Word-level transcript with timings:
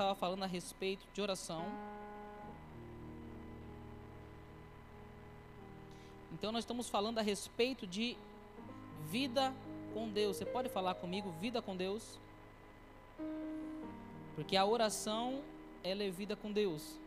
estava 0.00 0.14
falando 0.14 0.44
a 0.44 0.46
respeito 0.46 1.06
de 1.12 1.20
oração. 1.20 1.62
Então 6.32 6.50
nós 6.50 6.62
estamos 6.64 6.88
falando 6.88 7.18
a 7.18 7.22
respeito 7.22 7.86
de 7.86 8.16
vida 9.10 9.52
com 9.92 10.08
Deus. 10.08 10.38
Você 10.38 10.46
pode 10.46 10.70
falar 10.70 10.94
comigo, 10.94 11.30
vida 11.32 11.60
com 11.60 11.76
Deus? 11.76 12.18
Porque 14.34 14.56
a 14.56 14.64
oração, 14.64 15.42
ela 15.84 16.02
é 16.02 16.08
vida 16.08 16.34
com 16.34 16.50
Deus. 16.50 16.98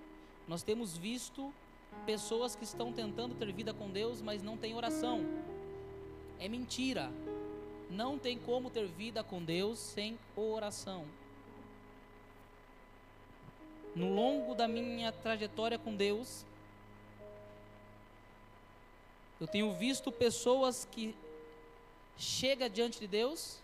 Nós 0.47 0.61
temos 0.61 0.95
visto 0.95 1.52
pessoas 2.05 2.55
que 2.55 2.63
estão 2.63 2.93
tentando 2.93 3.34
ter 3.34 3.52
vida 3.52 3.73
com 3.73 3.89
Deus, 3.89 4.21
mas 4.21 4.43
não 4.43 4.55
têm 4.55 4.75
oração. 4.75 5.21
É 6.38 6.47
mentira. 6.47 7.09
Não 7.89 8.20
tem 8.20 8.38
como 8.38 8.70
ter 8.70 8.86
vida 8.86 9.23
com 9.23 9.43
Deus 9.43 9.79
sem 9.79 10.20
oração. 10.36 11.07
No 13.96 14.12
longo 14.12 14.55
da 14.55 14.68
minha 14.68 15.11
trajetória 15.11 15.78
com 15.78 15.96
Deus, 15.96 16.43
eu 19.39 19.46
tenho 19.46 19.71
visto 19.74 20.11
pessoas 20.11 20.88
que 20.89 21.15
chegam 22.18 22.68
diante 22.70 23.00
de 23.00 23.06
Deus, 23.06 23.60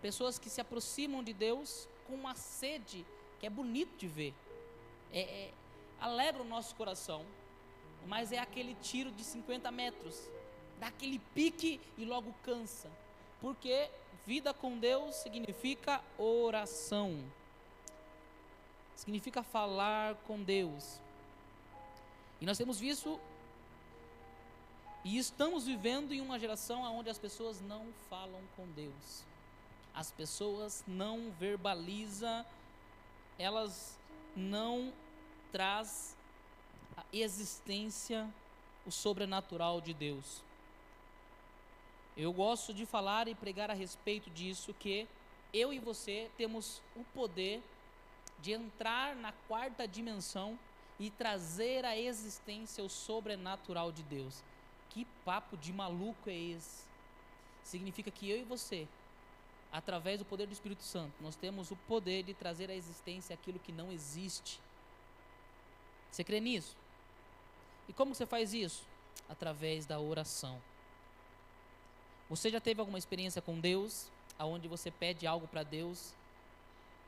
pessoas 0.00 0.38
que 0.38 0.48
se 0.48 0.58
aproximam 0.60 1.22
de 1.22 1.34
Deus 1.34 1.86
com 2.06 2.14
uma 2.14 2.34
sede 2.34 3.04
que 3.38 3.46
é 3.46 3.50
bonito 3.50 3.94
de 3.98 4.06
ver, 4.06 4.32
é, 5.12 5.20
é, 5.20 5.52
alegra 6.00 6.40
o 6.40 6.46
nosso 6.46 6.74
coração, 6.76 7.26
mas 8.06 8.32
é 8.32 8.38
aquele 8.38 8.74
tiro 8.76 9.10
de 9.10 9.22
50 9.22 9.70
metros, 9.70 10.30
dá 10.80 10.86
aquele 10.86 11.18
pique 11.34 11.78
e 11.98 12.06
logo 12.06 12.34
cansa, 12.42 12.90
porque 13.38 13.90
vida 14.24 14.54
com 14.54 14.78
Deus 14.78 15.16
significa 15.16 16.02
oração 16.16 17.22
significa 18.96 19.42
falar 19.42 20.16
com 20.26 20.42
Deus. 20.42 20.98
E 22.40 22.46
nós 22.46 22.58
temos 22.58 22.80
visto 22.80 23.20
e 25.04 25.18
estamos 25.18 25.66
vivendo 25.66 26.12
em 26.12 26.20
uma 26.20 26.38
geração 26.38 26.82
onde 26.82 27.08
as 27.08 27.18
pessoas 27.18 27.60
não 27.60 27.86
falam 28.10 28.42
com 28.56 28.66
Deus. 28.72 29.22
As 29.94 30.10
pessoas 30.10 30.82
não 30.86 31.30
verbalizam, 31.38 32.44
elas 33.38 33.96
não 34.34 34.92
traz 35.52 36.16
a 36.96 37.04
existência, 37.12 38.28
o 38.84 38.90
sobrenatural 38.90 39.80
de 39.80 39.94
Deus. 39.94 40.42
Eu 42.16 42.32
gosto 42.32 42.74
de 42.74 42.84
falar 42.84 43.28
e 43.28 43.34
pregar 43.34 43.70
a 43.70 43.74
respeito 43.74 44.28
disso 44.30 44.74
que 44.74 45.06
eu 45.52 45.72
e 45.72 45.78
você 45.78 46.30
temos 46.36 46.82
o 46.94 47.04
poder 47.14 47.62
de 48.40 48.52
entrar 48.52 49.16
na 49.16 49.32
quarta 49.32 49.86
dimensão 49.86 50.58
e 50.98 51.10
trazer 51.10 51.84
à 51.84 51.96
existência 51.96 52.82
o 52.82 52.88
sobrenatural 52.88 53.92
de 53.92 54.02
Deus. 54.02 54.42
Que 54.90 55.04
papo 55.24 55.56
de 55.56 55.72
maluco 55.72 56.30
é 56.30 56.34
esse? 56.34 56.84
Significa 57.62 58.10
que 58.10 58.30
eu 58.30 58.38
e 58.38 58.44
você, 58.44 58.86
através 59.72 60.18
do 60.18 60.24
poder 60.24 60.46
do 60.46 60.52
Espírito 60.52 60.82
Santo, 60.82 61.12
nós 61.20 61.36
temos 61.36 61.70
o 61.70 61.76
poder 61.76 62.22
de 62.22 62.32
trazer 62.32 62.70
à 62.70 62.74
existência 62.74 63.34
aquilo 63.34 63.58
que 63.58 63.72
não 63.72 63.92
existe. 63.92 64.60
Você 66.10 66.24
crê 66.24 66.40
nisso? 66.40 66.76
E 67.88 67.92
como 67.92 68.14
você 68.14 68.24
faz 68.24 68.54
isso? 68.54 68.86
Através 69.28 69.84
da 69.84 70.00
oração. 70.00 70.62
Você 72.28 72.50
já 72.50 72.60
teve 72.60 72.80
alguma 72.80 72.98
experiência 72.98 73.42
com 73.42 73.60
Deus, 73.60 74.10
aonde 74.38 74.66
você 74.66 74.90
pede 74.90 75.26
algo 75.26 75.46
para 75.46 75.62
Deus 75.62 76.14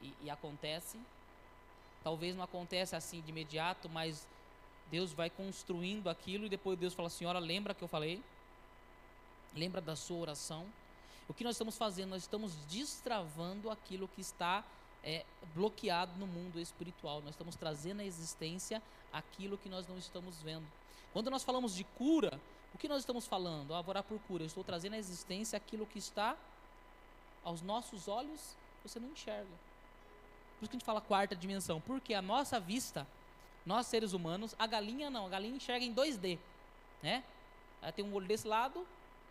e, 0.03 0.13
e 0.23 0.31
acontece? 0.31 0.99
Talvez 2.03 2.35
não 2.35 2.43
aconteça 2.43 2.97
assim 2.97 3.21
de 3.21 3.31
imediato, 3.31 3.89
mas 3.89 4.27
Deus 4.91 5.13
vai 5.13 5.29
construindo 5.29 6.09
aquilo 6.09 6.47
e 6.47 6.49
depois 6.49 6.79
Deus 6.79 6.95
fala: 6.95 7.11
Senhora, 7.11 7.39
lembra 7.39 7.75
que 7.75 7.83
eu 7.83 7.89
falei? 7.89 8.23
Lembra 9.55 9.81
da 9.81 9.97
sua 9.97 10.19
oração? 10.19 10.67
O 11.29 11.35
que 11.35 11.45
nós 11.45 11.55
estamos 11.55 11.77
fazendo? 11.77 12.11
Nós 12.11 12.23
estamos 12.23 12.55
destravando 12.67 13.71
aquilo 13.71 14.09
que 14.09 14.21
está 14.21 14.65
é, 15.05 15.25
bloqueado 15.55 16.13
no 16.19 16.27
mundo 16.27 16.59
espiritual. 16.59 17.21
Nós 17.21 17.31
estamos 17.31 17.55
trazendo 17.57 18.01
à 18.01 18.05
existência 18.05 18.83
aquilo 19.13 19.59
que 19.59 19.69
nós 19.69 19.87
não 19.87 19.99
estamos 19.99 20.41
vendo. 20.43 20.67
Quando 21.13 21.31
nós 21.31 21.43
falamos 21.43 21.75
de 21.75 21.85
cura, 21.85 22.41
o 22.75 22.79
que 22.79 22.89
nós 22.89 23.01
estamos 23.01 23.27
falando? 23.27 23.75
Ah, 23.75 23.83
vou 23.83 23.91
orar 23.91 24.03
por 24.03 24.19
cura. 24.21 24.43
Eu 24.43 24.47
estou 24.47 24.65
trazendo 24.65 24.95
à 24.95 24.99
existência 24.99 25.57
aquilo 25.57 25.87
que 25.87 25.99
está 25.99 26.37
aos 27.45 27.63
nossos 27.63 28.09
olhos, 28.09 28.57
você 28.83 28.99
não 29.01 29.09
enxerga. 29.09 29.68
Por 30.59 30.65
isso 30.65 30.71
que 30.71 30.77
a 30.77 30.79
gente 30.79 30.85
fala 30.85 31.01
quarta 31.01 31.37
dimensão. 31.37 31.81
Porque 31.81 32.13
a 32.15 32.23
nossa 32.23 32.59
vista, 32.59 33.07
nós 33.65 33.87
seres 33.87 34.13
humanos, 34.13 34.55
a 34.59 34.67
galinha 34.67 35.09
não, 35.09 35.27
a 35.27 35.29
galinha 35.29 35.55
enxerga 35.55 35.85
em 35.85 35.95
2D. 35.95 36.39
Né? 37.03 37.23
Ela 37.81 37.93
tem 37.93 38.05
um 38.05 38.13
olho 38.13 38.27
desse 38.27 38.47
lado 38.47 38.87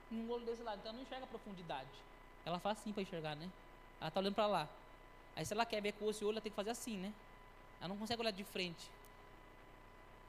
e 0.10 0.16
um 0.16 0.32
olho 0.32 0.46
desse 0.46 0.64
lado. 0.64 0.80
Então 0.80 0.90
ela 0.90 0.98
não 0.98 1.04
enxerga 1.04 1.26
a 1.26 1.28
profundidade. 1.28 1.90
Ela 2.46 2.60
faz 2.60 2.80
assim 2.80 2.94
para 2.94 3.04
enxergar, 3.04 3.36
né? 3.36 3.50
Ela 4.00 4.08
está 4.08 4.20
olhando 4.22 4.36
para 4.36 4.48
lá. 4.48 4.70
Aí 5.36 5.46
se 5.46 5.54
ela 5.54 5.66
quer 5.66 5.82
ver 5.82 5.92
com 5.94 6.10
esse 6.10 6.24
olho, 6.24 6.36
ela 6.36 6.42
tem 6.42 6.52
que 6.52 6.56
fazer 6.56 6.70
assim, 6.70 6.98
né? 6.98 7.14
Ela 7.80 7.90
não 7.90 7.98
consegue 7.98 8.22
olhar 8.22 8.32
de 8.32 8.44
frente. 8.46 8.90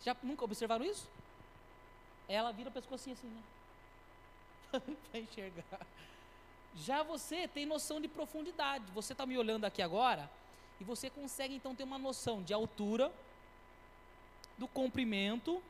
Já 0.05 0.17
nunca 0.23 0.45
observaram 0.45 0.85
isso? 0.85 1.09
Ela 2.29 2.53
vira 2.53 2.71
o 2.71 2.73
pescocinho 2.73 3.15
assim, 3.15 3.29
né? 3.29 3.43
para 5.11 5.21
enxergar. 5.21 5.87
Já 6.75 7.03
você 7.03 7.49
tem 7.49 7.65
noção 7.65 8.01
de 8.01 8.09
profundidade. 8.09 8.85
Você 8.93 9.13
está 9.13 9.25
me 9.25 9.39
olhando 9.39 9.65
aqui 9.65 9.81
agora, 9.81 10.31
e 10.81 10.85
você 10.85 11.11
consegue 11.11 11.55
então 11.55 11.75
ter 11.75 11.85
uma 11.85 11.99
noção 11.99 12.43
de 12.43 12.53
altura, 12.53 13.13
do 14.57 14.67
comprimento 14.67 15.63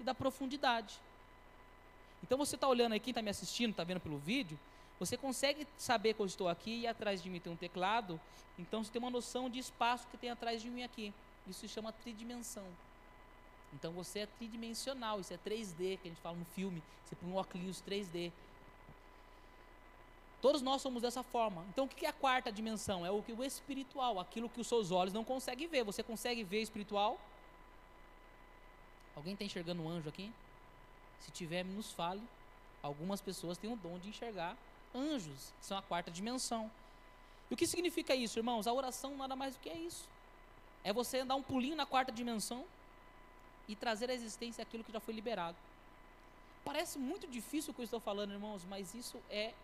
e 0.00 0.02
da 0.02 0.14
profundidade. 0.14 0.98
Então 2.22 2.38
você 2.38 2.54
está 2.54 2.66
olhando 2.66 2.92
aí, 2.92 3.00
quem 3.00 3.10
está 3.10 3.22
me 3.22 3.30
assistindo, 3.30 3.70
está 3.70 3.84
vendo 3.84 4.00
pelo 4.00 4.18
vídeo, 4.18 4.58
você 4.98 5.16
consegue 5.16 5.66
saber 5.76 6.14
que 6.14 6.20
eu 6.20 6.26
estou 6.26 6.48
aqui 6.48 6.80
e 6.80 6.86
atrás 6.86 7.22
de 7.22 7.28
mim 7.28 7.40
tem 7.40 7.52
um 7.52 7.56
teclado, 7.56 8.20
então 8.58 8.82
você 8.82 8.90
tem 8.90 9.00
uma 9.00 9.10
noção 9.10 9.50
de 9.50 9.58
espaço 9.58 10.06
que 10.08 10.16
tem 10.16 10.30
atrás 10.30 10.62
de 10.62 10.70
mim 10.70 10.82
aqui. 10.82 11.12
Isso 11.46 11.60
se 11.60 11.68
chama 11.68 11.92
tridimensão. 11.92 12.64
Então 13.74 13.92
você 13.92 14.20
é 14.20 14.26
tridimensional, 14.26 15.20
isso 15.20 15.34
é 15.34 15.36
3D 15.36 15.98
que 15.98 16.08
a 16.08 16.10
gente 16.10 16.20
fala 16.20 16.36
no 16.36 16.44
filme. 16.44 16.82
Você 17.04 17.16
põe 17.16 17.28
um 17.28 17.36
óculos 17.36 17.82
3D. 17.82 18.32
Todos 20.44 20.60
nós 20.60 20.82
somos 20.82 21.00
dessa 21.00 21.22
forma. 21.22 21.64
Então, 21.70 21.86
o 21.86 21.88
que 21.88 22.04
é 22.04 22.10
a 22.10 22.12
quarta 22.12 22.52
dimensão? 22.52 23.06
É 23.06 23.10
o 23.10 23.24
o 23.26 23.42
espiritual, 23.42 24.20
aquilo 24.20 24.46
que 24.46 24.60
os 24.60 24.66
seus 24.66 24.90
olhos 24.90 25.14
não 25.14 25.24
conseguem 25.24 25.66
ver. 25.66 25.82
Você 25.84 26.02
consegue 26.02 26.44
ver 26.44 26.60
espiritual? 26.60 27.18
Alguém 29.16 29.32
está 29.32 29.42
enxergando 29.42 29.82
um 29.82 29.88
anjo 29.88 30.10
aqui? 30.10 30.30
Se 31.18 31.30
tiver, 31.30 31.64
nos 31.64 31.92
fale. 31.92 32.20
Algumas 32.82 33.22
pessoas 33.22 33.56
têm 33.56 33.72
o 33.72 33.76
dom 33.76 33.98
de 33.98 34.10
enxergar 34.10 34.54
anjos, 34.94 35.54
que 35.58 35.64
são 35.64 35.78
a 35.78 35.82
quarta 35.82 36.10
dimensão. 36.10 36.70
E 37.50 37.54
o 37.54 37.56
que 37.56 37.66
significa 37.66 38.14
isso, 38.14 38.38
irmãos? 38.38 38.66
A 38.66 38.72
oração 38.74 39.16
nada 39.16 39.34
mais 39.34 39.54
do 39.54 39.60
que 39.60 39.70
é 39.70 39.78
isso. 39.78 40.06
É 40.84 40.92
você 40.92 41.24
dar 41.24 41.36
um 41.36 41.42
pulinho 41.42 41.74
na 41.74 41.86
quarta 41.86 42.12
dimensão 42.12 42.66
e 43.66 43.74
trazer 43.74 44.10
à 44.10 44.12
existência 44.12 44.60
aquilo 44.60 44.84
que 44.84 44.92
já 44.92 45.00
foi 45.00 45.14
liberado. 45.14 45.56
Parece 46.62 46.98
muito 46.98 47.26
difícil 47.26 47.70
o 47.70 47.74
que 47.74 47.80
eu 47.80 47.84
estou 47.84 47.98
falando, 47.98 48.32
irmãos, 48.32 48.62
mas 48.68 48.94
isso 48.94 49.18
é 49.30 49.54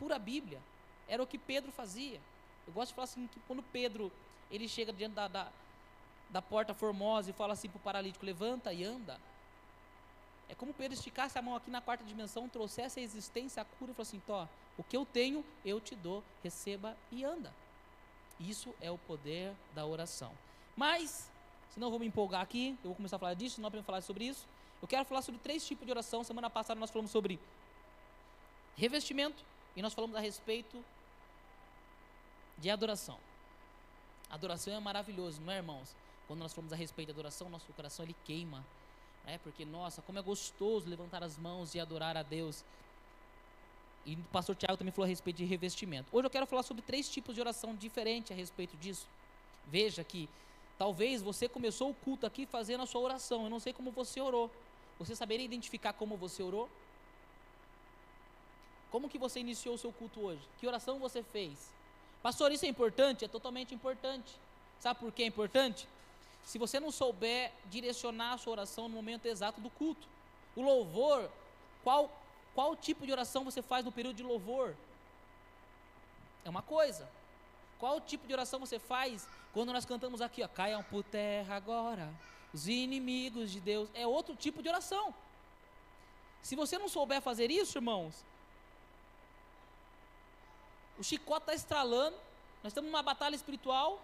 pura 0.00 0.18
Bíblia. 0.18 0.60
Era 1.06 1.22
o 1.22 1.26
que 1.26 1.38
Pedro 1.38 1.70
fazia. 1.70 2.20
Eu 2.66 2.72
gosto 2.72 2.88
de 2.88 2.94
falar 2.94 3.04
assim, 3.04 3.26
que 3.26 3.38
quando 3.46 3.62
Pedro, 3.62 4.10
ele 4.50 4.66
chega 4.66 4.92
diante 4.92 5.14
da, 5.14 5.28
da, 5.28 5.48
da 6.30 6.42
porta 6.42 6.74
formosa 6.74 7.30
e 7.30 7.32
fala 7.32 7.52
assim 7.52 7.68
para 7.68 7.76
o 7.76 7.80
paralítico, 7.80 8.24
levanta 8.24 8.72
e 8.72 8.82
anda. 8.82 9.20
É 10.48 10.54
como 10.54 10.74
Pedro 10.74 10.94
esticasse 10.94 11.38
a 11.38 11.42
mão 11.42 11.54
aqui 11.54 11.70
na 11.70 11.80
quarta 11.80 12.02
dimensão, 12.02 12.48
trouxesse 12.48 12.98
a 12.98 13.02
existência, 13.02 13.62
a 13.62 13.64
cura, 13.64 13.92
e 13.92 13.94
falou 13.94 14.08
assim, 14.08 14.20
Tó, 14.26 14.48
o 14.76 14.82
que 14.82 14.96
eu 14.96 15.04
tenho, 15.04 15.44
eu 15.64 15.80
te 15.80 15.94
dou, 15.94 16.24
receba 16.42 16.96
e 17.12 17.24
anda. 17.24 17.52
Isso 18.40 18.74
é 18.80 18.90
o 18.90 18.98
poder 18.98 19.52
da 19.74 19.84
oração. 19.84 20.32
Mas, 20.74 21.30
se 21.72 21.78
não 21.78 21.90
vou 21.90 21.98
me 21.98 22.06
empolgar 22.06 22.40
aqui, 22.40 22.70
eu 22.82 22.88
vou 22.88 22.94
começar 22.94 23.16
a 23.16 23.18
falar 23.18 23.34
disso, 23.34 23.60
não 23.60 23.70
para 23.70 23.82
falar 23.82 24.00
sobre 24.00 24.24
isso. 24.24 24.46
Eu 24.80 24.88
quero 24.88 25.04
falar 25.04 25.22
sobre 25.22 25.40
três 25.40 25.64
tipos 25.66 25.84
de 25.84 25.92
oração. 25.92 26.24
Semana 26.24 26.48
passada 26.48 26.80
nós 26.80 26.90
falamos 26.90 27.10
sobre 27.10 27.38
revestimento, 28.76 29.44
e 29.76 29.82
nós 29.82 29.94
falamos 29.94 30.16
a 30.16 30.20
respeito 30.20 30.82
de 32.58 32.70
adoração. 32.70 33.18
Adoração 34.30 34.72
é 34.72 34.80
maravilhoso, 34.80 35.40
não 35.40 35.52
é, 35.52 35.56
irmãos? 35.56 35.94
Quando 36.26 36.40
nós 36.40 36.52
falamos 36.52 36.72
a 36.72 36.76
respeito 36.76 37.08
da 37.08 37.14
adoração, 37.14 37.48
nosso 37.50 37.72
coração 37.72 38.04
ele 38.04 38.14
queima. 38.24 38.64
É 39.26 39.38
porque, 39.38 39.64
nossa, 39.64 40.00
como 40.02 40.18
é 40.18 40.22
gostoso 40.22 40.88
levantar 40.88 41.22
as 41.22 41.36
mãos 41.36 41.74
e 41.74 41.80
adorar 41.80 42.16
a 42.16 42.22
Deus. 42.22 42.64
E 44.06 44.14
o 44.14 44.22
pastor 44.32 44.56
Tiago 44.56 44.76
também 44.76 44.92
falou 44.92 45.06
a 45.06 45.08
respeito 45.08 45.36
de 45.36 45.44
revestimento. 45.44 46.08
Hoje 46.12 46.26
eu 46.26 46.30
quero 46.30 46.46
falar 46.46 46.62
sobre 46.62 46.82
três 46.82 47.08
tipos 47.08 47.34
de 47.34 47.40
oração 47.40 47.74
diferentes 47.74 48.30
a 48.32 48.34
respeito 48.34 48.76
disso. 48.76 49.06
Veja 49.66 50.02
que 50.02 50.28
talvez 50.78 51.20
você 51.20 51.48
começou 51.48 51.90
o 51.90 51.94
culto 51.94 52.26
aqui 52.26 52.46
fazendo 52.46 52.82
a 52.82 52.86
sua 52.86 53.00
oração. 53.00 53.44
Eu 53.44 53.50
não 53.50 53.60
sei 53.60 53.72
como 53.72 53.90
você 53.90 54.20
orou. 54.20 54.50
Você 54.98 55.14
saberia 55.14 55.44
identificar 55.44 55.92
como 55.92 56.16
você 56.16 56.42
orou? 56.42 56.68
Como 58.90 59.08
que 59.08 59.18
você 59.18 59.40
iniciou 59.40 59.74
o 59.74 59.78
seu 59.78 59.92
culto 59.92 60.20
hoje? 60.20 60.42
Que 60.58 60.66
oração 60.66 60.98
você 60.98 61.22
fez? 61.22 61.70
Pastor, 62.22 62.50
isso 62.52 62.64
é 62.64 62.68
importante? 62.68 63.24
É 63.24 63.28
totalmente 63.28 63.74
importante. 63.74 64.34
Sabe 64.78 65.00
por 65.00 65.12
que 65.12 65.22
é 65.22 65.26
importante? 65.26 65.86
Se 66.44 66.58
você 66.58 66.80
não 66.80 66.90
souber 66.90 67.52
direcionar 67.66 68.34
a 68.34 68.38
sua 68.38 68.52
oração 68.52 68.88
no 68.88 68.96
momento 68.96 69.26
exato 69.26 69.60
do 69.60 69.70
culto. 69.70 70.08
O 70.56 70.62
louvor, 70.62 71.30
qual, 71.84 72.10
qual 72.54 72.74
tipo 72.74 73.06
de 73.06 73.12
oração 73.12 73.44
você 73.44 73.62
faz 73.62 73.84
no 73.84 73.92
período 73.92 74.16
de 74.16 74.22
louvor? 74.22 74.74
É 76.44 76.50
uma 76.50 76.62
coisa. 76.62 77.08
Qual 77.78 78.00
tipo 78.00 78.26
de 78.26 78.32
oração 78.32 78.58
você 78.58 78.78
faz 78.78 79.26
quando 79.52 79.72
nós 79.72 79.84
cantamos 79.84 80.20
aqui, 80.20 80.42
ó, 80.42 80.48
caiam 80.48 80.82
por 80.82 81.02
terra 81.02 81.56
agora 81.56 82.12
os 82.52 82.66
inimigos 82.66 83.50
de 83.50 83.60
Deus? 83.60 83.88
É 83.94 84.06
outro 84.06 84.34
tipo 84.34 84.62
de 84.62 84.68
oração. 84.68 85.14
Se 86.42 86.56
você 86.56 86.78
não 86.78 86.88
souber 86.88 87.20
fazer 87.20 87.50
isso, 87.50 87.78
irmãos, 87.78 88.24
o 91.00 91.02
chicote 91.02 91.44
está 91.44 91.54
estralando, 91.54 92.16
nós 92.62 92.72
estamos 92.72 92.90
numa 92.90 93.02
batalha 93.02 93.34
espiritual 93.34 93.98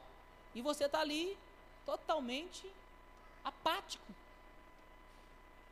e 0.55 0.63
você 0.63 0.87
está 0.87 1.01
ali 1.01 1.37
totalmente 1.85 2.67
apático. 3.45 4.07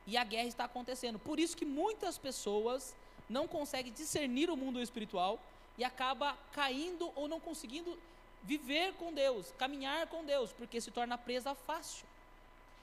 E 0.07 0.19
a 0.19 0.23
guerra 0.23 0.49
está 0.49 0.65
acontecendo. 0.65 1.19
Por 1.19 1.41
isso 1.41 1.57
que 1.57 1.65
muitas 1.65 2.19
pessoas 2.19 2.95
não 3.27 3.49
conseguem 3.49 3.91
discernir 3.91 4.51
o 4.51 4.57
mundo 4.57 4.83
espiritual 4.83 5.41
e 5.79 5.83
acaba 5.83 6.37
caindo 6.53 7.11
ou 7.17 7.27
não 7.27 7.41
conseguindo 7.41 7.99
viver 8.43 8.93
com 8.95 9.11
Deus, 9.11 9.51
caminhar 9.57 10.07
com 10.09 10.23
Deus, 10.27 10.53
porque 10.53 10.79
se 10.79 10.91
torna 10.91 11.17
presa 11.17 11.55
fácil. 11.55 12.07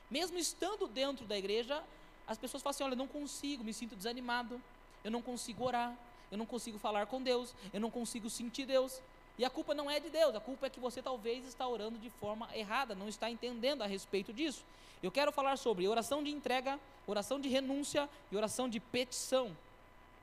Mesmo 0.09 0.39
estando 0.39 0.87
dentro 0.87 1.27
da 1.27 1.37
igreja, 1.37 1.83
as 2.27 2.39
pessoas 2.39 2.63
falam 2.63 2.71
assim: 2.71 2.83
olha, 2.83 2.93
eu 2.93 2.97
não 2.97 3.07
consigo, 3.07 3.63
me 3.63 3.71
sinto 3.71 3.95
desanimado, 3.95 4.59
eu 5.03 5.11
não 5.11 5.21
consigo 5.21 5.63
orar, 5.63 5.95
eu 6.31 6.37
não 6.37 6.45
consigo 6.45 6.79
falar 6.79 7.05
com 7.05 7.21
Deus, 7.21 7.53
eu 7.73 7.79
não 7.79 7.91
consigo 7.91 8.29
sentir 8.29 8.65
Deus. 8.65 9.01
E 9.37 9.45
a 9.45 9.49
culpa 9.49 9.73
não 9.73 9.89
é 9.89 9.99
de 9.99 10.09
Deus, 10.09 10.33
a 10.35 10.39
culpa 10.39 10.67
é 10.67 10.69
que 10.69 10.79
você 10.79 11.01
talvez 11.01 11.45
está 11.45 11.67
orando 11.67 11.97
de 11.99 12.09
forma 12.09 12.47
errada, 12.55 12.95
não 12.95 13.09
está 13.09 13.29
entendendo 13.29 13.81
a 13.81 13.85
respeito 13.85 14.31
disso. 14.31 14.63
Eu 15.03 15.11
quero 15.11 15.31
falar 15.31 15.57
sobre 15.57 15.87
oração 15.87 16.23
de 16.23 16.29
entrega, 16.29 16.79
oração 17.07 17.39
de 17.39 17.49
renúncia 17.49 18.09
e 18.31 18.37
oração 18.37 18.69
de 18.69 18.79
petição. 18.79 19.55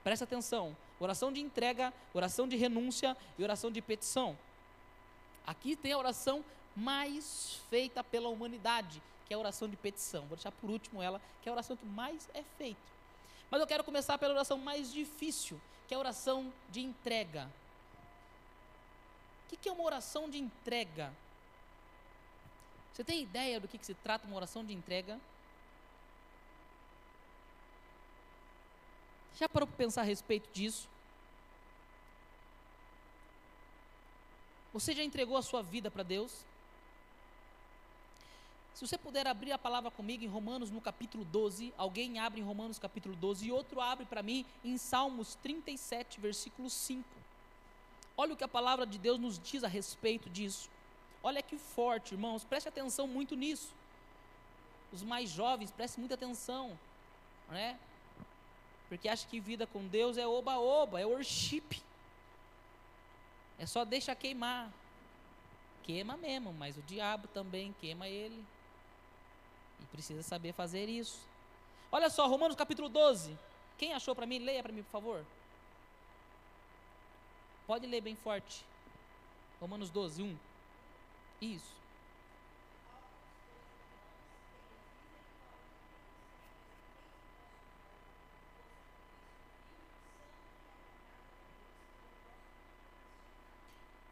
Presta 0.04 0.24
atenção: 0.24 0.76
oração 1.00 1.32
de 1.32 1.40
entrega, 1.40 1.92
oração 2.14 2.46
de 2.46 2.56
renúncia 2.56 3.16
e 3.38 3.42
oração 3.42 3.70
de 3.70 3.82
petição. 3.82 4.38
Aqui 5.46 5.74
tem 5.74 5.92
a 5.92 5.98
oração 5.98 6.44
mais 6.76 7.60
feita 7.68 8.04
pela 8.04 8.28
humanidade, 8.28 9.02
que 9.26 9.34
é 9.34 9.36
a 9.36 9.40
oração 9.40 9.68
de 9.68 9.76
petição. 9.76 10.26
Vou 10.26 10.36
deixar 10.36 10.52
por 10.52 10.70
último 10.70 11.02
ela, 11.02 11.20
que 11.42 11.48
é 11.48 11.50
a 11.50 11.54
oração 11.54 11.76
que 11.76 11.86
mais 11.86 12.28
é 12.34 12.42
feita. 12.56 12.80
Mas 13.50 13.60
eu 13.60 13.66
quero 13.66 13.82
começar 13.82 14.16
pela 14.18 14.34
oração 14.34 14.58
mais 14.58 14.92
difícil, 14.92 15.60
que 15.88 15.94
é 15.94 15.96
a 15.96 16.00
oração 16.00 16.52
de 16.70 16.80
entrega. 16.80 17.50
O 19.46 19.56
que 19.56 19.68
é 19.68 19.72
uma 19.72 19.82
oração 19.82 20.28
de 20.28 20.38
entrega? 20.38 21.10
Você 22.92 23.02
tem 23.02 23.22
ideia 23.22 23.58
do 23.58 23.66
que, 23.66 23.78
que 23.78 23.86
se 23.86 23.94
trata 23.94 24.26
uma 24.26 24.36
oração 24.36 24.62
de 24.62 24.74
entrega? 24.74 25.18
Já 29.38 29.48
parou 29.48 29.66
para 29.66 29.76
pensar 29.78 30.02
a 30.02 30.04
respeito 30.04 30.52
disso? 30.52 30.86
Você 34.74 34.94
já 34.94 35.02
entregou 35.02 35.38
a 35.38 35.42
sua 35.42 35.62
vida 35.62 35.90
para 35.90 36.02
Deus? 36.02 36.44
Se 38.74 38.86
você 38.86 38.96
puder 38.96 39.26
abrir 39.26 39.52
a 39.52 39.58
palavra 39.58 39.90
comigo 39.90 40.24
em 40.24 40.28
Romanos 40.28 40.70
no 40.70 40.80
capítulo 40.80 41.24
12, 41.24 41.74
alguém 41.76 42.18
abre 42.18 42.40
em 42.40 42.44
Romanos 42.44 42.78
capítulo 42.78 43.16
12 43.16 43.46
e 43.46 43.52
outro 43.52 43.80
abre 43.80 44.06
para 44.06 44.22
mim 44.22 44.46
em 44.64 44.78
Salmos 44.78 45.34
37, 45.36 46.20
versículo 46.20 46.70
5. 46.70 47.08
Olha 48.16 48.34
o 48.34 48.36
que 48.36 48.44
a 48.44 48.48
palavra 48.48 48.86
de 48.86 48.98
Deus 48.98 49.18
nos 49.18 49.38
diz 49.38 49.64
a 49.64 49.68
respeito 49.68 50.30
disso. 50.30 50.70
Olha 51.22 51.42
que 51.42 51.58
forte, 51.58 52.14
irmãos, 52.14 52.44
preste 52.44 52.68
atenção 52.68 53.06
muito 53.06 53.34
nisso. 53.34 53.74
Os 54.92 55.02
mais 55.02 55.28
jovens, 55.28 55.70
prestem 55.70 56.00
muita 56.00 56.14
atenção, 56.14 56.78
né? 57.48 57.78
Porque 58.88 59.08
acha 59.08 59.26
que 59.26 59.38
vida 59.38 59.66
com 59.66 59.86
Deus 59.86 60.16
é 60.16 60.26
oba-oba, 60.26 61.00
é 61.00 61.04
worship. 61.04 61.82
É 63.58 63.66
só 63.66 63.84
deixa 63.84 64.14
queimar. 64.14 64.72
Queima 65.82 66.16
mesmo, 66.16 66.52
mas 66.52 66.76
o 66.76 66.82
diabo 66.82 67.28
também 67.28 67.74
queima 67.80 68.08
ele. 68.08 68.44
E 69.80 69.86
precisa 69.86 70.22
saber 70.22 70.52
fazer 70.52 70.88
isso. 70.88 71.20
Olha 71.90 72.10
só, 72.10 72.26
Romanos 72.26 72.56
capítulo 72.56 72.88
12. 72.88 73.36
Quem 73.78 73.94
achou 73.94 74.14
para 74.14 74.26
mim? 74.26 74.38
Leia 74.38 74.62
para 74.62 74.72
mim, 74.72 74.82
por 74.82 74.90
favor. 74.90 75.24
Pode 77.66 77.86
ler 77.86 78.00
bem 78.00 78.16
forte. 78.16 78.64
Romanos 79.60 79.90
12, 79.90 80.22
1. 80.22 80.38
Isso. 81.40 81.78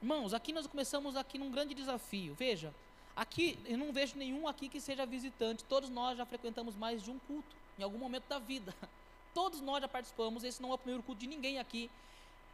Irmãos, 0.03 0.33
aqui 0.33 0.53
nós 0.53 0.69
começamos 0.69 1.17
aqui 1.17 1.37
num 1.37 1.51
grande 1.51 1.75
desafio. 1.75 2.33
Veja, 2.35 2.73
Aqui, 3.17 3.59
eu 3.65 3.79
não 3.79 3.93
vejo 3.93 4.17
nenhum 4.19 4.47
aqui 4.47 4.69
que 4.69 4.79
seja 4.79 5.07
visitante. 5.07 5.65
Todos 5.65 5.89
nós 5.89 6.19
já 6.19 6.27
frequentamos 6.27 6.77
mais 6.77 7.03
de 7.03 7.11
um 7.11 7.19
culto, 7.21 7.57
em 7.79 7.83
algum 7.83 7.97
momento 7.97 8.29
da 8.29 8.39
vida. 8.39 8.75
Todos 9.33 9.61
nós 9.63 9.81
já 9.81 9.89
participamos. 9.89 10.45
Esse 10.45 10.61
não 10.61 10.71
é 10.71 10.75
o 10.75 10.79
primeiro 10.79 11.03
culto 11.03 11.23
de 11.23 11.27
ninguém 11.27 11.59
aqui. 11.59 11.91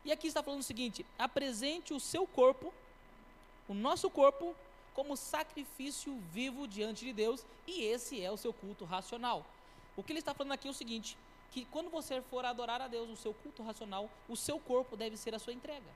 E 0.05 0.12
aqui 0.12 0.29
está 0.29 0.43
falando 0.43 0.61
o 0.61 0.64
seguinte: 0.64 1.05
apresente 1.19 1.93
o 1.93 1.99
seu 1.99 2.26
corpo, 2.26 2.73
o 3.69 3.75
nosso 3.75 4.09
corpo, 4.09 4.55
como 4.94 5.17
sacrifício 5.17 6.17
vivo 6.32 6.69
diante 6.69 7.05
de 7.05 7.12
Deus, 7.12 7.44
e 7.67 7.82
esse 7.82 8.23
é 8.23 8.31
o 8.31 8.37
seu 8.37 8.53
culto 8.53 8.85
racional. 8.85 9.44
O 9.97 10.03
que 10.03 10.12
ele 10.12 10.20
está 10.20 10.32
falando 10.32 10.53
aqui 10.53 10.69
é 10.69 10.70
o 10.70 10.75
seguinte: 10.75 11.17
que 11.50 11.64
quando 11.67 11.91
você 11.91 12.23
for 12.23 12.44
adorar 12.44 12.81
a 12.81 12.88
Deus, 12.88 13.11
o 13.11 13.17
seu 13.17 13.35
culto 13.35 13.62
racional, 13.62 14.09
o 14.29 14.37
seu 14.37 14.61
corpo 14.61 14.97
deve 14.97 15.17
ser 15.17 15.35
a 15.35 15.38
sua 15.38 15.53
entrega. 15.53 15.91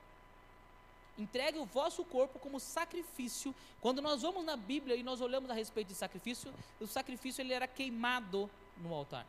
Entregue 1.19 1.59
o 1.59 1.65
vosso 1.65 2.05
corpo 2.05 2.39
como 2.39 2.61
sacrifício. 2.61 3.55
Quando 3.81 4.03
nós 4.03 4.23
vamos 4.23 4.45
na 4.45 4.57
Bíblia 4.57 4.97
e 4.97 5.03
nós 5.03 5.21
olhamos 5.21 5.51
a 5.51 5.55
respeito 5.55 5.89
de 5.89 5.95
sacrifício, 5.95 6.53
o 6.81 6.87
sacrifício 6.87 7.43
ele 7.43 7.53
era 7.53 7.67
queimado 7.67 8.51
no 8.79 8.93
altar. 8.95 9.27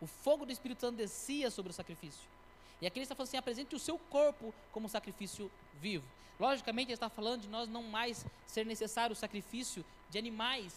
O 0.00 0.06
fogo 0.06 0.46
do 0.46 0.52
Espírito 0.52 0.80
Santo 0.80 0.96
descia 0.96 1.50
sobre 1.50 1.70
o 1.70 1.74
sacrifício. 1.74 2.28
E 2.80 2.86
aqui 2.86 2.98
ele 2.98 3.04
está 3.04 3.14
falando 3.14 3.28
assim: 3.28 3.36
apresente 3.36 3.74
o 3.74 3.78
seu 3.78 3.98
corpo 3.98 4.54
como 4.72 4.88
sacrifício 4.88 5.50
vivo. 5.80 6.06
Logicamente, 6.38 6.88
ele 6.88 6.94
está 6.94 7.08
falando 7.08 7.42
de 7.42 7.48
nós 7.48 7.68
não 7.68 7.82
mais 7.82 8.24
ser 8.46 8.66
necessário 8.66 9.14
o 9.14 9.16
sacrifício 9.16 9.84
de 10.10 10.18
animais, 10.18 10.74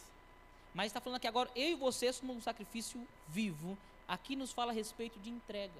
mas 0.73 0.87
está 0.87 1.01
falando 1.01 1.19
que 1.19 1.27
agora 1.27 1.49
eu 1.55 1.71
e 1.71 1.75
você 1.75 2.11
somos 2.13 2.37
um 2.37 2.41
sacrifício 2.41 3.05
vivo. 3.27 3.77
Aqui 4.07 4.35
nos 4.35 4.51
fala 4.51 4.71
a 4.71 4.75
respeito 4.75 5.19
de 5.19 5.29
entrega. 5.29 5.79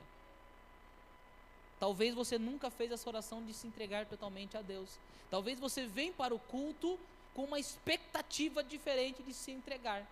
Talvez 1.79 2.13
você 2.13 2.37
nunca 2.37 2.69
fez 2.69 2.91
essa 2.91 3.07
oração 3.07 3.43
de 3.43 3.53
se 3.53 3.65
entregar 3.65 4.05
totalmente 4.05 4.57
a 4.57 4.61
Deus. 4.61 4.99
Talvez 5.29 5.59
você 5.59 5.85
venha 5.87 6.11
para 6.11 6.35
o 6.35 6.39
culto 6.39 6.99
com 7.33 7.45
uma 7.45 7.59
expectativa 7.59 8.63
diferente 8.63 9.23
de 9.23 9.33
se 9.33 9.51
entregar. 9.51 10.05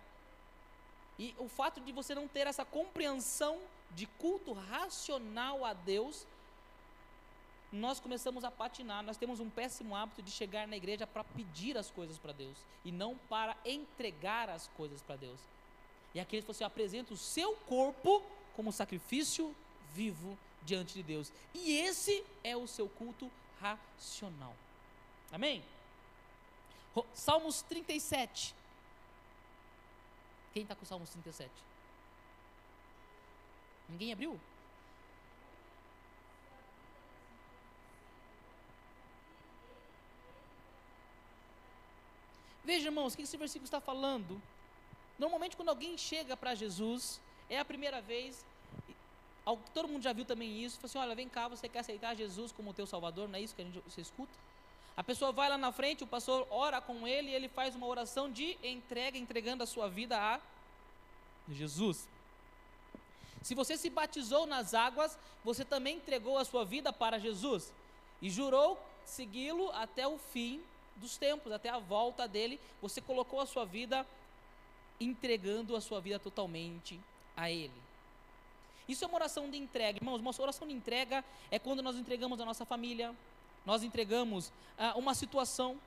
E 1.18 1.34
o 1.36 1.48
fato 1.48 1.80
de 1.80 1.92
você 1.92 2.14
não 2.14 2.26
ter 2.26 2.46
essa 2.46 2.64
compreensão 2.64 3.58
de 3.90 4.06
culto 4.06 4.52
racional 4.52 5.64
a 5.64 5.74
Deus, 5.74 6.26
nós 7.70 8.00
começamos 8.00 8.44
a 8.44 8.50
patinar. 8.50 9.02
Nós 9.02 9.18
temos 9.18 9.40
um 9.40 9.50
péssimo 9.50 9.94
hábito 9.94 10.22
de 10.22 10.30
chegar 10.30 10.66
na 10.66 10.76
igreja 10.76 11.06
para 11.06 11.24
pedir 11.24 11.76
as 11.76 11.90
coisas 11.90 12.18
para 12.18 12.32
Deus 12.32 12.56
e 12.82 12.90
não 12.90 13.16
para 13.28 13.56
entregar 13.64 14.48
as 14.48 14.68
coisas 14.68 15.02
para 15.02 15.16
Deus. 15.16 15.38
E 16.14 16.20
aqui 16.20 16.36
ele 16.36 16.42
falou 16.42 16.54
assim: 16.54 16.64
apresenta 16.64 17.12
o 17.12 17.16
seu 17.16 17.54
corpo 17.66 18.22
como 18.56 18.72
sacrifício 18.72 19.54
vivo 19.92 20.38
diante 20.62 20.94
de 20.94 21.02
Deus. 21.02 21.32
E 21.54 21.78
esse 21.78 22.24
é 22.44 22.56
o 22.56 22.66
seu 22.66 22.88
culto 22.88 23.30
racional. 23.60 24.54
Amém? 25.32 25.64
Salmos 27.14 27.62
37. 27.62 28.54
Quem 30.52 30.62
está 30.62 30.74
com 30.74 30.84
Salmos 30.84 31.10
37? 31.10 31.50
Ninguém 33.88 34.12
abriu? 34.12 34.38
Veja, 42.64 42.88
irmãos, 42.88 43.14
o 43.14 43.16
que 43.16 43.22
esse 43.22 43.36
versículo 43.36 43.64
está 43.64 43.80
falando? 43.80 44.40
Normalmente, 45.18 45.56
quando 45.56 45.70
alguém 45.70 45.96
chega 45.96 46.36
para 46.36 46.54
Jesus, 46.54 47.18
é 47.48 47.58
a 47.58 47.64
primeira 47.64 48.00
vez 48.02 48.44
todo 49.56 49.88
mundo 49.88 50.02
já 50.02 50.12
viu 50.12 50.24
também 50.24 50.62
isso. 50.62 50.76
Fala 50.76 50.86
assim: 50.86 50.98
olha, 50.98 51.14
vem 51.14 51.28
cá, 51.28 51.48
você 51.48 51.68
quer 51.68 51.80
aceitar 51.80 52.14
Jesus 52.14 52.52
como 52.52 52.74
teu 52.74 52.86
Salvador? 52.86 53.28
Não 53.28 53.38
é 53.38 53.40
isso 53.40 53.54
que 53.54 53.62
a 53.62 53.64
gente 53.64 53.80
você 53.80 54.00
escuta? 54.00 54.32
A 54.96 55.04
pessoa 55.04 55.30
vai 55.30 55.48
lá 55.48 55.56
na 55.56 55.70
frente, 55.70 56.02
o 56.02 56.06
pastor 56.06 56.46
ora 56.50 56.80
com 56.80 57.06
ele 57.06 57.30
e 57.30 57.34
ele 57.34 57.48
faz 57.48 57.76
uma 57.76 57.86
oração 57.86 58.30
de 58.30 58.58
entrega, 58.64 59.16
entregando 59.16 59.62
a 59.62 59.66
sua 59.66 59.88
vida 59.88 60.18
a 60.18 60.40
Jesus. 61.48 62.08
Se 63.42 63.54
você 63.54 63.76
se 63.76 63.88
batizou 63.88 64.44
nas 64.44 64.74
águas, 64.74 65.16
você 65.44 65.64
também 65.64 65.96
entregou 65.96 66.36
a 66.36 66.44
sua 66.44 66.64
vida 66.64 66.92
para 66.92 67.18
Jesus. 67.18 67.72
e 68.20 68.28
jurou 68.28 68.76
segui-lo 69.04 69.70
até 69.70 70.06
o 70.06 70.18
fim 70.18 70.60
dos 70.96 71.16
tempos, 71.16 71.52
até 71.52 71.68
a 71.68 71.78
volta 71.78 72.26
dele. 72.26 72.60
Você 72.82 73.00
colocou 73.00 73.40
a 73.40 73.46
sua 73.46 73.64
vida 73.64 74.04
entregando 75.00 75.76
a 75.76 75.80
sua 75.80 76.00
vida 76.00 76.18
totalmente 76.18 77.00
a 77.36 77.48
ele. 77.48 77.87
Isso 78.88 79.04
é 79.04 79.06
uma 79.06 79.16
oração 79.16 79.50
de 79.50 79.58
entrega, 79.58 79.98
irmãos. 79.98 80.20
Uma 80.20 80.32
oração 80.38 80.66
de 80.66 80.72
entrega 80.72 81.24
é 81.50 81.58
quando 81.58 81.82
nós 81.82 81.96
entregamos 81.96 82.40
a 82.40 82.44
nossa 82.44 82.64
família, 82.64 83.14
nós 83.66 83.82
entregamos 83.82 84.50
ah, 84.78 84.94
uma 84.96 85.14
situação. 85.14 85.78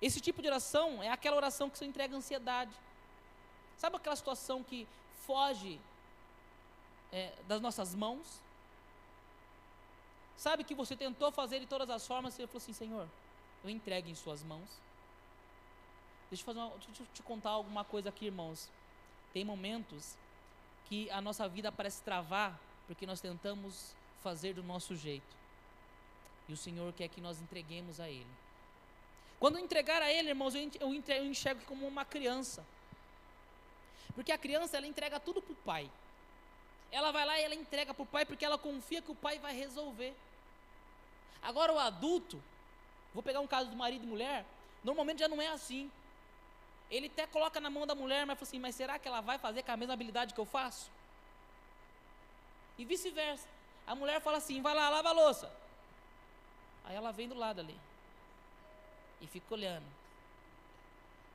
Esse 0.00 0.20
tipo 0.20 0.40
de 0.40 0.48
oração 0.48 1.02
é 1.02 1.10
aquela 1.10 1.36
oração 1.36 1.68
que 1.68 1.76
você 1.76 1.84
entrega 1.84 2.16
ansiedade. 2.16 2.72
Sabe 3.76 3.96
aquela 3.96 4.16
situação 4.16 4.64
que 4.64 4.88
foge 5.26 5.78
é, 7.12 7.32
das 7.46 7.60
nossas 7.60 7.94
mãos? 7.94 8.40
Sabe 10.36 10.64
que 10.64 10.74
você 10.74 10.96
tentou 10.96 11.30
fazer 11.30 11.60
de 11.60 11.66
todas 11.66 11.90
as 11.90 12.06
formas, 12.06 12.32
e 12.34 12.36
você 12.36 12.46
falou 12.46 12.62
assim, 12.62 12.72
Senhor, 12.72 13.08
eu 13.62 13.68
entrego 13.68 14.08
em 14.08 14.14
suas 14.14 14.42
mãos. 14.42 14.80
Deixa 16.30 16.42
eu, 16.42 16.46
fazer 16.46 16.60
uma, 16.60 16.70
deixa 16.70 17.02
eu 17.02 17.06
te 17.12 17.22
contar 17.22 17.50
alguma 17.50 17.84
coisa 17.84 18.08
aqui, 18.08 18.26
irmãos. 18.26 18.70
Tem 19.32 19.44
momentos 19.44 20.16
que 20.88 21.10
a 21.10 21.20
nossa 21.20 21.48
vida 21.48 21.70
parece 21.70 22.02
travar 22.02 22.58
porque 22.86 23.06
nós 23.06 23.20
tentamos 23.20 23.94
fazer 24.22 24.54
do 24.54 24.62
nosso 24.62 24.96
jeito. 24.96 25.36
E 26.48 26.52
o 26.52 26.56
Senhor 26.56 26.92
quer 26.94 27.08
que 27.08 27.20
nós 27.20 27.40
entreguemos 27.40 28.00
a 28.00 28.08
Ele. 28.08 28.26
Quando 29.38 29.58
entregar 29.58 30.00
a 30.00 30.10
Ele, 30.10 30.30
irmãos, 30.30 30.54
eu 30.54 31.24
enxergo 31.24 31.60
como 31.66 31.86
uma 31.86 32.04
criança. 32.04 32.64
Porque 34.14 34.32
a 34.32 34.38
criança, 34.38 34.76
ela 34.76 34.86
entrega 34.86 35.20
tudo 35.20 35.42
para 35.42 35.52
o 35.52 35.56
pai. 35.56 35.90
Ela 36.90 37.12
vai 37.12 37.26
lá 37.26 37.38
e 37.38 37.44
ela 37.44 37.54
entrega 37.54 37.92
para 37.92 38.02
o 38.02 38.06
pai 38.06 38.24
porque 38.24 38.44
ela 38.44 38.56
confia 38.56 39.02
que 39.02 39.12
o 39.12 39.14
pai 39.14 39.38
vai 39.38 39.54
resolver. 39.54 40.14
Agora 41.42 41.72
o 41.72 41.78
adulto, 41.78 42.42
vou 43.12 43.22
pegar 43.22 43.40
um 43.40 43.46
caso 43.46 43.70
do 43.70 43.76
marido 43.76 44.04
e 44.04 44.08
mulher, 44.08 44.44
normalmente 44.82 45.20
já 45.20 45.28
não 45.28 45.40
é 45.40 45.48
assim. 45.48 45.90
Ele 46.90 47.06
até 47.06 47.26
coloca 47.26 47.60
na 47.60 47.68
mão 47.68 47.86
da 47.86 47.94
mulher, 47.94 48.24
mas 48.24 48.38
fala 48.38 48.48
assim, 48.48 48.58
mas 48.58 48.74
será 48.74 48.98
que 48.98 49.06
ela 49.06 49.20
vai 49.20 49.38
fazer 49.38 49.62
com 49.62 49.72
a 49.72 49.76
mesma 49.76 49.94
habilidade 49.94 50.32
que 50.32 50.40
eu 50.40 50.46
faço? 50.46 50.90
E 52.78 52.84
vice-versa. 52.84 53.46
A 53.86 53.94
mulher 53.94 54.20
fala 54.20 54.38
assim, 54.38 54.62
vai 54.62 54.74
lá, 54.74 54.88
lava 54.88 55.08
a 55.10 55.12
louça. 55.12 55.52
Aí 56.84 56.96
ela 56.96 57.12
vem 57.12 57.28
do 57.28 57.34
lado 57.34 57.60
ali. 57.60 57.78
E 59.20 59.26
fica 59.26 59.52
olhando. 59.52 59.84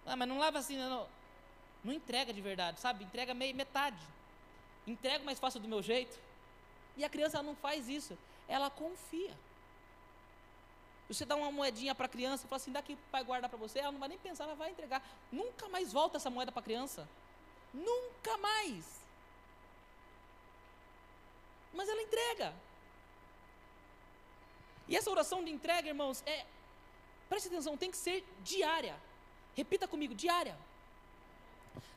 Ah, 0.06 0.16
mas 0.16 0.28
não 0.28 0.40
lava 0.40 0.58
assim, 0.60 0.78
não. 0.78 1.08
Não 1.84 1.94
entrega 1.94 2.34
de 2.34 2.42
verdade, 2.42 2.80
sabe? 2.80 3.04
Entrega 3.04 3.34
meio 3.34 3.54
metade. 3.56 4.00
Entrega, 4.88 5.24
mas 5.24 5.40
faço 5.40 5.60
do 5.60 5.68
meu 5.68 5.82
jeito. 5.82 6.18
E 6.98 7.04
a 7.04 7.10
criança 7.10 7.44
não 7.44 7.56
faz 7.56 7.88
isso. 7.88 8.18
Ela 8.48 8.70
confia. 8.70 9.34
Você 11.14 11.26
dá 11.26 11.36
uma 11.36 11.52
moedinha 11.52 11.94
para 11.94 12.06
a 12.06 12.10
criança 12.10 12.46
e 12.46 12.50
fala 12.50 12.58
assim: 12.62 12.72
daqui 12.72 12.94
o 12.94 12.98
pai 13.12 13.24
guardar 13.24 13.50
para 13.50 13.60
você, 13.60 13.80
ela 13.80 13.92
não 13.92 14.00
vai 14.00 14.10
nem 14.10 14.18
pensar, 14.18 14.46
ela 14.46 14.56
vai 14.56 14.72
entregar. 14.72 15.04
Nunca 15.32 15.68
mais 15.70 15.94
volta 15.94 16.18
essa 16.18 16.30
moeda 16.30 16.52
para 16.52 16.62
a 16.62 16.64
criança. 16.64 17.08
Nunca 17.74 18.38
mais. 18.38 18.86
Mas 21.74 21.90
ela 21.90 22.02
entrega. 22.02 22.54
E 24.88 24.96
essa 24.96 25.10
oração 25.10 25.44
de 25.44 25.52
entrega, 25.52 25.88
irmãos, 25.88 26.24
é. 26.26 26.46
Preste 27.30 27.48
atenção, 27.48 27.78
tem 27.78 27.90
que 27.90 27.98
ser 27.98 28.24
diária. 28.44 28.96
Repita 29.56 29.88
comigo, 29.88 30.14
diária. 30.14 30.58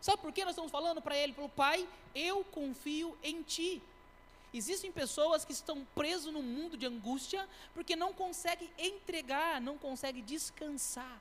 Sabe 0.00 0.22
por 0.22 0.32
que 0.32 0.44
nós 0.44 0.52
estamos 0.52 0.70
falando 0.70 1.02
para 1.02 1.16
ele, 1.16 1.32
para 1.32 1.44
o 1.44 1.48
Pai? 1.48 1.86
Eu 2.14 2.44
confio 2.44 3.16
em 3.22 3.42
Ti. 3.42 3.82
Existem 4.56 4.90
pessoas 4.90 5.44
que 5.44 5.52
estão 5.52 5.84
presas 5.94 6.32
no 6.32 6.42
mundo 6.42 6.76
de 6.76 6.86
angústia 6.86 7.46
porque 7.74 7.94
não 7.94 8.12
conseguem 8.12 8.70
entregar, 8.78 9.60
não 9.60 9.76
conseguem 9.76 10.24
descansar. 10.24 11.20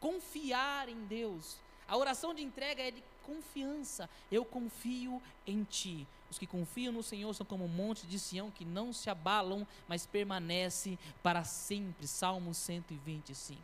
Confiar 0.00 0.88
em 0.88 1.04
Deus. 1.06 1.56
A 1.88 1.96
oração 1.96 2.32
de 2.32 2.42
entrega 2.42 2.82
é 2.82 2.90
de 2.92 3.02
confiança. 3.24 4.08
Eu 4.30 4.44
confio 4.44 5.20
em 5.46 5.64
Ti. 5.64 6.06
Os 6.30 6.38
que 6.38 6.46
confiam 6.46 6.92
no 6.92 7.02
Senhor 7.02 7.34
são 7.34 7.44
como 7.44 7.64
um 7.64 7.68
monte 7.68 8.06
de 8.06 8.18
Sião 8.18 8.50
que 8.50 8.64
não 8.64 8.92
se 8.92 9.10
abalam, 9.10 9.66
mas 9.88 10.06
permanece 10.06 10.98
para 11.22 11.42
sempre. 11.42 12.06
Salmo 12.06 12.54
125. 12.54 13.60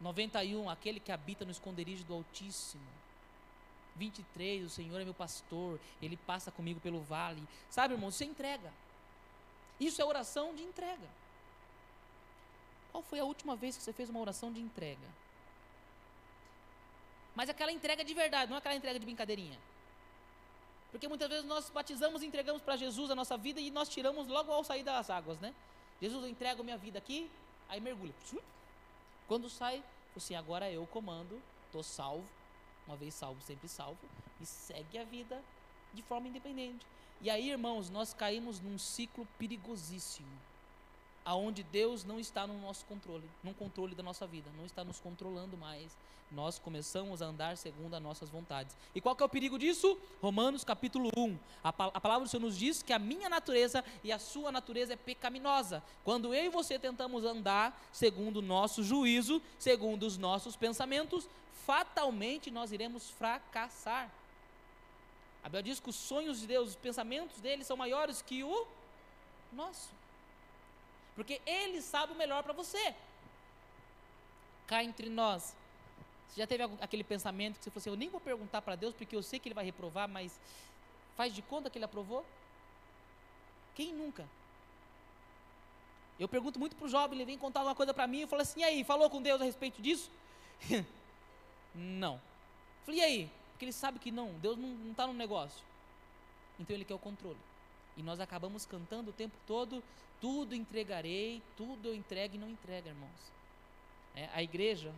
91, 0.00 0.68
aquele 0.68 0.98
que 1.00 1.12
habita 1.12 1.44
no 1.44 1.50
esconderijo 1.50 2.04
do 2.04 2.14
Altíssimo. 2.14 2.82
23, 3.96 4.64
o 4.64 4.70
Senhor 4.70 5.00
é 5.00 5.04
meu 5.04 5.14
pastor, 5.14 5.80
ele 6.00 6.16
passa 6.16 6.50
comigo 6.50 6.80
pelo 6.80 7.00
vale. 7.00 7.42
Sabe, 7.70 7.94
irmão, 7.94 8.10
você 8.10 8.24
entrega. 8.24 8.72
Isso 9.80 10.00
é 10.00 10.04
oração 10.04 10.54
de 10.54 10.62
entrega. 10.62 11.08
Qual 12.92 13.02
foi 13.02 13.18
a 13.18 13.24
última 13.24 13.56
vez 13.56 13.76
que 13.76 13.82
você 13.82 13.92
fez 13.92 14.08
uma 14.08 14.20
oração 14.20 14.52
de 14.52 14.60
entrega? 14.60 15.08
Mas 17.34 17.50
aquela 17.50 17.70
entrega 17.70 18.02
de 18.02 18.14
verdade, 18.14 18.50
não 18.50 18.56
aquela 18.56 18.74
entrega 18.74 18.98
de 18.98 19.04
brincadeirinha. 19.04 19.58
Porque 20.90 21.06
muitas 21.06 21.28
vezes 21.28 21.44
nós 21.44 21.68
batizamos 21.68 22.22
e 22.22 22.26
entregamos 22.26 22.62
para 22.62 22.76
Jesus 22.76 23.10
a 23.10 23.14
nossa 23.14 23.36
vida 23.36 23.60
e 23.60 23.70
nós 23.70 23.88
tiramos 23.88 24.26
logo 24.28 24.50
ao 24.50 24.64
sair 24.64 24.82
das 24.82 25.10
águas, 25.10 25.38
né? 25.40 25.54
Jesus, 26.00 26.22
eu 26.22 26.30
entrego 26.30 26.64
minha 26.64 26.78
vida 26.78 26.98
aqui, 26.98 27.30
aí 27.68 27.80
mergulha. 27.80 28.14
Quando 29.28 29.50
sai, 29.50 29.82
assim, 30.16 30.34
agora 30.34 30.70
eu 30.70 30.86
comando, 30.86 31.42
estou 31.66 31.82
salvo, 31.82 32.26
uma 32.86 32.96
vez 32.96 33.14
salvo, 33.14 33.40
sempre 33.42 33.68
salvo, 33.68 33.98
e 34.40 34.46
segue 34.46 34.98
a 34.98 35.04
vida 35.04 35.42
de 35.92 36.02
forma 36.02 36.28
independente. 36.28 36.86
E 37.20 37.30
aí, 37.30 37.50
irmãos, 37.50 37.88
nós 37.90 38.12
caímos 38.12 38.60
num 38.60 38.78
ciclo 38.78 39.26
perigosíssimo, 39.38 40.28
aonde 41.24 41.62
Deus 41.62 42.04
não 42.04 42.20
está 42.20 42.46
no 42.46 42.58
nosso 42.60 42.84
controle, 42.84 43.28
no 43.42 43.54
controle 43.54 43.94
da 43.94 44.02
nossa 44.02 44.26
vida, 44.26 44.50
não 44.56 44.66
está 44.66 44.84
nos 44.84 45.00
controlando 45.00 45.56
mais. 45.56 45.96
Nós 46.30 46.58
começamos 46.58 47.22
a 47.22 47.26
andar 47.26 47.56
segundo 47.56 47.94
as 47.94 48.02
nossas 48.02 48.28
vontades. 48.28 48.76
E 48.92 49.00
qual 49.00 49.14
que 49.14 49.22
é 49.22 49.26
o 49.26 49.28
perigo 49.28 49.56
disso? 49.58 49.96
Romanos 50.20 50.64
capítulo 50.64 51.08
1. 51.16 51.38
A, 51.62 51.68
a 51.68 52.00
palavra 52.00 52.24
do 52.24 52.28
Senhor 52.28 52.42
nos 52.42 52.58
diz 52.58 52.82
que 52.82 52.92
a 52.92 52.98
minha 52.98 53.28
natureza 53.28 53.84
e 54.02 54.10
a 54.10 54.18
sua 54.18 54.50
natureza 54.50 54.94
é 54.94 54.96
pecaminosa. 54.96 55.82
Quando 56.04 56.34
eu 56.34 56.44
e 56.44 56.48
você 56.48 56.80
tentamos 56.80 57.24
andar 57.24 57.80
segundo 57.92 58.38
o 58.38 58.42
nosso 58.42 58.82
juízo, 58.82 59.40
segundo 59.56 60.04
os 60.04 60.18
nossos 60.18 60.56
pensamentos, 60.56 61.28
fatalmente 61.64 62.50
nós 62.50 62.72
iremos 62.72 63.10
fracassar. 63.10 64.10
A 65.42 65.48
Bíblia 65.48 65.62
diz 65.62 65.80
que 65.80 65.90
os 65.90 65.96
sonhos 65.96 66.40
de 66.40 66.46
Deus, 66.46 66.70
os 66.70 66.76
pensamentos 66.76 67.40
dele 67.40 67.64
são 67.64 67.76
maiores 67.76 68.20
que 68.20 68.42
o 68.42 68.66
nosso. 69.52 69.90
Porque 71.14 71.40
ele 71.46 71.80
sabe 71.80 72.12
o 72.12 72.16
melhor 72.16 72.42
para 72.42 72.52
você. 72.52 72.94
Cá 74.66 74.82
entre 74.82 75.08
nós. 75.08 75.54
Você 76.28 76.40
já 76.40 76.46
teve 76.46 76.64
aquele 76.80 77.04
pensamento 77.04 77.58
que 77.58 77.64
você 77.64 77.70
falou 77.70 77.80
assim: 77.80 77.90
eu 77.90 77.96
nem 77.96 78.08
vou 78.08 78.20
perguntar 78.20 78.60
para 78.60 78.74
Deus 78.74 78.92
porque 78.92 79.16
eu 79.16 79.22
sei 79.22 79.38
que 79.38 79.48
ele 79.48 79.54
vai 79.54 79.64
reprovar, 79.64 80.08
mas 80.08 80.38
faz 81.16 81.32
de 81.32 81.42
conta 81.42 81.70
que 81.70 81.78
ele 81.78 81.84
aprovou? 81.84 82.24
Quem 83.74 83.92
nunca? 83.92 84.26
Eu 86.18 86.28
pergunto 86.28 86.58
muito 86.58 86.74
para 86.76 86.86
o 86.86 86.88
jovem, 86.88 87.18
ele 87.18 87.26
vem 87.26 87.38
contar 87.38 87.60
alguma 87.60 87.74
coisa 87.74 87.92
para 87.92 88.06
mim, 88.06 88.20
eu 88.20 88.28
falo 88.28 88.42
assim: 88.42 88.60
e 88.60 88.64
aí, 88.64 88.84
falou 88.84 89.08
com 89.08 89.22
Deus 89.22 89.40
a 89.40 89.44
respeito 89.44 89.80
disso? 89.80 90.10
Não. 91.76 92.20
Falei, 92.84 93.00
e 93.00 93.02
aí? 93.02 93.30
Porque 93.50 93.64
ele 93.64 93.72
sabe 93.72 93.98
que 93.98 94.10
não, 94.10 94.32
Deus 94.34 94.56
não 94.56 94.90
está 94.90 95.06
no 95.06 95.12
negócio. 95.12 95.62
Então 96.58 96.74
ele 96.74 96.84
quer 96.84 96.94
o 96.94 96.98
controle. 96.98 97.38
E 97.96 98.02
nós 98.02 98.20
acabamos 98.20 98.66
cantando 98.66 99.10
o 99.10 99.12
tempo 99.12 99.34
todo, 99.46 99.82
tudo 100.20 100.54
entregarei, 100.54 101.42
tudo 101.56 101.88
eu 101.88 101.94
entrego 101.94 102.34
e 102.34 102.38
não 102.38 102.50
entrega, 102.50 102.88
irmãos. 102.88 103.32
É, 104.14 104.28
a 104.32 104.42
igreja, 104.42 104.92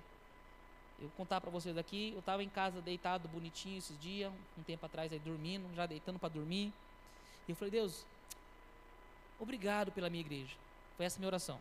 eu 0.99 1.09
vou 1.09 1.17
contar 1.17 1.41
para 1.41 1.51
vocês 1.51 1.77
aqui, 1.77 2.13
eu 2.13 2.21
estava 2.21 2.43
em 2.43 2.49
casa 2.49 2.81
deitado 2.81 3.29
bonitinho 3.29 3.79
esses 3.79 3.99
dias, 4.01 4.33
um 4.57 4.63
tempo 4.63 4.85
atrás 4.87 5.13
aí 5.13 5.19
dormindo, 5.19 5.73
já 5.75 5.87
deitando 5.87 6.19
para 6.19 6.29
dormir. 6.29 6.73
E 7.47 7.53
eu 7.53 7.57
falei, 7.57 7.71
Deus, 7.71 8.05
obrigado 9.39 9.93
pela 9.93 10.11
minha 10.11 10.21
igreja. 10.21 10.55
Foi 10.97 11.07
essa 11.07 11.19
minha 11.19 11.29
oração. 11.29 11.59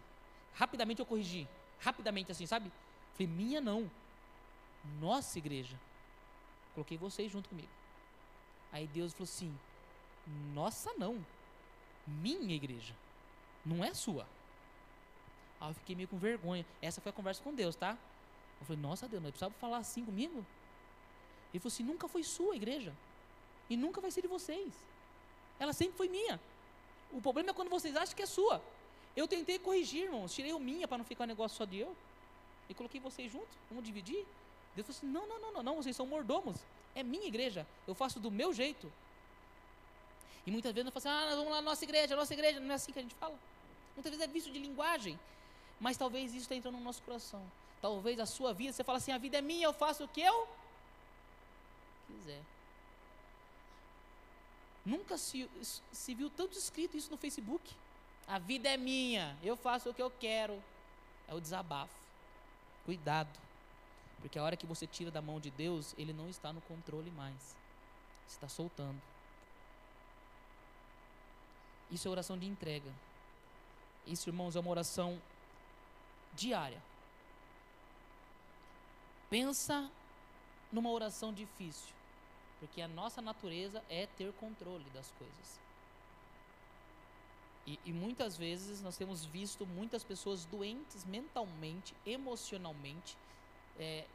Rapidamente 0.55 0.99
eu 0.99 1.05
corrigi, 1.05 1.47
rapidamente 1.79 2.31
assim, 2.31 2.47
sabe? 2.47 2.71
Falei, 3.13 3.27
minha 3.27 3.61
não, 3.61 3.89
nossa 4.99 5.37
igreja. 5.37 5.77
Coloquei 6.73 6.97
vocês 6.97 7.31
junto 7.31 7.49
comigo. 7.49 7.69
Aí 8.71 8.87
Deus 8.87 9.13
falou 9.13 9.25
assim: 9.25 9.57
Nossa, 10.53 10.91
não. 10.97 11.23
Minha 12.05 12.55
igreja. 12.55 12.93
Não 13.65 13.83
é 13.83 13.93
sua. 13.93 14.27
Aí 15.59 15.69
eu 15.69 15.73
fiquei 15.75 15.95
meio 15.95 16.07
com 16.07 16.17
vergonha. 16.17 16.65
Essa 16.81 17.01
foi 17.01 17.09
a 17.09 17.13
conversa 17.13 17.41
com 17.43 17.53
Deus, 17.53 17.75
tá? 17.75 17.97
Eu 18.59 18.65
falei: 18.65 18.81
Nossa, 18.81 19.07
Deus, 19.07 19.21
não 19.21 19.29
precisava 19.29 19.53
falar 19.55 19.77
assim 19.77 20.05
comigo? 20.05 20.45
Ele 21.53 21.59
falou 21.59 21.73
assim: 21.73 21.83
Nunca 21.83 22.07
foi 22.07 22.23
sua 22.23 22.55
igreja. 22.55 22.93
E 23.69 23.75
nunca 23.75 23.99
vai 23.99 24.11
ser 24.11 24.21
de 24.21 24.27
vocês. 24.27 24.73
Ela 25.59 25.73
sempre 25.73 25.97
foi 25.97 26.07
minha. 26.07 26.39
O 27.11 27.21
problema 27.21 27.49
é 27.49 27.53
quando 27.53 27.69
vocês 27.69 27.95
acham 27.95 28.15
que 28.15 28.21
é 28.21 28.25
sua. 28.25 28.61
Eu 29.15 29.27
tentei 29.27 29.57
corrigir, 29.57 30.03
irmãos. 30.03 30.33
Tirei 30.33 30.53
o 30.53 30.59
minha 30.59 30.87
para 30.87 30.99
não 30.99 31.05
ficar 31.05 31.23
um 31.23 31.27
negócio 31.27 31.57
só 31.57 31.65
de 31.65 31.77
eu. 31.79 31.95
E 32.69 32.73
coloquei 32.73 32.99
vocês 33.01 33.31
junto. 33.31 33.47
Vamos 33.69 33.83
dividir. 33.83 34.25
Deus 34.77 34.85
falou 34.85 34.97
assim: 34.97 35.07
não, 35.07 35.27
não, 35.27 35.39
não, 35.39 35.53
não, 35.53 35.63
não, 35.63 35.75
vocês 35.75 35.95
são 35.95 36.05
mordomos. 36.05 36.55
É 36.93 37.01
minha 37.01 37.25
igreja. 37.25 37.65
Eu 37.87 37.95
faço 37.95 38.19
do 38.19 38.29
meu 38.29 38.53
jeito. 38.53 38.91
E 40.45 40.51
muitas 40.51 40.71
vezes 40.71 40.85
nós 40.85 41.03
falamos 41.03 41.23
assim, 41.23 41.33
ah, 41.33 41.35
vamos 41.35 41.51
lá 41.51 41.61
nossa 41.61 41.83
igreja, 41.83 42.15
nossa 42.15 42.33
igreja. 42.33 42.59
Não 42.59 42.71
é 42.71 42.75
assim 42.75 42.91
que 42.91 42.99
a 42.99 43.01
gente 43.01 43.15
fala. 43.15 43.37
Muitas 43.95 44.11
vezes 44.11 44.25
é 44.25 44.31
vício 44.31 44.53
de 44.53 44.59
linguagem. 44.59 45.19
Mas 45.79 45.97
talvez 45.97 46.31
isso 46.31 46.43
está 46.43 46.55
entrando 46.55 46.77
no 46.77 46.83
nosso 46.83 47.01
coração. 47.01 47.41
Talvez 47.81 48.19
a 48.19 48.25
sua 48.25 48.53
vida, 48.53 48.71
você 48.71 48.83
fala 48.83 48.99
assim, 48.99 49.11
a 49.11 49.17
vida 49.17 49.37
é 49.37 49.41
minha, 49.41 49.65
eu 49.65 49.73
faço 49.73 50.03
o 50.03 50.07
que 50.07 50.21
eu 50.21 50.47
quiser. 52.07 52.41
Nunca 54.85 55.17
se, 55.17 55.49
se 55.91 56.15
viu 56.15 56.29
tanto 56.29 56.57
escrito 56.57 56.95
isso 56.95 57.11
no 57.11 57.17
Facebook. 57.17 57.73
A 58.27 58.39
vida 58.39 58.69
é 58.69 58.77
minha, 58.77 59.37
eu 59.43 59.55
faço 59.57 59.89
o 59.89 59.93
que 59.93 60.01
eu 60.01 60.11
quero. 60.11 60.63
É 61.27 61.33
o 61.33 61.41
desabafo. 61.41 61.93
Cuidado. 62.85 63.46
Porque 64.19 64.39
a 64.39 64.43
hora 64.43 64.57
que 64.57 64.65
você 64.65 64.87
tira 64.87 65.11
da 65.11 65.21
mão 65.21 65.39
de 65.39 65.51
Deus, 65.51 65.93
Ele 65.97 66.13
não 66.13 66.29
está 66.29 66.51
no 66.51 66.61
controle 66.61 67.11
mais. 67.11 67.55
Está 68.27 68.49
soltando. 68.49 69.01
Isso 71.89 72.07
é 72.07 72.11
oração 72.11 72.37
de 72.37 72.45
entrega. 72.45 72.91
Isso, 74.05 74.29
irmãos, 74.29 74.55
é 74.55 74.59
uma 74.59 74.69
oração 74.69 75.21
diária. 76.33 76.81
Pensa 79.29 79.89
numa 80.71 80.89
oração 80.89 81.33
difícil. 81.33 81.93
Porque 82.59 82.81
a 82.81 82.87
nossa 82.87 83.21
natureza 83.21 83.83
é 83.89 84.07
ter 84.07 84.33
controle 84.33 84.85
das 84.93 85.11
coisas. 85.11 85.59
E, 87.65 87.77
e, 87.85 87.91
muitas 87.91 88.37
vezes 88.37 88.81
nós 88.81 88.95
temos 88.95 89.25
visto 89.25 89.65
muitas 89.65 90.01
pessoas 90.01 90.45
doentes 90.45 91.03
mentalmente, 91.03 91.93
emocionalmente, 92.05 93.17
é, 93.79 94.05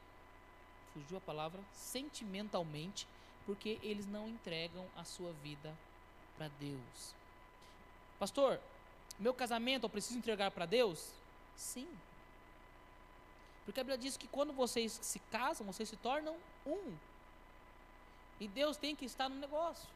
fugiu 0.92 1.18
a 1.18 1.20
palavra, 1.20 1.60
sentimentalmente, 1.72 3.06
porque 3.46 3.78
eles 3.82 4.06
não 4.06 4.28
entregam 4.28 4.86
a 4.96 5.04
sua 5.04 5.32
vida 5.42 5.76
para 6.36 6.48
Deus. 6.60 7.14
Pastor, 8.18 8.60
meu 9.18 9.34
casamento 9.34 9.84
eu 9.84 9.90
preciso 9.90 10.18
entregar 10.18 10.50
para 10.50 10.66
Deus? 10.66 11.12
Sim. 11.56 11.88
Porque 13.64 13.80
a 13.80 13.84
Bíblia 13.84 13.98
diz 13.98 14.16
que 14.16 14.26
quando 14.28 14.52
vocês 14.52 14.98
se 15.02 15.18
casam, 15.30 15.66
vocês 15.66 15.88
se 15.88 15.96
tornam 15.96 16.36
um. 16.66 16.96
E 18.40 18.48
Deus 18.48 18.76
tem 18.76 18.96
que 18.96 19.04
estar 19.04 19.28
no 19.28 19.36
negócio. 19.36 19.88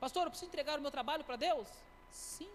Pastor, 0.00 0.24
eu 0.24 0.30
preciso 0.30 0.48
entregar 0.48 0.78
o 0.78 0.82
meu 0.82 0.90
trabalho 0.90 1.24
para 1.24 1.36
Deus? 1.36 1.68
Sim. 2.10 2.50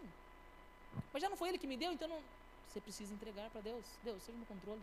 Mas 1.12 1.22
já 1.22 1.30
não 1.30 1.38
foi 1.38 1.50
Ele 1.50 1.58
que 1.58 1.68
me 1.68 1.76
deu, 1.76 1.92
então 1.92 2.08
não... 2.08 2.22
você 2.68 2.80
precisa 2.80 3.14
entregar 3.14 3.50
para 3.50 3.62
Deus. 3.62 3.86
Deus, 4.04 4.22
seja 4.24 4.38
no 4.38 4.46
controle. 4.46 4.82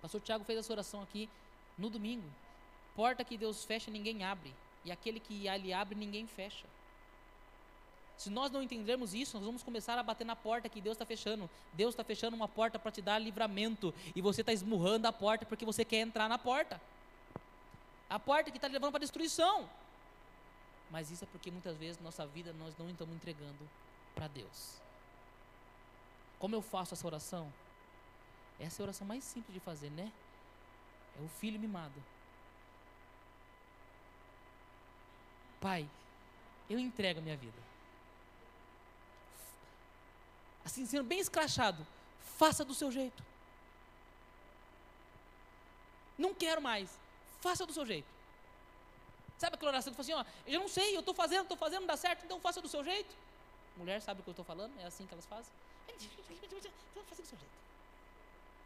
Pastor 0.00 0.20
Tiago 0.20 0.44
fez 0.44 0.58
essa 0.58 0.72
oração 0.72 1.02
aqui 1.02 1.28
no 1.76 1.90
domingo. 1.90 2.28
Porta 2.94 3.24
que 3.24 3.36
Deus 3.36 3.64
fecha, 3.64 3.90
ninguém 3.90 4.24
abre. 4.24 4.54
E 4.84 4.92
aquele 4.92 5.20
que 5.20 5.48
ali 5.48 5.72
abre, 5.72 5.94
ninguém 5.94 6.26
fecha. 6.26 6.66
Se 8.16 8.30
nós 8.30 8.50
não 8.50 8.60
entendermos 8.60 9.14
isso, 9.14 9.36
nós 9.36 9.46
vamos 9.46 9.62
começar 9.62 9.96
a 9.96 10.02
bater 10.02 10.24
na 10.24 10.34
porta 10.34 10.68
que 10.68 10.80
Deus 10.80 10.94
está 10.94 11.06
fechando. 11.06 11.48
Deus 11.72 11.94
está 11.94 12.02
fechando 12.02 12.34
uma 12.34 12.48
porta 12.48 12.76
para 12.76 12.90
te 12.90 13.00
dar 13.00 13.18
livramento. 13.18 13.94
E 14.14 14.20
você 14.20 14.40
está 14.40 14.52
esmurrando 14.52 15.06
a 15.06 15.12
porta 15.12 15.46
porque 15.46 15.64
você 15.64 15.84
quer 15.84 16.00
entrar 16.00 16.28
na 16.28 16.36
porta. 16.36 16.80
A 18.10 18.18
porta 18.18 18.50
que 18.50 18.58
está 18.58 18.66
levando 18.66 18.90
para 18.90 19.00
destruição. 19.00 19.70
Mas 20.90 21.12
isso 21.12 21.22
é 21.22 21.28
porque 21.30 21.50
muitas 21.50 21.76
vezes 21.76 22.00
nossa 22.02 22.26
vida 22.26 22.52
nós 22.54 22.76
não 22.76 22.90
estamos 22.90 23.14
entregando 23.14 23.68
para 24.16 24.26
Deus. 24.26 24.80
Como 26.40 26.56
eu 26.56 26.62
faço 26.62 26.94
essa 26.94 27.06
oração? 27.06 27.52
Essa 28.60 28.80
é 28.80 28.82
a 28.82 28.86
oração 28.86 29.06
mais 29.06 29.24
simples 29.24 29.54
de 29.54 29.60
fazer, 29.60 29.90
né? 29.90 30.12
É 31.18 31.22
o 31.22 31.28
filho 31.28 31.58
mimado. 31.58 32.02
Pai, 35.60 35.88
eu 36.68 36.78
entrego 36.78 37.20
a 37.20 37.22
minha 37.22 37.36
vida. 37.36 37.58
Assim, 40.64 40.86
sendo 40.86 41.04
bem 41.04 41.18
escrachado, 41.18 41.86
faça 42.36 42.64
do 42.64 42.74
seu 42.74 42.90
jeito. 42.90 43.22
Não 46.16 46.34
quero 46.34 46.60
mais 46.60 46.98
faça 47.40 47.64
do 47.64 47.72
seu 47.72 47.86
jeito. 47.86 48.06
Sabe 49.38 49.54
aquela 49.54 49.70
oração 49.70 49.92
que 49.92 50.02
fala 50.02 50.22
assim, 50.22 50.30
ó, 50.30 50.42
eu 50.46 50.60
não 50.60 50.68
sei, 50.68 50.96
eu 50.96 51.00
estou 51.00 51.14
fazendo, 51.14 51.42
estou 51.42 51.56
fazendo, 51.56 51.80
não 51.80 51.86
dá 51.86 51.96
certo, 51.96 52.24
então 52.24 52.40
faça 52.40 52.60
do 52.60 52.68
seu 52.68 52.82
jeito. 52.82 53.14
Mulher 53.76 54.00
sabe 54.00 54.20
o 54.20 54.24
que 54.24 54.30
eu 54.30 54.32
estou 54.32 54.44
falando? 54.44 54.72
É 54.80 54.86
assim 54.86 55.06
que 55.06 55.14
elas 55.14 55.26
fazem? 55.26 55.52
Faça 57.08 57.22
do 57.22 57.28
seu 57.28 57.38
jeito. 57.38 57.67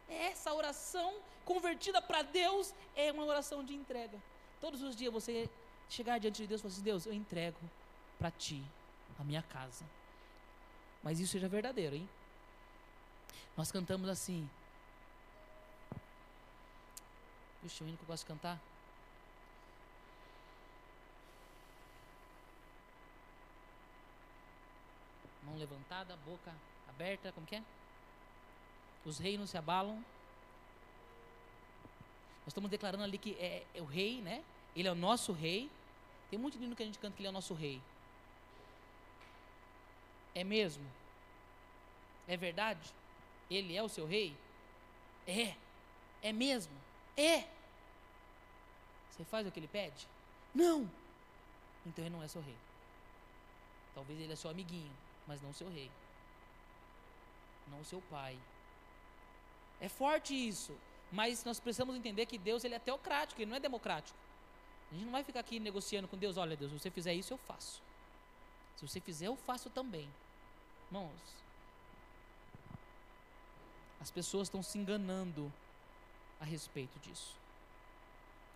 Essa 0.07 0.53
oração 0.53 1.15
convertida 1.45 2.01
para 2.01 2.21
Deus 2.21 2.73
é 2.95 3.11
uma 3.11 3.25
oração 3.25 3.63
de 3.63 3.73
entrega. 3.73 4.21
Todos 4.59 4.81
os 4.81 4.95
dias 4.95 5.11
você 5.11 5.49
chegar 5.89 6.19
diante 6.19 6.41
de 6.41 6.47
Deus 6.47 6.61
e 6.61 6.63
falar 6.63 6.73
assim, 6.73 6.83
Deus, 6.83 7.05
eu 7.05 7.13
entrego 7.13 7.59
para 8.17 8.31
Ti 8.31 8.63
a 9.19 9.23
minha 9.23 9.41
casa. 9.41 9.85
Mas 11.01 11.19
isso 11.19 11.33
seja 11.33 11.47
verdadeiro, 11.47 11.95
hein? 11.95 12.09
Nós 13.55 13.71
cantamos 13.71 14.09
assim, 14.09 14.49
Puxa, 17.63 17.81
o 17.81 17.87
hino 17.87 17.95
que 17.95 18.03
eu 18.03 18.07
gosto 18.07 18.23
de 18.23 18.27
cantar. 18.27 18.59
Mão 25.43 25.57
levantada, 25.57 26.17
boca 26.25 26.53
aberta, 26.89 27.31
como 27.31 27.47
que 27.47 27.55
é? 27.55 27.63
Os 29.05 29.19
reinos 29.19 29.49
se 29.49 29.57
abalam. 29.57 29.95
Nós 32.39 32.47
estamos 32.47 32.69
declarando 32.69 33.03
ali 33.03 33.17
que 33.17 33.33
é, 33.39 33.65
é 33.73 33.81
o 33.81 33.85
rei, 33.85 34.21
né? 34.21 34.43
Ele 34.75 34.87
é 34.87 34.91
o 34.91 34.95
nosso 34.95 35.31
rei. 35.31 35.69
Tem 36.29 36.39
muito 36.39 36.61
hino 36.61 36.75
que 36.75 36.83
a 36.83 36.85
gente 36.85 36.99
canta 36.99 37.15
que 37.15 37.21
ele 37.21 37.27
é 37.27 37.29
o 37.29 37.33
nosso 37.33 37.53
rei. 37.53 37.81
É 40.33 40.43
mesmo? 40.43 40.85
É 42.27 42.35
verdade? 42.35 42.93
Ele 43.49 43.75
é 43.75 43.83
o 43.83 43.89
seu 43.89 44.05
rei? 44.05 44.35
É. 45.27 45.55
É 46.21 46.31
mesmo? 46.31 46.73
É. 47.15 47.47
Você 49.11 49.23
faz 49.25 49.45
o 49.45 49.51
que 49.51 49.59
ele 49.59 49.67
pede? 49.67 50.07
Não. 50.55 50.89
Então 51.85 52.03
ele 52.03 52.15
não 52.15 52.23
é 52.23 52.27
seu 52.27 52.41
rei. 52.41 52.57
Talvez 53.93 54.19
ele 54.19 54.33
é 54.33 54.35
seu 54.35 54.49
amiguinho, 54.49 54.91
mas 55.27 55.41
não 55.41 55.53
seu 55.53 55.69
rei. 55.69 55.91
Não 57.67 57.83
seu 57.83 58.01
pai. 58.09 58.37
É 59.79 59.89
forte 59.89 60.33
isso, 60.33 60.75
mas 61.11 61.43
nós 61.43 61.59
precisamos 61.59 61.95
entender 61.95 62.25
que 62.25 62.37
Deus 62.37 62.63
ele 62.63 62.75
é 62.75 62.79
teocrático, 62.79 63.41
ele 63.41 63.49
não 63.49 63.57
é 63.57 63.59
democrático. 63.59 64.17
A 64.91 64.95
gente 64.95 65.05
não 65.05 65.11
vai 65.11 65.23
ficar 65.23 65.39
aqui 65.39 65.59
negociando 65.59 66.07
com 66.07 66.17
Deus, 66.17 66.37
olha 66.37 66.55
Deus, 66.55 66.71
se 66.71 66.79
você 66.79 66.91
fizer 66.91 67.13
isso 67.13 67.33
eu 67.33 67.37
faço. 67.37 67.81
Se 68.77 68.87
você 68.87 68.99
fizer 68.99 69.27
eu 69.27 69.35
faço 69.35 69.69
também. 69.69 70.09
Irmãos, 70.87 71.11
as 73.99 74.11
pessoas 74.11 74.47
estão 74.47 74.61
se 74.61 74.77
enganando 74.77 75.51
a 76.39 76.45
respeito 76.45 76.99
disso. 76.99 77.35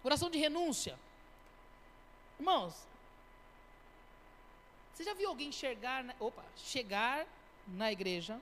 Oração 0.04 0.30
de 0.30 0.38
renúncia. 0.38 0.98
Irmãos, 2.40 2.86
você 4.94 5.04
já 5.04 5.14
viu 5.14 5.30
alguém 5.30 5.52
chegar, 5.52 6.04
opa, 6.20 6.44
chegar 6.56 7.26
na 7.68 7.92
igreja 7.92 8.40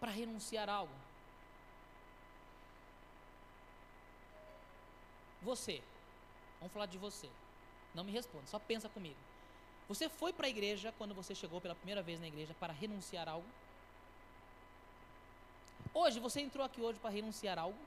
para 0.00 0.10
renunciar 0.10 0.68
algo? 0.68 0.92
Você, 5.42 5.82
vamos 6.58 6.72
falar 6.72 6.86
de 6.86 6.98
você. 6.98 7.28
Não 7.94 8.04
me 8.04 8.12
responda, 8.12 8.46
só 8.46 8.58
pensa 8.58 8.88
comigo. 8.88 9.16
Você 9.88 10.08
foi 10.08 10.32
para 10.32 10.46
a 10.46 10.50
igreja 10.50 10.92
quando 10.98 11.14
você 11.14 11.34
chegou 11.34 11.60
pela 11.60 11.74
primeira 11.74 12.02
vez 12.02 12.18
na 12.18 12.26
igreja 12.26 12.54
para 12.58 12.72
renunciar 12.72 13.28
algo? 13.28 13.46
Hoje, 15.94 16.18
você 16.18 16.40
entrou 16.40 16.64
aqui 16.64 16.80
hoje 16.80 16.98
para 16.98 17.10
renunciar 17.10 17.58
algo? 17.58 17.78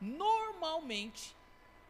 Normalmente, 0.00 1.34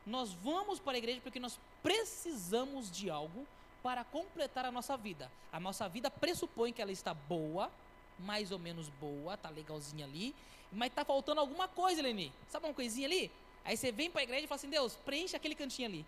nós 0.06 0.32
vamos 0.32 0.78
para 0.78 0.94
a 0.94 0.98
igreja 0.98 1.20
porque 1.20 1.38
nós 1.38 1.58
precisamos 1.82 2.90
de 2.90 3.10
algo 3.10 3.46
para 3.82 4.02
completar 4.04 4.64
a 4.64 4.72
nossa 4.72 4.96
vida. 4.96 5.30
A 5.52 5.60
nossa 5.60 5.88
vida 5.88 6.10
pressupõe 6.10 6.72
que 6.72 6.80
ela 6.80 6.90
está 6.90 7.12
boa, 7.12 7.70
mais 8.18 8.50
ou 8.50 8.58
menos 8.58 8.88
boa, 8.88 9.34
está 9.34 9.48
legalzinha 9.48 10.04
ali, 10.04 10.34
mas 10.72 10.90
está 10.90 11.04
faltando 11.04 11.40
alguma 11.40 11.68
coisa, 11.68 12.02
Leni. 12.02 12.32
Sabe 12.48 12.66
uma 12.66 12.74
coisinha 12.74 13.06
ali? 13.06 13.30
Aí 13.64 13.76
você 13.76 13.90
vem 13.90 14.10
para 14.10 14.20
a 14.20 14.24
igreja 14.24 14.44
e 14.44 14.48
fala 14.48 14.56
assim: 14.56 14.70
Deus, 14.70 14.96
preenche 14.96 15.36
aquele 15.36 15.54
cantinho 15.54 15.88
ali. 15.88 16.06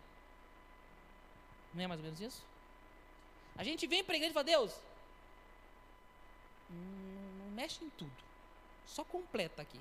Não 1.74 1.82
é 1.82 1.86
mais 1.86 2.00
ou 2.00 2.04
menos 2.04 2.20
isso? 2.20 2.42
A 3.56 3.64
gente 3.64 3.86
vem 3.86 4.04
para 4.04 4.14
a 4.14 4.16
igreja 4.16 4.30
e 4.30 4.34
fala: 4.34 4.44
Deus, 4.44 4.72
não, 6.70 7.44
não 7.44 7.50
mexe 7.52 7.84
em 7.84 7.90
tudo, 7.90 8.12
só 8.86 9.04
completa 9.04 9.62
aqui. 9.62 9.80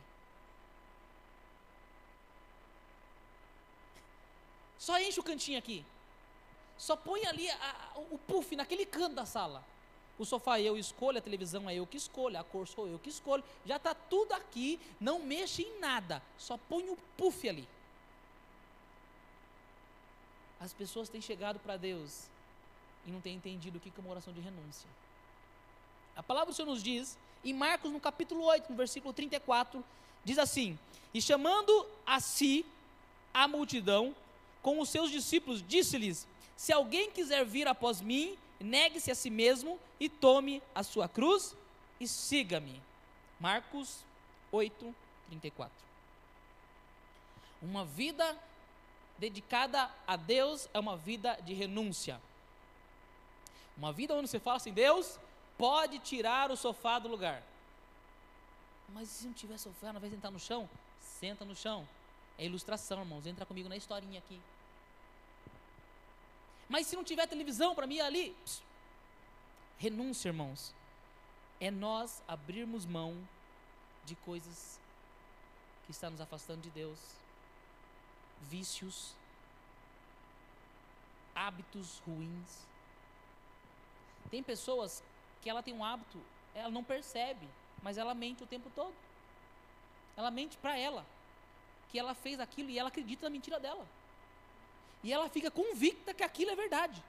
Só 4.79 4.99
enche 4.99 5.19
o 5.19 5.23
cantinho 5.23 5.59
aqui. 5.59 5.85
Só 6.77 6.95
põe 6.95 7.25
ali 7.25 7.49
a, 7.49 7.91
o 8.11 8.17
puff 8.17 8.55
naquele 8.55 8.85
canto 8.85 9.15
da 9.15 9.25
sala. 9.25 9.63
O 10.19 10.25
sofá 10.25 10.59
eu 10.59 10.77
escolho, 10.77 11.19
a 11.19 11.21
televisão 11.21 11.69
é 11.69 11.75
eu 11.75 11.85
que 11.85 11.97
escolho, 11.97 12.39
a 12.39 12.43
cor 12.43 12.67
sou 12.67 12.87
eu 12.87 12.97
que 12.97 13.09
escolho. 13.09 13.43
Já 13.65 13.75
está 13.75 13.93
tudo 13.93 14.33
aqui, 14.33 14.79
não 14.99 15.19
mexe 15.19 15.61
em 15.61 15.79
nada. 15.79 16.21
Só 16.37 16.57
põe 16.57 16.89
o 16.89 16.97
puff 17.15 17.47
ali. 17.47 17.67
As 20.59 20.73
pessoas 20.73 21.07
têm 21.07 21.21
chegado 21.21 21.59
para 21.59 21.77
Deus 21.77 22.23
e 23.05 23.11
não 23.11 23.21
têm 23.21 23.35
entendido 23.35 23.77
o 23.77 23.81
que 23.81 23.89
é 23.95 24.01
uma 24.01 24.09
oração 24.09 24.33
de 24.33 24.41
renúncia. 24.41 24.89
A 26.15 26.23
palavra 26.23 26.51
do 26.51 26.55
Senhor 26.55 26.67
nos 26.67 26.81
diz, 26.81 27.15
em 27.45 27.53
Marcos, 27.53 27.91
no 27.91 27.99
capítulo 27.99 28.43
8, 28.43 28.71
no 28.71 28.75
versículo 28.75 29.13
34, 29.13 29.83
diz 30.25 30.39
assim: 30.39 30.77
E 31.13 31.21
chamando 31.21 31.85
a 32.05 32.19
si 32.19 32.65
a 33.31 33.47
multidão, 33.47 34.15
com 34.63 34.79
os 34.79 34.89
seus 34.89 35.11
discípulos, 35.11 35.63
disse-lhes: 35.65 36.27
Se 36.55 36.73
alguém 36.73 37.11
quiser 37.11 37.45
vir 37.45 37.67
após 37.67 38.01
mim, 38.01 38.35
negue-se 38.63 39.11
a 39.11 39.15
si 39.15 39.29
mesmo 39.29 39.79
e 39.99 40.09
tome 40.09 40.61
a 40.73 40.83
sua 40.83 41.07
cruz 41.07 41.55
e 41.99 42.07
siga-me. 42.07 42.81
Marcos 43.39 44.03
8, 44.51 44.95
34. 45.29 45.73
Uma 47.61 47.85
vida 47.85 48.37
dedicada 49.17 49.89
a 50.05 50.15
Deus 50.15 50.69
é 50.73 50.79
uma 50.79 50.95
vida 50.95 51.35
de 51.43 51.53
renúncia. 51.53 52.21
Uma 53.75 53.91
vida 53.91 54.15
onde 54.15 54.27
você 54.27 54.39
fala 54.39 54.57
assim: 54.57 54.73
Deus 54.73 55.19
pode 55.57 55.99
tirar 55.99 56.51
o 56.51 56.57
sofá 56.57 56.99
do 56.99 57.07
lugar. 57.07 57.43
Mas 58.89 59.09
se 59.09 59.25
não 59.25 59.33
tiver 59.33 59.57
sofá, 59.57 59.91
não 59.91 59.99
vai 59.99 60.09
sentar 60.09 60.31
no 60.31 60.39
chão? 60.39 60.69
Senta 61.01 61.43
no 61.43 61.55
chão. 61.55 61.87
É 62.37 62.45
ilustração, 62.45 62.99
irmãos. 62.99 63.25
Entra 63.25 63.45
comigo 63.45 63.67
na 63.67 63.75
historinha 63.75 64.19
aqui. 64.19 64.39
Mas 66.69 66.87
se 66.87 66.95
não 66.95 67.03
tiver 67.03 67.27
televisão 67.27 67.73
para 67.73 67.87
mim 67.87 67.99
ali, 67.99 68.35
pss, 68.43 68.61
renúncia, 69.77 70.29
irmãos. 70.29 70.73
É 71.59 71.71
nós 71.71 72.21
abrirmos 72.27 72.85
mão 72.85 73.17
de 74.05 74.15
coisas 74.15 74.79
que 75.85 75.91
está 75.91 76.09
nos 76.09 76.21
afastando 76.21 76.61
de 76.61 76.69
Deus, 76.69 76.99
vícios, 78.41 79.15
hábitos 81.33 81.99
ruins. 82.05 82.67
Tem 84.29 84.43
pessoas 84.43 85.03
que 85.41 85.49
ela 85.49 85.63
tem 85.63 85.73
um 85.73 85.83
hábito, 85.83 86.21
ela 86.53 86.69
não 86.69 86.83
percebe, 86.83 87.47
mas 87.81 87.97
ela 87.97 88.13
mente 88.13 88.43
o 88.43 88.47
tempo 88.47 88.69
todo. 88.75 88.93
Ela 90.15 90.29
mente 90.29 90.57
para 90.57 90.77
ela 90.77 91.05
que 91.89 91.97
ela 91.97 92.13
fez 92.13 92.39
aquilo 92.39 92.69
e 92.69 92.77
ela 92.77 92.89
acredita 92.89 93.25
na 93.25 93.29
mentira 93.29 93.59
dela. 93.59 93.87
E 95.07 95.13
ela 95.13 95.29
fica 95.29 95.49
convicta 95.49 96.13
que 96.13 96.21
aquilo 96.21 96.51
é 96.51 96.55
verdade. 96.55 97.01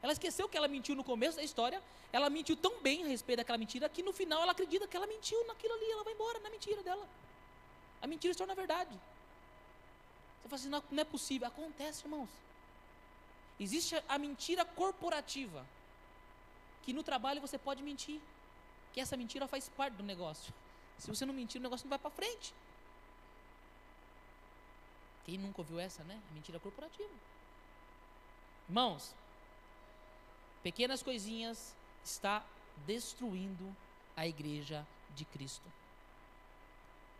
Ela 0.00 0.12
esqueceu 0.12 0.48
que 0.48 0.56
ela 0.56 0.68
mentiu 0.68 0.94
no 0.94 1.02
começo 1.02 1.36
da 1.36 1.42
história, 1.42 1.82
ela 2.12 2.30
mentiu 2.30 2.56
tão 2.56 2.80
bem 2.80 3.02
a 3.02 3.08
respeito 3.08 3.38
daquela 3.38 3.58
mentira 3.58 3.88
que 3.88 4.04
no 4.04 4.12
final 4.12 4.40
ela 4.40 4.52
acredita 4.52 4.86
que 4.86 4.96
ela 4.96 5.08
mentiu 5.08 5.44
naquilo 5.48 5.74
ali, 5.74 5.90
ela 5.90 6.04
vai 6.04 6.12
embora 6.12 6.38
na 6.38 6.48
mentira 6.48 6.80
dela. 6.84 7.08
A 8.00 8.06
mentira 8.06 8.32
se 8.32 8.38
torna 8.38 8.54
verdade. 8.54 8.94
Você 10.36 10.48
fala 10.48 10.60
assim, 10.60 10.68
não, 10.68 10.82
não 10.92 11.00
é 11.00 11.04
possível. 11.04 11.48
Acontece, 11.48 12.04
irmãos. 12.04 12.28
Existe 13.58 14.00
a 14.08 14.16
mentira 14.16 14.64
corporativa. 14.64 15.66
Que 16.84 16.92
no 16.92 17.02
trabalho 17.02 17.40
você 17.40 17.58
pode 17.58 17.82
mentir. 17.82 18.20
Que 18.92 19.00
essa 19.00 19.16
mentira 19.16 19.48
faz 19.48 19.68
parte 19.70 19.94
do 19.94 20.04
negócio. 20.04 20.54
Se 21.00 21.08
você 21.08 21.26
não 21.26 21.34
mentir, 21.34 21.60
o 21.60 21.64
negócio 21.64 21.84
não 21.84 21.90
vai 21.90 21.98
para 21.98 22.10
frente. 22.10 22.54
Quem 25.24 25.38
nunca 25.38 25.60
ouviu 25.60 25.80
essa, 25.80 26.04
né? 26.04 26.20
Mentira 26.32 26.60
corporativa. 26.60 27.12
Irmãos, 28.68 29.14
pequenas 30.62 31.02
coisinhas 31.02 31.74
está 32.02 32.44
destruindo 32.86 33.74
a 34.16 34.26
igreja 34.26 34.86
de 35.14 35.24
Cristo. 35.24 35.70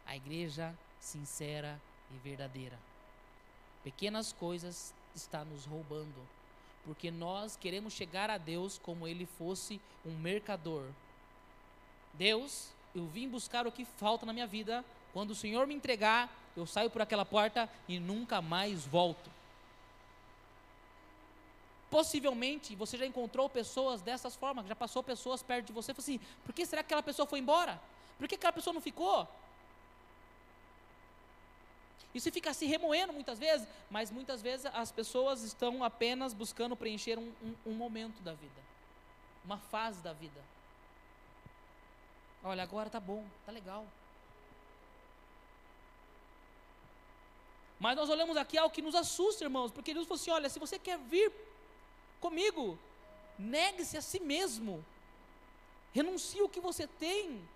A 0.06 0.16
igreja 0.16 0.76
sincera 1.00 1.80
e 2.10 2.18
verdadeira. 2.18 2.78
Pequenas 3.82 4.32
coisas 4.32 4.94
está 5.14 5.44
nos 5.44 5.64
roubando, 5.64 6.26
porque 6.84 7.10
nós 7.10 7.56
queremos 7.56 7.92
chegar 7.92 8.30
a 8.30 8.38
Deus 8.38 8.78
como 8.78 9.06
ele 9.06 9.26
fosse 9.26 9.80
um 10.04 10.16
mercador. 10.16 10.90
Deus, 12.14 12.70
eu 12.94 13.06
vim 13.06 13.28
buscar 13.28 13.66
o 13.66 13.72
que 13.72 13.84
falta 13.84 14.24
na 14.24 14.32
minha 14.32 14.46
vida. 14.46 14.84
Quando 15.12 15.30
o 15.30 15.34
Senhor 15.34 15.66
me 15.66 15.74
entregar, 15.74 16.30
eu 16.56 16.66
saio 16.66 16.90
por 16.90 17.02
aquela 17.02 17.24
porta 17.24 17.68
e 17.88 17.98
nunca 17.98 18.40
mais 18.40 18.84
volto. 18.86 19.30
Possivelmente 21.90 22.74
você 22.74 22.96
já 22.96 23.06
encontrou 23.06 23.48
pessoas 23.48 24.02
dessas 24.02 24.34
formas, 24.34 24.66
já 24.66 24.74
passou 24.74 25.02
pessoas 25.02 25.42
perto 25.42 25.66
de 25.66 25.72
você 25.72 25.92
e 25.92 25.94
falou 25.94 26.02
assim: 26.02 26.20
por 26.44 26.52
que 26.52 26.66
será 26.66 26.82
que 26.82 26.86
aquela 26.86 27.02
pessoa 27.02 27.26
foi 27.26 27.38
embora? 27.38 27.80
Por 28.18 28.28
que 28.28 28.34
aquela 28.34 28.52
pessoa 28.52 28.74
não 28.74 28.80
ficou? 28.80 29.28
E 32.14 32.20
você 32.20 32.30
fica 32.30 32.54
se 32.54 32.64
remoendo 32.66 33.12
muitas 33.12 33.40
vezes, 33.40 33.66
mas 33.90 34.10
muitas 34.10 34.40
vezes 34.40 34.66
as 34.66 34.92
pessoas 34.92 35.42
estão 35.42 35.82
apenas 35.82 36.32
buscando 36.32 36.76
preencher 36.76 37.18
um, 37.18 37.32
um, 37.42 37.54
um 37.66 37.74
momento 37.74 38.22
da 38.22 38.32
vida, 38.32 38.60
uma 39.44 39.58
fase 39.58 40.00
da 40.00 40.12
vida. 40.12 40.40
Olha, 42.44 42.62
agora 42.62 42.88
tá 42.88 43.00
bom, 43.00 43.24
tá 43.44 43.50
legal. 43.50 43.84
Mas 47.84 47.96
nós 47.98 48.08
olhamos 48.08 48.34
aqui 48.38 48.56
algo 48.56 48.74
que 48.74 48.80
nos 48.80 48.94
assusta, 48.94 49.44
irmãos, 49.44 49.70
porque 49.70 49.92
Deus 49.92 50.06
falou 50.06 50.18
assim: 50.18 50.30
olha, 50.30 50.48
se 50.48 50.58
você 50.58 50.78
quer 50.78 50.98
vir 50.98 51.30
comigo, 52.18 52.78
negue-se 53.38 53.98
a 53.98 54.00
si 54.00 54.20
mesmo, 54.20 54.82
renuncie 55.92 56.40
o 56.40 56.48
que 56.48 56.60
você 56.60 56.86
tem 56.86 57.46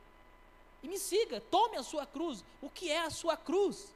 e 0.83 0.87
me 0.87 0.99
siga, 0.99 1.41
tome 1.41 1.79
a 1.79 1.83
sua 1.83 2.05
cruz. 2.05 2.45
O 2.61 2.69
que 2.69 2.91
é 2.91 3.01
a 3.01 3.09
sua 3.09 3.39
cruz? 3.39 3.91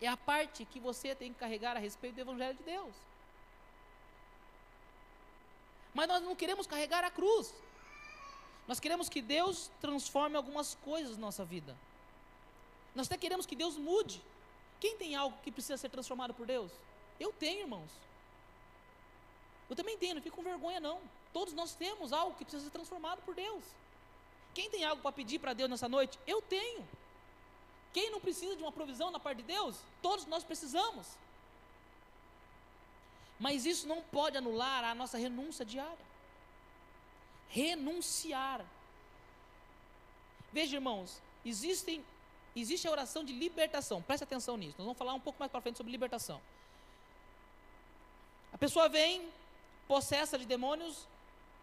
É 0.00 0.08
a 0.08 0.16
parte 0.16 0.64
que 0.64 0.80
você 0.80 1.14
tem 1.14 1.34
que 1.34 1.38
carregar 1.38 1.76
a 1.76 1.78
respeito 1.78 2.14
do 2.14 2.22
Evangelho 2.22 2.56
de 2.56 2.64
Deus. 2.64 2.94
Mas 5.92 6.08
nós 6.08 6.22
não 6.22 6.34
queremos 6.34 6.66
carregar 6.66 7.04
a 7.04 7.10
cruz. 7.10 7.52
Nós 8.66 8.80
queremos 8.80 9.10
que 9.10 9.20
Deus 9.20 9.70
transforme 9.82 10.34
algumas 10.34 10.74
coisas 10.76 11.18
na 11.18 11.26
nossa 11.26 11.44
vida. 11.44 11.76
Nós 12.94 13.06
até 13.06 13.18
queremos 13.18 13.44
que 13.44 13.54
Deus 13.54 13.76
mude. 13.76 14.22
Quem 14.80 14.96
tem 14.96 15.14
algo 15.14 15.36
que 15.42 15.50
precisa 15.50 15.76
ser 15.76 15.88
transformado 15.88 16.34
por 16.34 16.46
Deus? 16.46 16.70
Eu 17.18 17.32
tenho, 17.32 17.60
irmãos. 17.60 17.90
Eu 19.68 19.76
também 19.76 19.96
tenho, 19.98 20.14
não 20.14 20.22
fico 20.22 20.36
com 20.36 20.42
vergonha, 20.42 20.78
não. 20.78 21.00
Todos 21.32 21.54
nós 21.54 21.74
temos 21.74 22.12
algo 22.12 22.36
que 22.36 22.44
precisa 22.44 22.64
ser 22.64 22.70
transformado 22.70 23.22
por 23.22 23.34
Deus. 23.34 23.64
Quem 24.54 24.70
tem 24.70 24.84
algo 24.84 25.02
para 25.02 25.12
pedir 25.12 25.38
para 25.38 25.52
Deus 25.52 25.68
nessa 25.68 25.88
noite? 25.88 26.18
Eu 26.26 26.40
tenho. 26.40 26.86
Quem 27.92 28.10
não 28.10 28.20
precisa 28.20 28.54
de 28.56 28.62
uma 28.62 28.72
provisão 28.72 29.10
na 29.10 29.18
parte 29.18 29.38
de 29.38 29.44
Deus? 29.44 29.76
Todos 30.00 30.26
nós 30.26 30.44
precisamos. 30.44 31.06
Mas 33.38 33.66
isso 33.66 33.86
não 33.86 34.02
pode 34.02 34.36
anular 34.36 34.84
a 34.84 34.94
nossa 34.94 35.18
renúncia 35.18 35.64
diária. 35.64 36.06
Renunciar. 37.48 38.64
Veja, 40.52 40.76
irmãos, 40.76 41.20
existem 41.44 42.04
existe 42.60 42.88
a 42.88 42.90
oração 42.90 43.24
de 43.24 43.32
libertação. 43.32 44.02
Preste 44.02 44.24
atenção 44.24 44.56
nisso. 44.56 44.74
Nós 44.78 44.86
vamos 44.86 44.98
falar 44.98 45.14
um 45.14 45.20
pouco 45.20 45.38
mais 45.38 45.50
para 45.50 45.60
frente 45.60 45.76
sobre 45.76 45.92
libertação. 45.92 46.40
A 48.52 48.58
pessoa 48.58 48.88
vem, 48.88 49.28
possessa 49.86 50.38
de 50.38 50.46
demônios, 50.46 51.06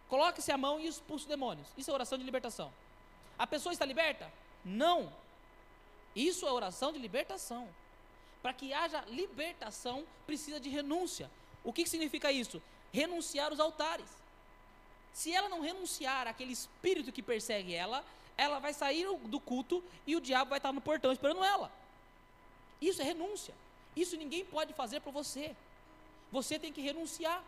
coloque-se 0.08 0.52
a 0.52 0.58
mão 0.58 0.80
e 0.80 0.88
expulse 0.88 1.24
os 1.24 1.30
demônios. 1.30 1.68
Isso 1.78 1.90
é 1.90 1.94
oração 1.94 2.18
de 2.18 2.24
libertação. 2.24 2.72
A 3.38 3.48
pessoa 3.48 3.74
está 3.74 3.86
liberta? 3.86 4.32
Não. 4.64 5.12
Isso 6.16 6.46
é 6.46 6.52
oração 6.52 6.94
de 6.94 7.00
libertação. 7.00 7.68
Para 8.42 8.54
que 8.54 8.74
haja 8.74 9.04
libertação, 9.08 10.06
precisa 10.28 10.60
de 10.60 10.70
renúncia. 10.70 11.32
O 11.64 11.74
que 11.74 11.88
significa 11.88 12.32
isso? 12.32 12.62
Renunciar 12.92 13.52
os 13.52 13.60
altares. 13.60 14.10
Se 15.14 15.34
ela 15.34 15.50
não 15.50 15.62
renunciar 15.62 16.28
àquele 16.28 16.52
espírito 16.52 17.12
que 17.12 17.24
persegue 17.24 17.74
ela, 17.74 18.04
ela 18.38 18.60
vai 18.60 18.74
sair 18.74 19.06
do 19.26 19.40
culto 19.40 19.84
e 20.06 20.16
o 20.16 20.22
diabo 20.22 20.50
vai 20.50 20.60
estar 20.60 20.72
no 20.72 20.82
portão 20.82 21.12
esperando 21.12 21.44
ela. 21.44 21.72
Isso 22.82 23.02
é 23.02 23.06
renúncia. 23.06 23.54
Isso 23.96 24.18
ninguém 24.18 24.44
pode 24.44 24.74
fazer 24.74 25.00
para 25.00 25.12
você. 25.12 25.56
Você 26.32 26.58
tem 26.58 26.74
que 26.74 26.82
renunciar. 26.82 27.44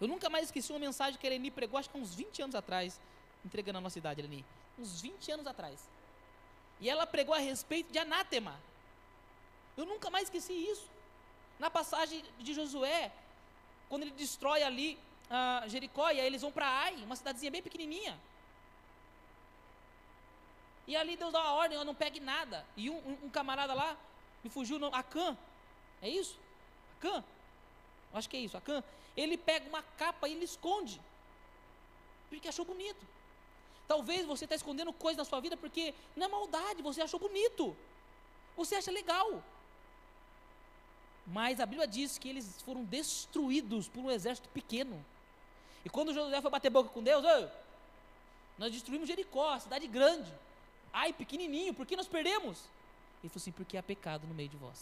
Eu 0.00 0.06
nunca 0.06 0.28
mais 0.28 0.46
esqueci 0.46 0.72
uma 0.72 0.78
mensagem 0.78 1.18
que 1.18 1.26
a 1.26 1.30
Eleni 1.30 1.50
pregou, 1.50 1.78
acho 1.78 1.88
que 1.88 1.96
há 1.96 2.00
uns 2.00 2.14
20 2.14 2.42
anos 2.42 2.54
atrás, 2.54 3.00
entregando 3.44 3.78
a 3.78 3.80
nossa 3.80 3.98
idade, 3.98 4.20
Eleni. 4.20 4.44
Uns 4.78 5.00
20 5.00 5.32
anos 5.32 5.46
atrás. 5.46 5.88
E 6.80 6.90
ela 6.90 7.06
pregou 7.06 7.34
a 7.34 7.38
respeito 7.38 7.92
de 7.92 7.98
anátema. 7.98 8.60
Eu 9.76 9.86
nunca 9.86 10.10
mais 10.10 10.24
esqueci 10.24 10.52
isso. 10.52 10.88
Na 11.58 11.70
passagem 11.70 12.24
de 12.38 12.52
Josué, 12.52 13.12
quando 13.88 14.02
ele 14.02 14.10
destrói 14.12 14.62
ali 14.62 14.98
uh, 15.30 15.68
Jericó, 15.68 16.10
e 16.10 16.20
aí 16.20 16.26
eles 16.26 16.42
vão 16.42 16.52
para 16.52 16.68
Ai, 16.68 16.96
uma 16.96 17.16
cidadezinha 17.16 17.50
bem 17.50 17.62
pequenininha. 17.62 18.18
E 20.86 20.94
ali 20.96 21.16
Deus 21.16 21.32
dá 21.32 21.40
uma 21.40 21.52
ordem, 21.54 21.78
eu 21.78 21.84
não 21.84 21.94
pegue 21.94 22.20
nada. 22.20 22.64
E 22.76 22.90
um, 22.90 23.18
um, 23.22 23.30
camarada 23.30 23.72
lá, 23.72 23.96
me 24.42 24.50
fugiu 24.50 24.76
o 24.76 24.78
nome, 24.78 24.94
Acã. 24.96 25.36
É 26.02 26.08
isso? 26.08 26.38
Acã? 26.98 27.24
Acho 28.12 28.28
que 28.28 28.36
é 28.36 28.40
isso, 28.40 28.56
Acã. 28.56 28.82
Ele 29.16 29.36
pega 29.36 29.68
uma 29.68 29.82
capa 29.82 30.28
e 30.28 30.32
ele 30.32 30.44
esconde. 30.44 31.00
Porque 32.28 32.48
achou 32.48 32.64
bonito. 32.64 33.06
Talvez 33.86 34.26
você 34.26 34.44
está 34.44 34.54
escondendo 34.54 34.92
coisas 34.92 35.18
na 35.18 35.24
sua 35.24 35.40
vida 35.40 35.56
porque 35.56 35.94
não 36.16 36.26
é 36.26 36.28
maldade, 36.28 36.82
você 36.82 37.00
achou 37.00 37.20
bonito. 37.20 37.76
Você 38.56 38.76
acha 38.76 38.90
legal. 38.90 39.42
Mas 41.26 41.60
a 41.60 41.66
Bíblia 41.66 41.86
diz 41.86 42.18
que 42.18 42.28
eles 42.28 42.60
foram 42.62 42.84
destruídos 42.84 43.88
por 43.88 44.00
um 44.00 44.10
exército 44.10 44.48
pequeno. 44.50 45.04
E 45.84 45.90
quando 45.90 46.14
Josué 46.14 46.40
foi 46.40 46.50
bater 46.50 46.70
boca 46.70 46.90
com 46.90 47.02
Deus, 47.02 47.24
nós 48.58 48.72
destruímos 48.72 49.08
Jericó, 49.08 49.58
cidade 49.58 49.86
grande. 49.86 50.32
Ai, 50.96 51.12
pequenininho, 51.12 51.74
por 51.74 51.84
que 51.84 51.96
nós 51.96 52.06
perdemos? 52.06 52.58
Ele 53.20 53.28
falou 53.28 53.42
assim: 53.42 53.50
porque 53.52 53.76
há 53.76 53.82
pecado 53.82 54.26
no 54.28 54.34
meio 54.34 54.48
de 54.48 54.56
vós. 54.56 54.80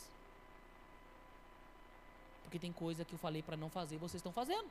Porque 2.45 2.59
tem 2.59 2.71
coisa 2.71 3.03
que 3.03 3.15
eu 3.15 3.19
falei 3.19 3.43
para 3.43 3.57
não 3.57 3.71
fazer 3.71 3.95
e 3.95 3.99
vocês 3.99 4.21
estão 4.21 4.31
fazendo. 4.31 4.71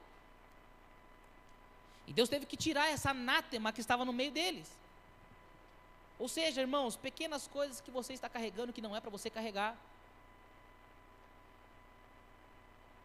E 2.06 2.14
Deus 2.14 2.30
teve 2.30 2.46
que 2.46 2.56
tirar 2.56 2.88
essa 2.90 3.10
anátema 3.10 3.74
que 3.74 3.82
estava 3.82 4.06
no 4.06 4.14
meio 4.14 4.32
deles. 4.32 4.72
Ou 6.20 6.30
seja, 6.30 6.62
irmãos, 6.62 6.96
pequenas 6.96 7.48
coisas 7.48 7.82
que 7.82 7.90
você 7.90 8.14
está 8.14 8.30
carregando 8.30 8.72
que 8.72 8.82
não 8.82 8.96
é 8.96 9.02
para 9.02 9.10
você 9.10 9.28
carregar. 9.28 9.76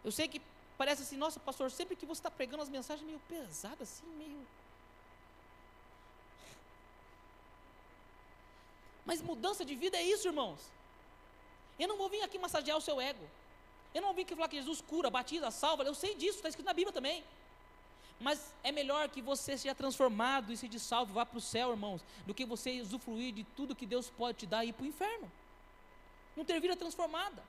Eu 0.05 0.13
sei 0.13 0.29
que 0.29 0.43
parece 0.77 1.03
assim, 1.03 1.17
nossa, 1.17 1.41
pastor, 1.41 1.71
sempre 1.71 1.97
que 1.97 2.05
você 2.05 2.21
está 2.21 2.31
pregando 2.31 2.63
as 2.63 2.69
mensagens 2.69 3.07
meio 3.07 3.19
pesadas, 3.21 3.81
assim, 3.81 4.07
meio 4.19 4.47
Mas 9.07 9.23
mudança 9.23 9.65
de 9.65 9.75
vida 9.75 9.97
é 9.97 10.03
isso, 10.03 10.27
irmãos. 10.27 10.61
Eu 11.79 11.89
não 11.89 11.97
vou 11.97 12.09
vir 12.09 12.23
aqui 12.23 12.39
massagear 12.39 12.77
o 12.77 12.81
seu 12.81 13.01
ego. 13.01 13.25
Eu 13.95 14.03
não 14.03 14.13
vim 14.13 14.23
aqui 14.23 14.35
falar 14.35 14.49
que 14.49 14.57
Jesus 14.57 14.83
cura, 14.83 15.09
batiza, 15.09 15.51
salva. 15.51 15.85
Eu 15.85 15.95
sei 15.95 16.15
disso, 16.15 16.37
está 16.39 16.49
escrito 16.49 16.67
na 16.67 16.75
Bíblia 16.75 16.93
também. 16.93 17.25
Mas 18.19 18.53
é 18.63 18.73
melhor 18.73 19.09
que 19.09 19.23
você 19.23 19.57
seja 19.57 19.75
transformado 19.75 20.53
e 20.53 20.57
seja 20.57 20.79
salvo, 20.79 21.13
vá 21.15 21.25
para 21.25 21.39
o 21.39 21.41
céu, 21.41 21.71
irmãos, 21.71 22.03
do 22.27 22.35
que 22.35 22.45
você 22.45 22.81
usufruir 22.81 23.33
de 23.33 23.45
tudo 23.45 23.77
que 23.77 23.87
Deus 23.87 24.11
pode 24.11 24.39
te 24.39 24.47
dar 24.47 24.65
e 24.65 24.71
ir 24.71 24.73
para 24.73 24.85
o 24.85 24.87
inferno. 24.87 25.31
Não 26.37 26.45
ter 26.45 26.61
vida 26.61 26.77
transformada. 26.77 27.43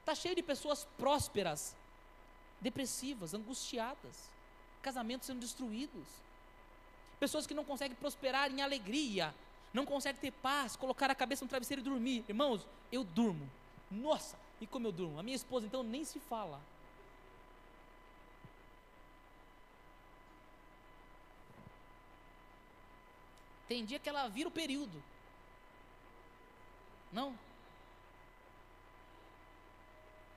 Está 0.00 0.14
cheio 0.14 0.34
de 0.34 0.42
pessoas 0.42 0.86
prósperas, 0.98 1.74
depressivas, 2.60 3.32
angustiadas, 3.32 4.28
casamentos 4.82 5.26
sendo 5.26 5.40
destruídos, 5.40 6.06
pessoas 7.18 7.46
que 7.46 7.54
não 7.54 7.64
conseguem 7.64 7.96
prosperar 7.96 8.50
em 8.50 8.60
alegria, 8.60 9.34
não 9.74 9.84
consegue 9.84 10.20
ter 10.20 10.30
paz, 10.30 10.76
colocar 10.76 11.10
a 11.10 11.14
cabeça 11.14 11.44
no 11.44 11.48
travesseiro 11.48 11.82
e 11.82 11.84
dormir. 11.84 12.24
Irmãos, 12.28 12.64
eu 12.92 13.02
durmo. 13.02 13.50
Nossa, 13.90 14.38
e 14.60 14.66
como 14.66 14.86
eu 14.86 14.92
durmo? 14.92 15.18
A 15.18 15.22
minha 15.22 15.34
esposa 15.34 15.66
então 15.66 15.82
nem 15.82 16.04
se 16.04 16.20
fala. 16.20 16.60
Tem 23.66 23.84
dia 23.84 23.98
que 23.98 24.08
ela 24.08 24.28
vira 24.28 24.48
o 24.48 24.52
período. 24.52 25.02
Não? 27.12 27.36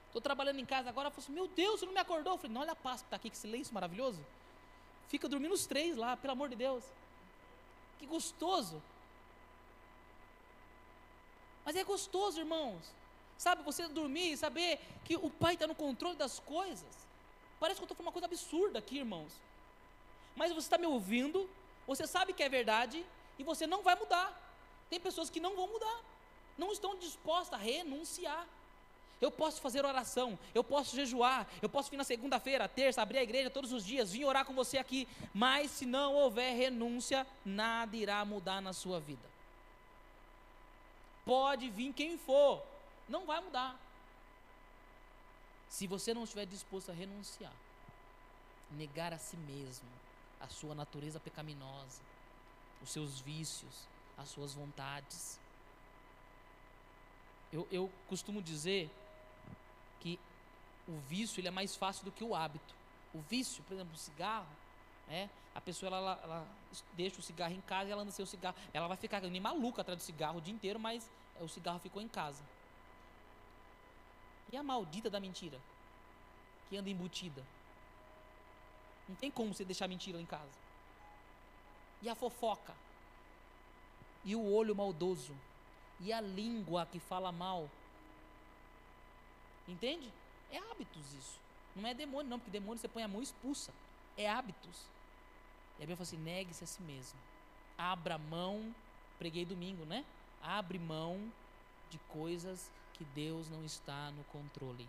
Estou 0.07 0.21
trabalhando 0.21 0.59
em 0.59 0.65
casa 0.65 0.89
agora, 0.89 1.07
ela 1.07 1.11
falou 1.11 1.23
assim, 1.23 1.33
meu 1.33 1.47
Deus, 1.47 1.79
você 1.79 1.85
não 1.85 1.93
me 1.93 1.99
acordou? 1.99 2.33
Eu 2.33 2.37
falei, 2.37 2.53
não, 2.53 2.61
olha 2.61 2.71
a 2.71 2.75
paz 2.75 3.01
que 3.01 3.07
está 3.07 3.17
aqui, 3.17 3.29
que 3.29 3.37
silêncio 3.37 3.73
maravilhoso. 3.73 4.19
Fica 5.09 5.29
dormindo 5.29 5.53
os 5.53 5.67
três 5.67 5.95
lá, 5.95 6.17
pelo 6.17 6.33
amor 6.33 6.49
de 6.49 6.55
Deus. 6.55 6.83
Que 7.99 8.07
gostoso. 8.07 8.81
Mas 11.67 11.75
é 11.75 11.83
gostoso, 11.83 12.39
irmãos. 12.39 12.79
Sabe, 13.37 13.61
você 13.61 13.89
dormir 13.89 14.31
e 14.31 14.37
saber 14.37 14.79
que 15.03 15.17
o 15.17 15.29
Pai 15.29 15.55
está 15.55 15.67
no 15.67 15.75
controle 15.75 16.15
das 16.15 16.39
coisas. 16.39 16.93
Parece 17.59 17.77
que 17.77 17.83
eu 17.83 17.87
estou 17.87 17.97
falando 17.97 18.07
uma 18.07 18.13
coisa 18.13 18.25
absurda 18.25 18.79
aqui, 18.79 18.99
irmãos. 18.99 19.33
Mas 20.33 20.53
você 20.53 20.67
está 20.67 20.77
me 20.77 20.87
ouvindo, 20.87 21.49
você 21.85 22.07
sabe 22.07 22.31
que 22.31 22.41
é 22.41 22.47
verdade 22.47 23.05
e 23.37 23.43
você 23.43 23.67
não 23.67 23.83
vai 23.83 23.95
mudar. 23.95 24.29
Tem 24.89 24.97
pessoas 24.97 25.29
que 25.29 25.41
não 25.41 25.57
vão 25.57 25.67
mudar, 25.67 25.99
não 26.57 26.71
estão 26.71 26.95
dispostas 26.95 27.59
a 27.59 27.61
renunciar. 27.61 28.47
Eu 29.19 29.29
posso 29.29 29.59
fazer 29.59 29.85
oração, 29.85 30.39
eu 30.55 30.63
posso 30.63 30.95
jejuar, 30.95 31.49
eu 31.61 31.67
posso 31.67 31.91
vir 31.91 31.97
na 31.97 32.05
segunda-feira, 32.05 32.69
terça, 32.69 33.01
abrir 33.01 33.17
a 33.17 33.23
igreja 33.23 33.49
todos 33.49 33.73
os 33.73 33.83
dias, 33.83 34.13
vir 34.13 34.23
orar 34.23 34.45
com 34.45 34.53
você 34.53 34.77
aqui, 34.77 35.05
mas 35.33 35.71
se 35.71 35.85
não 35.85 36.13
houver 36.13 36.55
renúncia, 36.55 37.27
nada 37.43 37.97
irá 37.97 38.23
mudar 38.23 38.61
na 38.61 38.71
sua 38.71 39.01
vida 39.01 39.36
pode 41.27 41.69
vir 41.69 41.93
quem 41.93 42.17
for, 42.17 42.65
não 43.07 43.25
vai 43.25 43.41
mudar. 43.41 43.77
Se 45.67 45.85
você 45.85 46.13
não 46.13 46.23
estiver 46.23 46.45
disposto 46.45 46.89
a 46.89 46.93
renunciar, 46.93 47.53
negar 48.71 49.13
a 49.13 49.17
si 49.17 49.35
mesmo, 49.35 49.89
a 50.39 50.47
sua 50.47 50.73
natureza 50.73 51.19
pecaminosa, 51.19 52.01
os 52.81 52.89
seus 52.89 53.19
vícios, 53.19 53.87
as 54.17 54.29
suas 54.29 54.53
vontades. 54.53 55.37
Eu, 57.51 57.67
eu 57.71 57.91
costumo 58.07 58.41
dizer 58.41 58.89
que 59.99 60.17
o 60.87 60.97
vício 61.09 61.41
ele 61.41 61.49
é 61.49 61.51
mais 61.51 61.75
fácil 61.75 62.05
do 62.05 62.11
que 62.11 62.23
o 62.23 62.33
hábito. 62.33 62.73
O 63.13 63.19
vício, 63.19 63.63
por 63.63 63.73
exemplo, 63.73 63.93
o 63.93 63.97
cigarro, 63.97 64.47
é, 65.09 65.27
a 65.53 65.59
pessoa 65.59 65.87
ela, 65.87 65.97
ela, 65.97 66.19
ela, 66.23 66.47
deixa 66.93 67.19
o 67.19 67.23
cigarro 67.23 67.53
em 67.53 67.61
casa 67.61 67.89
e 67.89 67.91
ela 67.91 68.03
anda 68.03 68.11
sem 68.11 68.23
o 68.23 68.27
cigarro. 68.27 68.55
Ela 68.73 68.87
vai 68.87 68.97
ficar 68.97 69.21
nem 69.21 69.41
maluca 69.41 69.81
atrás 69.81 69.99
do 69.99 70.03
cigarro 70.03 70.37
o 70.37 70.41
dia 70.41 70.53
inteiro, 70.53 70.79
mas 70.79 71.09
o 71.39 71.47
cigarro 71.47 71.79
ficou 71.79 72.01
em 72.01 72.07
casa. 72.07 72.43
E 74.51 74.57
a 74.57 74.63
maldita 74.63 75.09
da 75.09 75.19
mentira, 75.19 75.59
que 76.69 76.77
anda 76.77 76.89
embutida. 76.89 77.43
Não 79.07 79.15
tem 79.15 79.31
como 79.31 79.53
você 79.53 79.63
deixar 79.63 79.87
mentira 79.87 80.19
em 80.19 80.25
casa. 80.25 80.51
E 82.01 82.09
a 82.09 82.15
fofoca. 82.15 82.73
E 84.23 84.35
o 84.35 84.51
olho 84.53 84.75
maldoso. 84.75 85.35
E 85.99 86.11
a 86.13 86.21
língua 86.21 86.85
que 86.85 86.99
fala 86.99 87.31
mal. 87.31 87.69
Entende? 89.67 90.11
É 90.51 90.57
hábitos 90.57 91.13
isso. 91.13 91.39
Não 91.75 91.87
é 91.87 91.93
demônio, 91.93 92.29
não, 92.29 92.39
porque 92.39 92.51
demônio 92.51 92.79
você 92.79 92.87
põe 92.87 93.03
a 93.03 93.07
mão 93.07 93.21
e 93.21 93.23
expulsa. 93.23 93.73
É 94.17 94.29
hábitos. 94.29 94.85
E 95.77 95.77
a 95.77 95.79
Bíblia 95.81 95.97
fala 95.97 96.07
assim: 96.07 96.17
negue-se 96.17 96.63
a 96.63 96.67
si 96.67 96.81
mesmo. 96.81 97.19
Abra 97.77 98.17
mão. 98.17 98.73
Preguei 99.17 99.45
domingo, 99.45 99.85
né? 99.85 100.05
Abre 100.41 100.79
mão 100.79 101.31
de 101.89 101.97
coisas 102.09 102.71
que 102.93 103.03
Deus 103.05 103.49
não 103.49 103.63
está 103.63 104.11
no 104.11 104.23
controle. 104.25 104.87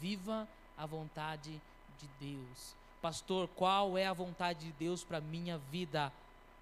Viva 0.00 0.48
a 0.76 0.86
vontade 0.86 1.60
de 1.98 2.08
Deus. 2.20 2.74
Pastor, 3.00 3.48
qual 3.48 3.96
é 3.96 4.06
a 4.06 4.12
vontade 4.12 4.66
de 4.66 4.72
Deus 4.72 5.04
para 5.04 5.20
minha 5.20 5.58
vida? 5.58 6.12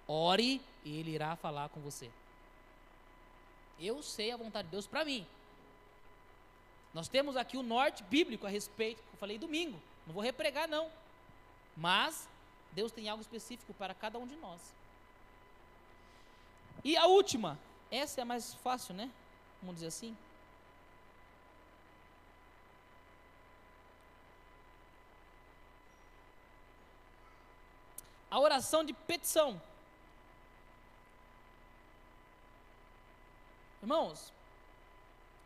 Ore 0.07 0.61
e 0.85 0.97
ele 0.97 1.11
irá 1.11 1.35
falar 1.35 1.69
com 1.69 1.79
você. 1.81 2.09
Eu 3.79 4.01
sei 4.01 4.31
a 4.31 4.37
vontade 4.37 4.67
de 4.67 4.71
Deus 4.71 4.87
para 4.87 5.03
mim. 5.03 5.25
Nós 6.93 7.07
temos 7.07 7.35
aqui 7.35 7.57
o 7.57 7.63
norte 7.63 8.03
bíblico 8.03 8.47
a 8.47 8.49
respeito, 8.49 8.99
eu 9.11 9.19
falei 9.19 9.37
domingo. 9.37 9.79
Não 10.05 10.13
vou 10.13 10.23
repregar 10.23 10.67
não. 10.67 10.89
Mas 11.75 12.27
Deus 12.71 12.91
tem 12.91 13.09
algo 13.09 13.21
específico 13.21 13.73
para 13.73 13.93
cada 13.93 14.17
um 14.17 14.25
de 14.25 14.35
nós. 14.37 14.59
E 16.83 16.95
a 16.95 17.05
última, 17.05 17.59
essa 17.89 18.21
é 18.21 18.23
a 18.23 18.25
mais 18.25 18.53
fácil, 18.55 18.93
né? 18.93 19.09
Vamos 19.61 19.75
dizer 19.75 19.87
assim. 19.87 20.15
A 28.29 28.39
oração 28.39 28.83
de 28.83 28.93
petição. 28.93 29.61
Irmãos, 33.81 34.33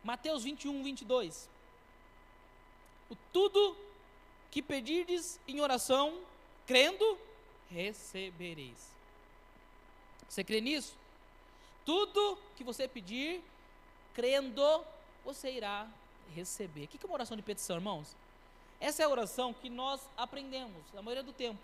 Mateus 0.02 0.42
21, 0.42 0.82
22. 0.82 1.48
O 3.08 3.16
tudo 3.32 3.76
que 4.50 4.60
pedirdes 4.60 5.38
em 5.46 5.60
oração, 5.60 6.20
crendo, 6.66 7.18
recebereis. 7.70 8.90
Você 10.28 10.42
crê 10.42 10.60
nisso? 10.60 10.96
Tudo 11.84 12.38
que 12.56 12.64
você 12.64 12.86
pedir, 12.86 13.42
crendo, 14.14 14.84
você 15.24 15.50
irá 15.52 15.88
receber. 16.34 16.84
O 16.84 16.88
que 16.88 16.98
é 17.02 17.06
uma 17.06 17.14
oração 17.14 17.36
de 17.36 17.42
petição, 17.42 17.76
irmãos? 17.76 18.16
Essa 18.80 19.02
é 19.02 19.06
a 19.06 19.08
oração 19.08 19.54
que 19.54 19.70
nós 19.70 20.00
aprendemos, 20.16 20.82
na 20.92 21.02
maioria 21.02 21.22
do 21.22 21.32
tempo. 21.32 21.62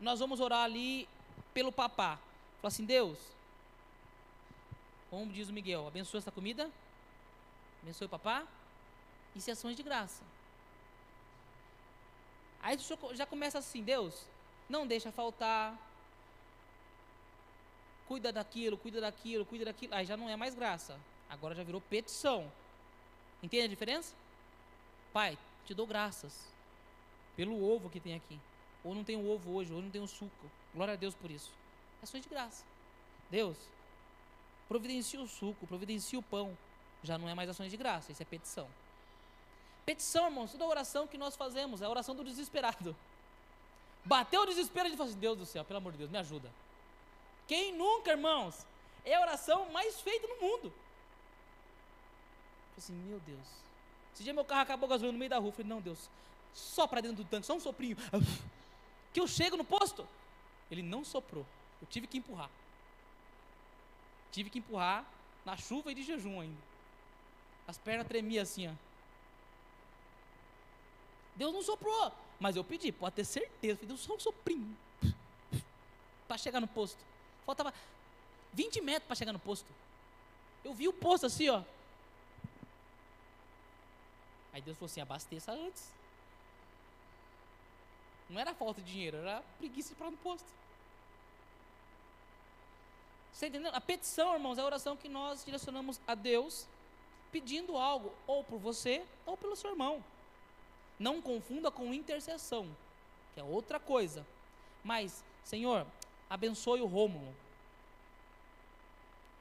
Nós 0.00 0.20
vamos 0.20 0.40
orar 0.40 0.64
ali 0.64 1.08
pelo 1.54 1.70
papá. 1.72 2.16
Fala 2.60 2.68
assim, 2.68 2.84
Deus, 2.84 3.18
como 5.10 5.32
diz 5.32 5.48
o 5.48 5.52
Miguel, 5.52 5.86
abençoa 5.86 6.18
essa 6.18 6.32
comida, 6.32 6.70
abençoe 7.82 8.06
o 8.06 8.10
papá, 8.10 8.46
e 9.34 9.40
se 9.40 9.50
ações 9.50 9.76
de 9.76 9.82
graça. 9.82 10.22
Aí 12.62 12.76
já 13.14 13.24
começa 13.24 13.58
assim, 13.58 13.82
Deus, 13.82 14.26
não 14.68 14.86
deixa 14.86 15.12
faltar, 15.12 15.78
cuida 18.08 18.32
daquilo, 18.32 18.76
cuida 18.76 19.00
daquilo, 19.00 19.44
cuida 19.44 19.64
daquilo. 19.64 19.94
Aí 19.94 20.04
já 20.04 20.16
não 20.16 20.28
é 20.28 20.36
mais 20.36 20.54
graça. 20.54 20.98
Agora 21.28 21.54
já 21.54 21.62
virou 21.62 21.80
petição. 21.80 22.50
Entende 23.42 23.64
a 23.64 23.68
diferença? 23.68 24.14
Pai, 25.12 25.36
te 25.64 25.74
dou 25.74 25.86
graças 25.86 26.32
pelo 27.36 27.62
ovo 27.62 27.90
que 27.90 28.00
tem 28.00 28.14
aqui. 28.14 28.38
Ou 28.84 28.94
não 28.94 29.04
tem 29.04 29.16
ovo 29.16 29.52
hoje, 29.52 29.72
ou 29.72 29.82
não 29.82 29.90
tem 29.90 30.00
o 30.00 30.06
suco. 30.06 30.50
Glória 30.74 30.94
a 30.94 30.96
Deus 30.96 31.14
por 31.14 31.30
isso. 31.30 31.50
É 32.02 32.06
só 32.06 32.18
de 32.18 32.28
graça. 32.28 32.64
Deus, 33.30 33.56
providencia 34.68 35.20
o 35.20 35.26
suco, 35.26 35.66
providencia 35.66 36.18
o 36.18 36.22
pão. 36.22 36.56
já 37.02 37.18
não 37.18 37.28
é 37.28 37.34
mais 37.34 37.50
ações 37.50 37.70
de 37.70 37.76
graça, 37.76 38.12
isso 38.12 38.22
é 38.22 38.26
petição. 38.26 38.68
Petição, 39.84 40.26
irmãos, 40.26 40.52
toda 40.52 40.64
oração 40.64 41.06
que 41.06 41.18
nós 41.18 41.36
fazemos 41.36 41.82
é 41.82 41.84
a 41.84 41.90
oração 41.90 42.14
do 42.14 42.24
desesperado. 42.24 42.94
Bateu 44.04 44.42
o 44.42 44.46
desespero, 44.46 44.86
a 44.86 44.88
gente 44.88 44.98
fala 44.98 45.10
assim: 45.10 45.18
Deus 45.18 45.38
do 45.38 45.46
céu, 45.46 45.64
pelo 45.64 45.78
amor 45.78 45.92
de 45.92 45.98
Deus, 45.98 46.10
me 46.10 46.18
ajuda. 46.18 46.50
Quem 47.46 47.72
nunca, 47.72 48.10
irmãos, 48.10 48.66
é 49.04 49.14
a 49.14 49.20
oração 49.20 49.70
mais 49.70 50.00
feita 50.00 50.26
no 50.26 50.40
mundo. 50.40 50.72
assim, 52.76 52.92
meu 52.92 53.20
Deus. 53.20 53.46
Esse 54.12 54.24
dia 54.24 54.32
meu 54.32 54.44
carro 54.44 54.62
acabou 54.62 54.88
gasolina 54.88 55.12
no 55.12 55.18
meio 55.18 55.30
da 55.30 55.38
rua. 55.38 55.52
Falei, 55.52 55.68
não, 55.68 55.80
Deus, 55.80 56.10
só 56.52 56.86
para 56.86 57.00
dentro 57.00 57.22
do 57.22 57.28
tanque, 57.28 57.46
só 57.46 57.54
um 57.54 57.60
soprinho. 57.60 57.96
Que 59.12 59.20
eu 59.20 59.26
chego 59.26 59.56
no 59.56 59.64
posto. 59.64 60.06
Ele 60.70 60.82
não 60.82 61.02
soprou. 61.02 61.46
Eu 61.80 61.86
tive 61.86 62.06
que 62.06 62.18
empurrar. 62.18 62.50
Tive 64.30 64.50
que 64.50 64.58
empurrar 64.58 65.06
na 65.42 65.56
chuva 65.56 65.90
e 65.90 65.94
de 65.94 66.02
jejum 66.02 66.38
ainda. 66.38 66.60
As 67.66 67.78
pernas 67.78 68.06
tremiam 68.06 68.42
assim, 68.42 68.68
ó. 68.68 68.72
Deus 71.34 71.54
não 71.54 71.62
soprou. 71.62 72.12
Mas 72.38 72.56
eu 72.56 72.64
pedi, 72.64 72.92
pode 72.92 73.14
ter 73.14 73.24
certeza. 73.24 73.86
Deus 73.86 74.00
só 74.00 74.14
um 74.14 74.20
soprinho. 74.20 74.76
Para 76.28 76.36
chegar 76.36 76.60
no 76.60 76.68
posto. 76.68 77.02
Faltava 77.46 77.72
20 78.52 78.80
metros 78.82 79.06
para 79.06 79.16
chegar 79.16 79.32
no 79.32 79.38
posto. 79.38 79.72
Eu 80.64 80.74
vi 80.74 80.88
o 80.88 80.92
posto 80.92 81.26
assim, 81.26 81.48
ó. 81.48 81.62
Aí 84.52 84.60
Deus 84.60 84.76
falou 84.76 84.86
assim: 84.86 85.00
abasteça 85.00 85.52
antes. 85.52 85.94
Não 88.28 88.40
era 88.40 88.52
falta 88.52 88.82
de 88.82 88.92
dinheiro, 88.92 89.18
era 89.18 89.42
preguiça 89.58 89.90
de 89.90 89.94
ir 89.94 89.96
para 89.96 90.10
no 90.10 90.16
posto. 90.16 90.48
Você 93.32 93.46
entendeu? 93.46 93.70
A 93.74 93.80
petição, 93.80 94.32
irmãos, 94.34 94.58
é 94.58 94.62
a 94.62 94.64
oração 94.64 94.96
que 94.96 95.08
nós 95.08 95.44
direcionamos 95.44 96.00
a 96.06 96.14
Deus 96.14 96.66
pedindo 97.30 97.76
algo, 97.76 98.12
ou 98.26 98.42
por 98.42 98.58
você, 98.58 99.04
ou 99.26 99.36
pelo 99.36 99.54
seu 99.54 99.70
irmão. 99.70 100.02
Não 100.98 101.20
confunda 101.20 101.70
com 101.70 101.92
intercessão, 101.92 102.66
que 103.34 103.40
é 103.40 103.44
outra 103.44 103.78
coisa. 103.78 104.26
Mas, 104.82 105.22
Senhor, 105.44 105.86
abençoe 106.28 106.80
o 106.80 106.86
Rômulo. 106.86 107.34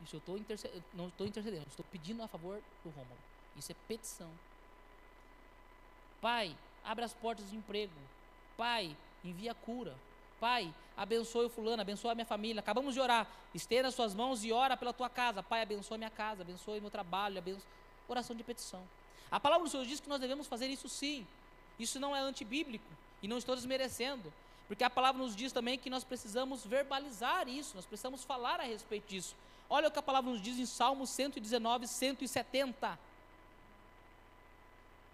Isso 0.04 0.16
eu 0.16 0.22
tô 0.22 0.38
intercedendo, 0.38 0.84
não 0.94 1.08
estou 1.08 1.26
intercedendo, 1.26 1.66
estou 1.68 1.86
pedindo 1.92 2.22
a 2.22 2.28
favor 2.28 2.62
do 2.84 2.90
Rômulo. 2.90 3.18
Isso 3.56 3.72
é 3.72 3.76
petição. 3.88 4.30
Pai, 6.22 6.56
abre 6.84 7.06
as 7.06 7.14
portas 7.14 7.50
de 7.50 7.56
emprego. 7.56 7.94
Pai, 8.58 8.96
envia 9.24 9.54
cura. 9.54 9.96
Pai, 10.40 10.74
abençoe 10.98 11.46
o 11.46 11.50
fulano, 11.50 11.82
abençoe 11.82 12.12
a 12.12 12.16
minha 12.16 12.26
família. 12.26 12.60
Acabamos 12.60 12.94
de 12.94 13.00
orar. 13.00 13.28
Estenda 13.54 13.88
as 13.88 13.96
suas 13.96 14.14
mãos 14.14 14.44
e 14.44 14.52
ora 14.52 14.76
pela 14.76 14.94
tua 14.94 15.10
casa. 15.10 15.42
Pai, 15.42 15.62
abençoe 15.62 15.98
minha 15.98 16.10
casa, 16.10 16.42
abençoe 16.42 16.80
meu 16.80 16.92
trabalho, 16.92 17.38
abençoe... 17.38 17.68
Oração 18.08 18.36
de 18.36 18.44
petição. 18.44 18.88
A 19.32 19.40
palavra 19.40 19.66
do 19.66 19.72
Senhor 19.72 19.86
diz 19.86 20.00
que 20.00 20.08
nós 20.08 20.22
devemos 20.22 20.46
fazer 20.46 20.68
isso 20.68 20.88
sim. 20.88 21.26
Isso 21.80 22.00
não 22.00 22.16
é 22.16 22.20
antibíblico 22.20 22.86
e 23.22 23.28
não 23.28 23.38
estou 23.38 23.56
desmerecendo. 23.56 24.32
Porque 24.68 24.84
a 24.84 24.90
palavra 24.90 25.22
nos 25.22 25.36
diz 25.36 25.52
também 25.52 25.78
que 25.78 25.90
nós 25.90 26.04
precisamos 26.04 26.66
verbalizar 26.66 27.48
isso, 27.48 27.76
nós 27.76 27.86
precisamos 27.86 28.24
falar 28.24 28.60
a 28.60 28.64
respeito 28.64 29.08
disso. 29.08 29.36
Olha 29.70 29.88
o 29.88 29.92
que 29.92 30.00
a 30.00 30.04
palavra 30.04 30.32
nos 30.32 30.42
diz 30.42 30.58
em 30.58 30.66
Salmo 30.66 31.06
119, 31.06 31.88
170. 31.88 33.00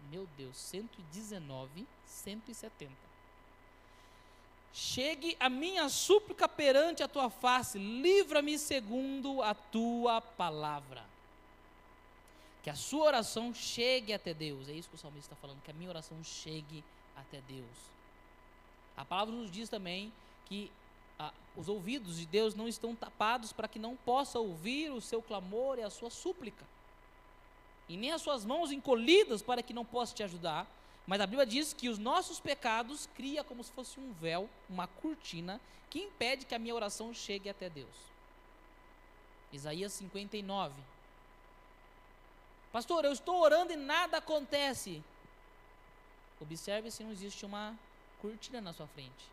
Meu 0.09 0.27
Deus, 0.37 0.57
119, 0.57 1.87
170. 2.05 2.91
Chegue 4.73 5.35
a 5.39 5.49
minha 5.49 5.89
súplica 5.89 6.47
perante 6.47 7.03
a 7.03 7.07
tua 7.07 7.29
face, 7.29 7.77
livra-me 7.77 8.57
segundo 8.57 9.41
a 9.41 9.53
tua 9.53 10.21
palavra. 10.21 11.03
Que 12.63 12.69
a 12.69 12.75
sua 12.75 13.05
oração 13.05 13.53
chegue 13.53 14.13
até 14.13 14.33
Deus. 14.33 14.69
É 14.69 14.73
isso 14.73 14.87
que 14.87 14.95
o 14.95 14.99
salmista 14.99 15.33
está 15.33 15.35
falando, 15.35 15.61
que 15.61 15.71
a 15.71 15.73
minha 15.73 15.89
oração 15.89 16.23
chegue 16.23 16.83
até 17.15 17.41
Deus. 17.41 17.91
A 18.95 19.05
palavra 19.05 19.33
nos 19.33 19.49
diz 19.49 19.69
também 19.69 20.11
que 20.45 20.71
ah, 21.17 21.33
os 21.55 21.67
ouvidos 21.69 22.17
de 22.17 22.25
Deus 22.25 22.55
não 22.55 22.67
estão 22.67 22.95
tapados 22.95 23.53
para 23.53 23.67
que 23.67 23.79
não 23.79 23.95
possa 23.95 24.39
ouvir 24.39 24.91
o 24.91 25.01
seu 25.01 25.21
clamor 25.21 25.79
e 25.79 25.83
a 25.83 25.89
sua 25.89 26.09
súplica. 26.09 26.65
E 27.87 27.97
nem 27.97 28.11
as 28.11 28.21
suas 28.21 28.45
mãos 28.45 28.71
encolhidas 28.71 29.41
para 29.41 29.61
que 29.61 29.73
não 29.73 29.85
possa 29.85 30.13
te 30.13 30.23
ajudar. 30.23 30.67
Mas 31.05 31.19
a 31.19 31.27
Bíblia 31.27 31.45
diz 31.45 31.73
que 31.73 31.89
os 31.89 31.97
nossos 31.97 32.39
pecados 32.39 33.09
cria 33.15 33.43
como 33.43 33.63
se 33.63 33.71
fosse 33.71 33.99
um 33.99 34.13
véu, 34.13 34.49
uma 34.69 34.87
cortina, 34.87 35.59
que 35.89 35.99
impede 35.99 36.45
que 36.45 36.55
a 36.55 36.59
minha 36.59 36.75
oração 36.75 37.13
chegue 37.13 37.49
até 37.49 37.69
Deus. 37.69 38.11
Isaías 39.51 39.91
59, 39.93 40.73
Pastor, 42.71 43.03
eu 43.03 43.11
estou 43.11 43.41
orando 43.41 43.73
e 43.73 43.75
nada 43.75 44.17
acontece. 44.17 45.03
Observe 46.39 46.89
se 46.89 47.03
não 47.03 47.11
existe 47.11 47.45
uma 47.45 47.77
cortina 48.21 48.61
na 48.61 48.73
sua 48.73 48.87
frente. 48.87 49.29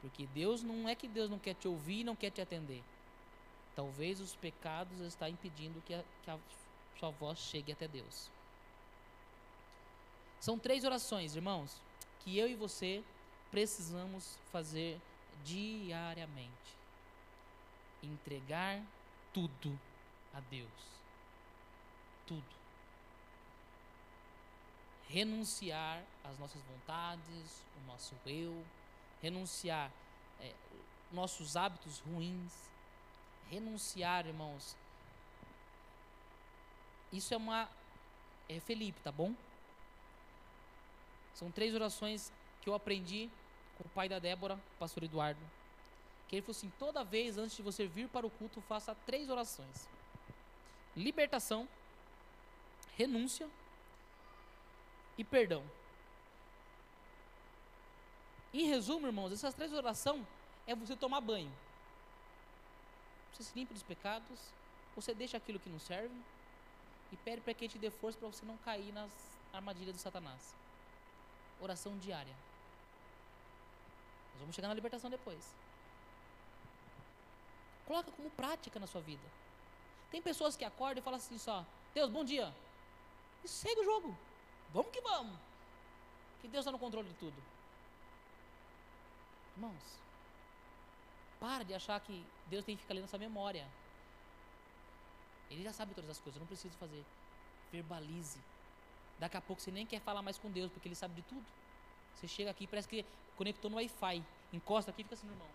Porque 0.00 0.26
Deus 0.28 0.62
não 0.62 0.88
é 0.88 0.94
que 0.94 1.06
Deus 1.08 1.30
não 1.30 1.38
quer 1.38 1.54
te 1.54 1.68
ouvir 1.68 2.00
e 2.00 2.04
não 2.04 2.16
quer 2.16 2.30
te 2.30 2.40
atender. 2.40 2.82
Talvez 3.76 4.20
os 4.20 4.34
pecados 4.34 4.98
estão 5.00 5.28
impedindo 5.28 5.80
que 5.82 5.94
a, 5.94 6.02
que 6.24 6.30
a 6.30 6.38
sua 6.98 7.10
voz 7.10 7.38
chegue 7.38 7.72
até 7.72 7.86
Deus. 7.86 8.30
São 10.40 10.58
três 10.58 10.84
orações, 10.84 11.36
irmãos, 11.36 11.80
que 12.20 12.38
eu 12.38 12.48
e 12.48 12.54
você 12.54 13.04
precisamos 13.50 14.38
fazer 14.50 14.98
diariamente. 15.44 16.50
Entregar 18.02 18.82
tudo 19.32 19.78
a 20.32 20.40
Deus 20.40 20.90
tudo. 22.30 22.59
Renunciar 25.10 26.02
às 26.22 26.38
nossas 26.38 26.62
vontades, 26.62 27.64
o 27.82 27.86
nosso 27.86 28.14
eu, 28.24 28.64
renunciar 29.20 29.90
é, 30.40 30.54
nossos 31.12 31.56
hábitos 31.56 31.98
ruins, 31.98 32.52
renunciar, 33.50 34.26
irmãos. 34.26 34.76
Isso 37.12 37.34
é 37.34 37.36
uma. 37.36 37.68
É 38.48 38.60
Felipe, 38.60 39.00
tá 39.00 39.10
bom? 39.10 39.34
São 41.34 41.50
três 41.50 41.74
orações 41.74 42.32
que 42.60 42.68
eu 42.68 42.74
aprendi 42.74 43.28
com 43.76 43.84
o 43.84 43.90
pai 43.90 44.08
da 44.08 44.18
Débora, 44.18 44.54
o 44.54 44.78
pastor 44.78 45.02
Eduardo. 45.02 45.40
Que 46.28 46.36
ele 46.36 46.42
falou 46.42 46.56
assim: 46.56 46.72
toda 46.78 47.02
vez 47.02 47.36
antes 47.36 47.56
de 47.56 47.62
você 47.62 47.86
vir 47.86 48.08
para 48.08 48.26
o 48.26 48.30
culto, 48.30 48.60
faça 48.60 48.94
três 49.06 49.28
orações: 49.28 49.88
libertação, 50.96 51.68
renúncia 52.96 53.48
e 55.20 55.24
perdão. 55.24 55.62
Em 58.54 58.64
resumo, 58.64 59.06
irmãos, 59.06 59.30
essas 59.32 59.54
três 59.54 59.70
orações 59.70 60.26
é 60.66 60.74
você 60.74 60.96
tomar 60.96 61.20
banho. 61.20 61.52
Você 63.32 63.42
se 63.44 63.54
limpa 63.54 63.74
dos 63.74 63.82
pecados, 63.82 64.40
você 64.96 65.12
deixa 65.14 65.36
aquilo 65.36 65.60
que 65.60 65.68
não 65.68 65.78
serve 65.78 66.14
e 67.12 67.16
pede 67.18 67.42
para 67.42 67.52
que 67.52 67.68
te 67.68 67.78
dê 67.78 67.90
força 67.90 68.18
para 68.18 68.28
você 68.28 68.46
não 68.46 68.56
cair 68.58 68.92
nas 68.92 69.10
armadilhas 69.52 69.94
de 69.94 70.00
Satanás. 70.00 70.56
Oração 71.60 71.98
diária. 71.98 72.34
Nós 74.32 74.40
vamos 74.40 74.54
chegar 74.54 74.68
na 74.68 74.74
libertação 74.74 75.10
depois. 75.10 75.54
Coloca 77.86 78.10
como 78.12 78.30
prática 78.30 78.80
na 78.80 78.86
sua 78.86 79.02
vida. 79.02 79.28
Tem 80.10 80.22
pessoas 80.22 80.56
que 80.56 80.64
acordam 80.64 81.02
e 81.02 81.04
falam 81.04 81.18
assim 81.18 81.36
só, 81.36 81.66
Deus, 81.92 82.10
bom 82.10 82.24
dia. 82.24 82.54
E 83.44 83.48
segue 83.48 83.82
o 83.82 83.84
jogo. 83.84 84.16
Vamos 84.72 84.90
que 84.92 85.00
vamos. 85.00 85.38
Que 86.40 86.48
Deus 86.48 86.62
está 86.62 86.72
no 86.72 86.78
controle 86.78 87.08
de 87.08 87.14
tudo. 87.14 87.34
Irmãos, 89.56 90.00
para 91.38 91.64
de 91.64 91.74
achar 91.74 92.00
que 92.00 92.24
Deus 92.46 92.64
tem 92.64 92.76
que 92.76 92.82
ficar 92.82 92.94
lendo 92.94 93.04
essa 93.04 93.18
memória. 93.18 93.66
Ele 95.50 95.62
já 95.62 95.72
sabe 95.72 95.94
todas 95.94 96.10
as 96.10 96.18
coisas, 96.18 96.36
eu 96.36 96.40
não 96.40 96.46
preciso 96.46 96.76
fazer. 96.76 97.04
Verbalize. 97.72 98.38
Daqui 99.18 99.36
a 99.36 99.40
pouco 99.40 99.60
você 99.60 99.70
nem 99.70 99.84
quer 99.84 100.00
falar 100.00 100.22
mais 100.22 100.38
com 100.38 100.50
Deus, 100.50 100.70
porque 100.70 100.88
Ele 100.88 100.94
sabe 100.94 101.14
de 101.14 101.22
tudo. 101.22 101.44
Você 102.14 102.28
chega 102.28 102.50
aqui 102.50 102.66
parece 102.66 102.88
que 102.88 103.04
conectou 103.36 103.70
no 103.70 103.76
Wi-Fi. 103.76 104.24
Encosta 104.52 104.90
aqui 104.90 105.02
e 105.02 105.04
fica 105.04 105.14
assim, 105.14 105.28
irmão. 105.28 105.48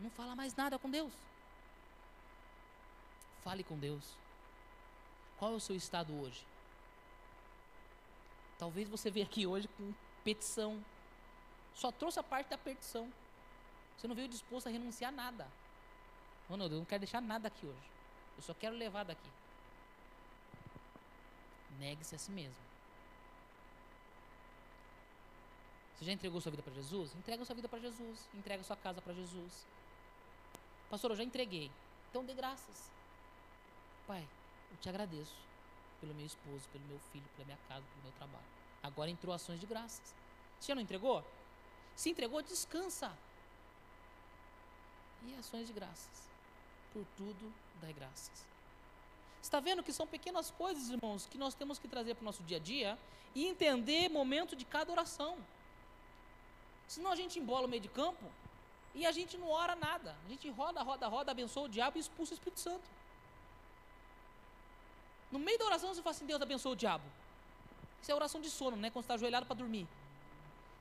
Não 0.00 0.10
fala 0.10 0.34
mais 0.34 0.54
nada 0.54 0.78
com 0.78 0.90
Deus. 0.90 1.12
Fale 3.42 3.62
com 3.62 3.78
Deus. 3.78 4.21
Qual 5.42 5.54
é 5.54 5.56
o 5.56 5.60
seu 5.60 5.74
estado 5.74 6.14
hoje? 6.22 6.46
Talvez 8.60 8.88
você 8.88 9.10
veja 9.10 9.26
aqui 9.26 9.44
hoje 9.44 9.66
com 9.76 9.92
petição. 10.22 10.80
Só 11.74 11.90
trouxe 11.90 12.20
a 12.20 12.22
parte 12.22 12.50
da 12.50 12.56
petição. 12.56 13.12
Você 13.96 14.06
não 14.06 14.14
veio 14.14 14.28
disposto 14.28 14.68
a 14.68 14.70
renunciar 14.70 15.12
a 15.12 15.16
nada. 15.16 15.48
Não, 16.48 16.66
eu 16.66 16.70
não 16.70 16.84
quero 16.84 17.00
deixar 17.00 17.20
nada 17.20 17.48
aqui 17.48 17.66
hoje. 17.66 17.90
Eu 18.36 18.42
só 18.44 18.54
quero 18.54 18.76
levar 18.76 19.02
daqui. 19.02 19.28
Negue-se 21.80 22.14
a 22.14 22.18
si 22.18 22.30
mesmo. 22.30 22.62
Você 25.96 26.04
já 26.04 26.12
entregou 26.12 26.40
sua 26.40 26.52
vida 26.52 26.62
para 26.62 26.74
Jesus? 26.74 27.16
Entrega 27.16 27.44
sua 27.44 27.56
vida 27.56 27.68
para 27.68 27.80
Jesus. 27.80 28.28
Entrega 28.32 28.62
sua 28.62 28.76
casa 28.76 29.02
para 29.02 29.12
Jesus. 29.12 29.66
Pastor, 30.88 31.10
eu 31.10 31.16
já 31.16 31.24
entreguei. 31.24 31.68
Então 32.10 32.24
dê 32.24 32.32
graças. 32.32 32.92
Pai, 34.06 34.24
eu 34.72 34.78
te 34.78 34.88
agradeço 34.88 35.36
pelo 36.00 36.14
meu 36.14 36.26
esposo, 36.26 36.68
pelo 36.72 36.84
meu 36.86 36.98
filho, 37.12 37.24
pela 37.36 37.46
minha 37.46 37.58
casa, 37.68 37.86
pelo 37.86 38.02
meu 38.02 38.12
trabalho. 38.12 38.44
Agora 38.82 39.10
entrou 39.10 39.32
ações 39.32 39.60
de 39.60 39.66
graças. 39.66 40.14
Você 40.58 40.74
não 40.74 40.82
entregou? 40.82 41.24
Se 41.94 42.10
entregou, 42.10 42.42
descansa. 42.42 43.12
E 45.24 45.34
ações 45.36 45.68
de 45.68 45.72
graças. 45.72 46.30
Por 46.92 47.04
tudo, 47.16 47.52
dai 47.80 47.92
graças. 47.92 48.44
Está 49.40 49.60
vendo 49.60 49.82
que 49.82 49.92
são 49.92 50.06
pequenas 50.06 50.50
coisas, 50.50 50.88
irmãos, 50.88 51.26
que 51.26 51.38
nós 51.38 51.54
temos 51.54 51.78
que 51.78 51.86
trazer 51.86 52.14
para 52.14 52.22
o 52.22 52.24
nosso 52.24 52.42
dia 52.42 52.56
a 52.56 52.60
dia 52.60 52.98
e 53.34 53.46
entender 53.46 54.08
momento 54.08 54.56
de 54.56 54.64
cada 54.64 54.90
oração. 54.90 55.36
Senão 56.88 57.12
a 57.12 57.16
gente 57.16 57.38
embola 57.38 57.66
o 57.66 57.70
meio 57.70 57.82
de 57.82 57.88
campo 57.88 58.24
e 58.94 59.06
a 59.06 59.12
gente 59.12 59.38
não 59.38 59.48
ora 59.48 59.74
nada. 59.74 60.16
A 60.26 60.28
gente 60.28 60.48
roda, 60.50 60.82
roda, 60.82 61.08
roda, 61.08 61.30
abençoa 61.30 61.64
o 61.64 61.68
diabo 61.68 61.96
e 61.96 62.00
expulsa 62.00 62.32
o 62.32 62.34
Espírito 62.34 62.60
Santo. 62.60 62.88
No 65.32 65.38
meio 65.38 65.58
da 65.58 65.64
oração 65.64 65.92
você 65.92 66.02
fala 66.02 66.14
assim, 66.14 66.26
Deus 66.26 66.40
abençoa 66.40 66.72
o 66.72 66.76
diabo. 66.76 67.04
Isso 68.02 68.12
é 68.12 68.14
oração 68.14 68.40
de 68.40 68.50
sono, 68.50 68.76
né? 68.76 68.90
Quando 68.90 69.04
você 69.04 69.06
está 69.06 69.14
ajoelhado 69.14 69.46
para 69.46 69.56
dormir. 69.56 69.88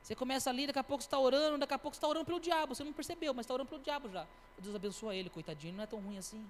Você 0.03 0.15
começa 0.15 0.49
ali, 0.49 0.67
daqui 0.67 0.79
a 0.79 0.83
pouco 0.83 1.01
você 1.01 1.07
está 1.07 1.17
orando, 1.17 1.57
daqui 1.59 1.73
a 1.73 1.79
pouco 1.79 1.95
você 1.95 1.99
está 1.99 2.07
orando 2.07 2.25
pelo 2.25 2.39
diabo. 2.39 2.75
Você 2.75 2.83
não 2.83 2.91
percebeu, 2.91 3.33
mas 3.33 3.45
está 3.45 3.53
orando 3.53 3.69
pelo 3.69 3.81
diabo 3.81 4.09
já. 4.09 4.27
Deus 4.57 4.75
abençoa 4.75 5.15
ele, 5.15 5.29
coitadinho, 5.29 5.73
não 5.73 5.83
é 5.83 5.87
tão 5.87 5.99
ruim 5.99 6.17
assim. 6.17 6.45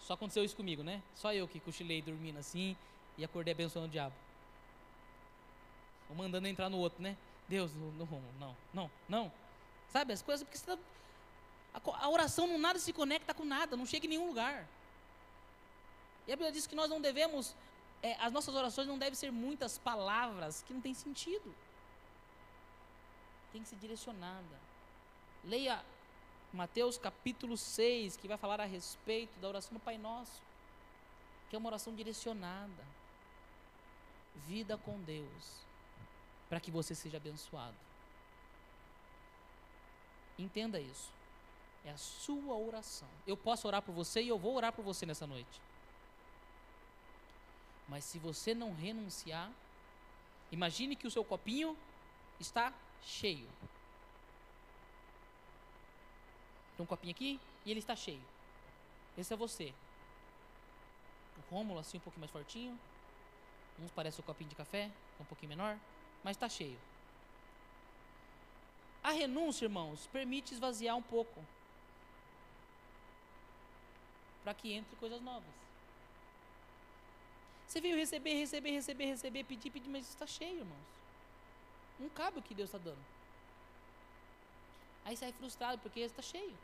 Só 0.00 0.14
aconteceu 0.14 0.44
isso 0.44 0.54
comigo, 0.54 0.82
né? 0.82 1.02
Só 1.14 1.32
eu 1.32 1.48
que 1.48 1.58
cochilei 1.58 2.02
dormindo 2.02 2.38
assim 2.38 2.76
e 3.16 3.24
acordei 3.24 3.52
abençoando 3.52 3.88
o 3.88 3.90
diabo. 3.90 4.14
Ou 6.10 6.14
mandando 6.14 6.46
entrar 6.46 6.68
no 6.68 6.78
outro, 6.78 7.02
né? 7.02 7.16
Deus, 7.48 7.72
não, 7.74 8.06
não, 8.38 8.56
não, 8.72 8.90
não. 9.08 9.32
Sabe, 9.88 10.12
as 10.12 10.22
coisas, 10.22 10.46
porque 10.46 10.64
tá, 10.64 10.74
a, 10.74 10.78
a 11.84 12.08
oração 12.08 12.46
não 12.46 12.58
nada 12.58 12.78
se 12.78 12.92
conecta 12.92 13.34
com 13.34 13.44
nada, 13.44 13.76
não 13.76 13.86
chega 13.86 14.06
em 14.06 14.10
nenhum 14.10 14.28
lugar. 14.28 14.66
E 16.26 16.32
a 16.32 16.36
Bíblia 16.36 16.52
diz 16.52 16.66
que 16.66 16.74
nós 16.74 16.90
não 16.90 17.00
devemos, 17.00 17.54
é, 18.02 18.14
as 18.14 18.32
nossas 18.32 18.54
orações 18.54 18.88
não 18.88 18.98
devem 18.98 19.14
ser 19.14 19.30
muitas 19.30 19.78
palavras 19.78 20.62
que 20.62 20.72
não 20.72 20.80
tem 20.80 20.94
sentido. 20.94 21.54
Tem 23.52 23.62
que 23.62 23.68
ser 23.68 23.76
direcionada. 23.76 24.60
Leia 25.44 25.84
Mateus 26.52 26.98
capítulo 26.98 27.56
6, 27.56 28.16
que 28.16 28.26
vai 28.26 28.36
falar 28.36 28.60
a 28.60 28.64
respeito 28.64 29.38
da 29.38 29.48
oração 29.48 29.74
do 29.74 29.80
Pai 29.80 29.98
Nosso, 29.98 30.42
que 31.48 31.54
é 31.54 31.58
uma 31.58 31.68
oração 31.68 31.94
direcionada. 31.94 32.84
Vida 34.46 34.76
com 34.76 35.00
Deus, 35.02 35.60
para 36.48 36.60
que 36.60 36.70
você 36.70 36.94
seja 36.94 37.16
abençoado. 37.16 37.76
Entenda 40.38 40.80
isso. 40.80 41.15
É 41.86 41.90
a 41.92 41.96
sua 41.96 42.56
oração. 42.56 43.08
Eu 43.26 43.36
posso 43.36 43.66
orar 43.66 43.80
por 43.80 43.94
você 43.94 44.20
e 44.20 44.28
eu 44.28 44.38
vou 44.38 44.54
orar 44.56 44.72
por 44.72 44.84
você 44.84 45.06
nessa 45.06 45.26
noite. 45.26 45.60
Mas 47.88 48.04
se 48.04 48.18
você 48.18 48.54
não 48.54 48.74
renunciar, 48.74 49.50
imagine 50.50 50.96
que 50.96 51.06
o 51.06 51.10
seu 51.10 51.24
copinho 51.24 51.76
está 52.40 52.72
cheio. 53.02 53.48
Tem 56.76 56.82
um 56.84 56.86
copinho 56.86 57.12
aqui 57.12 57.40
e 57.64 57.70
ele 57.70 57.78
está 57.78 57.94
cheio. 57.94 58.22
Esse 59.16 59.32
é 59.32 59.36
você. 59.36 59.72
O 61.38 61.54
Rômulo 61.54 61.78
assim 61.78 61.98
um 61.98 62.00
pouquinho 62.00 62.20
mais 62.20 62.32
fortinho. 62.32 62.78
Uns 63.78 63.92
parece 63.92 64.20
um 64.20 64.24
copinho 64.24 64.50
de 64.50 64.56
café, 64.56 64.90
um 65.20 65.24
pouquinho 65.24 65.50
menor, 65.50 65.78
mas 66.24 66.36
está 66.36 66.48
cheio. 66.48 66.78
A 69.04 69.12
renúncia, 69.12 69.66
irmãos, 69.66 70.08
permite 70.08 70.52
esvaziar 70.52 70.96
um 70.96 71.02
pouco. 71.02 71.44
Para 74.46 74.54
que 74.54 74.72
entre 74.72 74.94
coisas 74.94 75.20
novas. 75.20 75.50
Você 77.66 77.80
veio 77.80 77.96
receber, 77.96 78.34
receber, 78.34 78.70
receber, 78.70 79.06
receber, 79.06 79.42
pedir, 79.42 79.70
pedir, 79.72 79.88
mas 79.88 80.08
está 80.08 80.24
cheio, 80.24 80.60
irmãos. 80.60 80.86
Não 81.98 82.08
cabe 82.10 82.38
o 82.38 82.42
que 82.42 82.54
Deus 82.54 82.68
está 82.68 82.78
dando. 82.78 83.04
Aí 85.04 85.16
sai 85.16 85.32
frustrado 85.32 85.80
porque 85.82 85.98
está 85.98 86.22
cheio. 86.22 86.56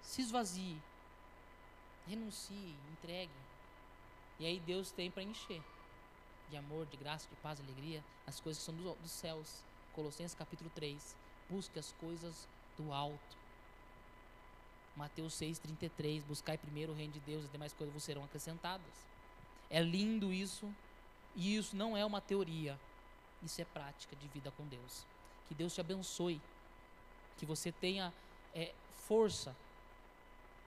Se 0.00 0.22
esvazie. 0.22 0.80
Renuncie, 2.06 2.76
entregue. 2.92 3.32
E 4.38 4.46
aí 4.46 4.60
Deus 4.60 4.92
tem 4.92 5.10
para 5.10 5.24
encher 5.24 5.60
de 6.50 6.56
amor, 6.56 6.86
de 6.86 6.96
graça, 6.96 7.28
de 7.28 7.34
paz, 7.42 7.58
de 7.58 7.64
alegria, 7.64 8.04
as 8.28 8.38
coisas 8.38 8.62
que 8.62 8.66
são 8.66 8.76
dos, 8.76 8.96
dos 8.98 9.10
céus. 9.10 9.64
Colossenses 9.92 10.36
capítulo 10.36 10.70
3. 10.72 11.16
Busque 11.50 11.80
as 11.80 11.90
coisas 11.94 12.46
do 12.78 12.92
alto. 12.92 13.41
Mateus 14.96 15.34
6,33. 15.34 16.22
Buscai 16.22 16.58
primeiro 16.58 16.92
o 16.92 16.94
reino 16.94 17.12
de 17.12 17.20
Deus, 17.20 17.42
e 17.42 17.46
as 17.46 17.52
demais 17.52 17.72
coisas 17.72 17.92
vos 17.92 18.02
serão 18.02 18.24
acrescentadas. 18.24 19.06
É 19.70 19.80
lindo 19.80 20.32
isso. 20.32 20.72
E 21.34 21.56
isso 21.56 21.74
não 21.74 21.96
é 21.96 22.04
uma 22.04 22.20
teoria. 22.20 22.78
Isso 23.42 23.60
é 23.60 23.64
prática 23.64 24.14
de 24.16 24.28
vida 24.28 24.50
com 24.52 24.66
Deus. 24.66 25.04
Que 25.48 25.54
Deus 25.54 25.74
te 25.74 25.80
abençoe. 25.80 26.40
Que 27.38 27.46
você 27.46 27.72
tenha 27.72 28.12
é, 28.54 28.72
força. 29.06 29.56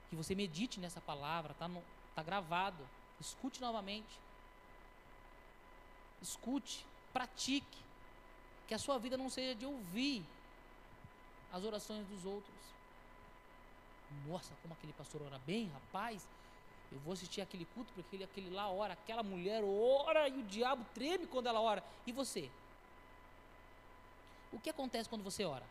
Que 0.09 0.15
você 0.15 0.35
medite 0.35 0.79
nessa 0.79 0.99
palavra. 0.99 1.51
Está 1.51 1.69
tá 2.15 2.23
gravado. 2.23 2.87
Escute 3.19 3.61
novamente. 3.61 4.19
Escute. 6.21 6.85
Pratique. 7.13 7.77
Que 8.67 8.73
a 8.73 8.79
sua 8.79 8.97
vida 8.97 9.15
não 9.15 9.29
seja 9.29 9.53
de 9.55 9.65
ouvir 9.65 10.25
as 11.53 11.63
orações 11.63 12.05
dos 12.07 12.25
outros. 12.25 12.74
Nossa, 14.27 14.53
como 14.61 14.73
aquele 14.73 14.93
pastor 14.93 15.21
ora 15.21 15.39
bem, 15.39 15.69
rapaz. 15.69 16.27
Eu 16.91 16.99
vou 16.99 17.13
assistir 17.13 17.41
aquele 17.41 17.65
culto 17.65 17.91
porque 17.93 18.15
ele, 18.15 18.23
aquele 18.23 18.49
lá 18.49 18.69
ora, 18.69 18.93
aquela 18.93 19.23
mulher 19.23 19.63
ora 19.63 20.27
e 20.29 20.39
o 20.39 20.43
diabo 20.43 20.85
treme 20.93 21.25
quando 21.27 21.47
ela 21.47 21.59
ora. 21.59 21.83
E 22.05 22.11
você? 22.11 22.49
O 24.51 24.59
que 24.59 24.69
acontece 24.69 25.09
quando 25.09 25.23
você 25.23 25.43
ora? 25.43 25.65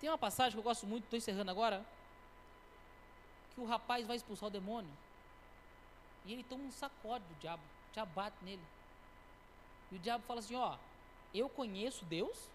Tem 0.00 0.08
uma 0.08 0.18
passagem 0.18 0.52
que 0.52 0.58
eu 0.58 0.62
gosto 0.62 0.86
muito, 0.86 1.04
estou 1.04 1.16
encerrando 1.16 1.50
agora, 1.50 1.84
que 3.54 3.60
o 3.60 3.66
rapaz 3.66 4.06
vai 4.06 4.16
expulsar 4.16 4.48
o 4.48 4.52
demônio. 4.52 4.90
E 6.24 6.32
ele 6.32 6.44
toma 6.44 6.64
um 6.64 6.70
sacode 6.70 7.24
do 7.24 7.34
diabo, 7.40 7.62
diabo 7.92 8.12
bate 8.14 8.36
nele. 8.44 8.62
E 9.90 9.96
o 9.96 9.98
diabo 9.98 10.24
fala 10.24 10.40
assim: 10.40 10.54
Ó, 10.54 10.76
eu 11.34 11.48
conheço 11.48 12.04
Deus 12.04 12.48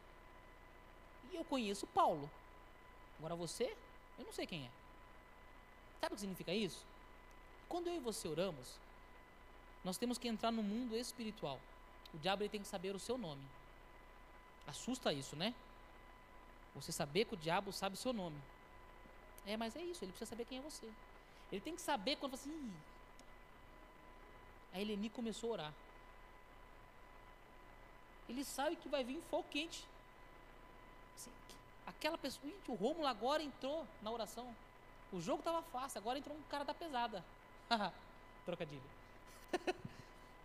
e 1.33 1.37
eu 1.37 1.43
conheço 1.43 1.87
Paulo. 1.87 2.29
Agora 3.17 3.35
você, 3.35 3.75
eu 4.17 4.25
não 4.25 4.31
sei 4.31 4.45
quem 4.45 4.65
é. 4.65 4.69
Sabe 5.99 6.13
o 6.13 6.15
que 6.15 6.21
significa 6.21 6.53
isso? 6.53 6.85
Quando 7.67 7.87
eu 7.87 7.95
e 7.95 7.99
você 7.99 8.27
oramos, 8.27 8.77
nós 9.83 9.97
temos 9.97 10.17
que 10.17 10.27
entrar 10.27 10.51
no 10.51 10.61
mundo 10.61 10.95
espiritual. 10.95 11.59
O 12.13 12.17
diabo 12.17 12.47
tem 12.47 12.61
que 12.61 12.67
saber 12.67 12.95
o 12.95 12.99
seu 12.99 13.17
nome. 13.17 13.43
Assusta 14.67 15.11
isso, 15.11 15.35
né? 15.35 15.53
Você 16.75 16.91
saber 16.91 17.25
que 17.25 17.33
o 17.33 17.37
diabo 17.37 17.71
sabe 17.71 17.95
o 17.95 17.97
seu 17.97 18.13
nome. 18.13 18.39
É, 19.45 19.57
mas 19.57 19.75
é 19.75 19.81
isso, 19.81 20.03
ele 20.03 20.11
precisa 20.11 20.29
saber 20.29 20.45
quem 20.45 20.59
é 20.59 20.61
você. 20.61 20.89
Ele 21.51 21.61
tem 21.61 21.75
que 21.75 21.81
saber 21.81 22.15
quando 22.15 22.37
você. 22.37 22.49
Assim, 22.49 22.73
a 24.73 24.79
Eleni 24.79 25.09
começou 25.09 25.49
a 25.49 25.53
orar. 25.53 25.73
Ele 28.27 28.43
sabe 28.43 28.75
que 28.75 28.87
vai 28.89 29.03
vir 29.03 29.21
fogo 29.29 29.45
quente. 29.49 29.85
Assim, 31.15 31.31
aquela 31.85 32.17
pessoa. 32.17 32.51
O 32.67 32.73
Rômulo 32.73 33.07
agora 33.07 33.43
entrou 33.43 33.87
na 34.01 34.11
oração. 34.11 34.55
O 35.11 35.21
jogo 35.21 35.39
estava 35.39 35.61
fácil, 35.61 35.99
agora 35.99 36.19
entrou 36.19 36.35
um 36.35 36.43
cara 36.43 36.63
da 36.63 36.73
pesada. 36.73 37.23
Trocadilho. 38.45 38.81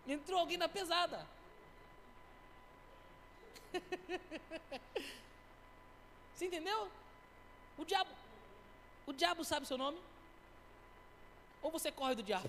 entrou 0.07 0.41
alguém 0.41 0.59
da 0.59 0.69
pesada. 0.69 1.27
Você 6.35 6.47
entendeu? 6.47 6.91
O 7.77 7.85
diabo, 7.85 8.11
o 9.07 9.13
diabo 9.13 9.45
sabe 9.45 9.67
seu 9.67 9.77
nome? 9.77 10.01
Ou 11.61 11.71
você 11.71 11.91
corre 11.91 12.15
do 12.15 12.23
diabo? 12.23 12.49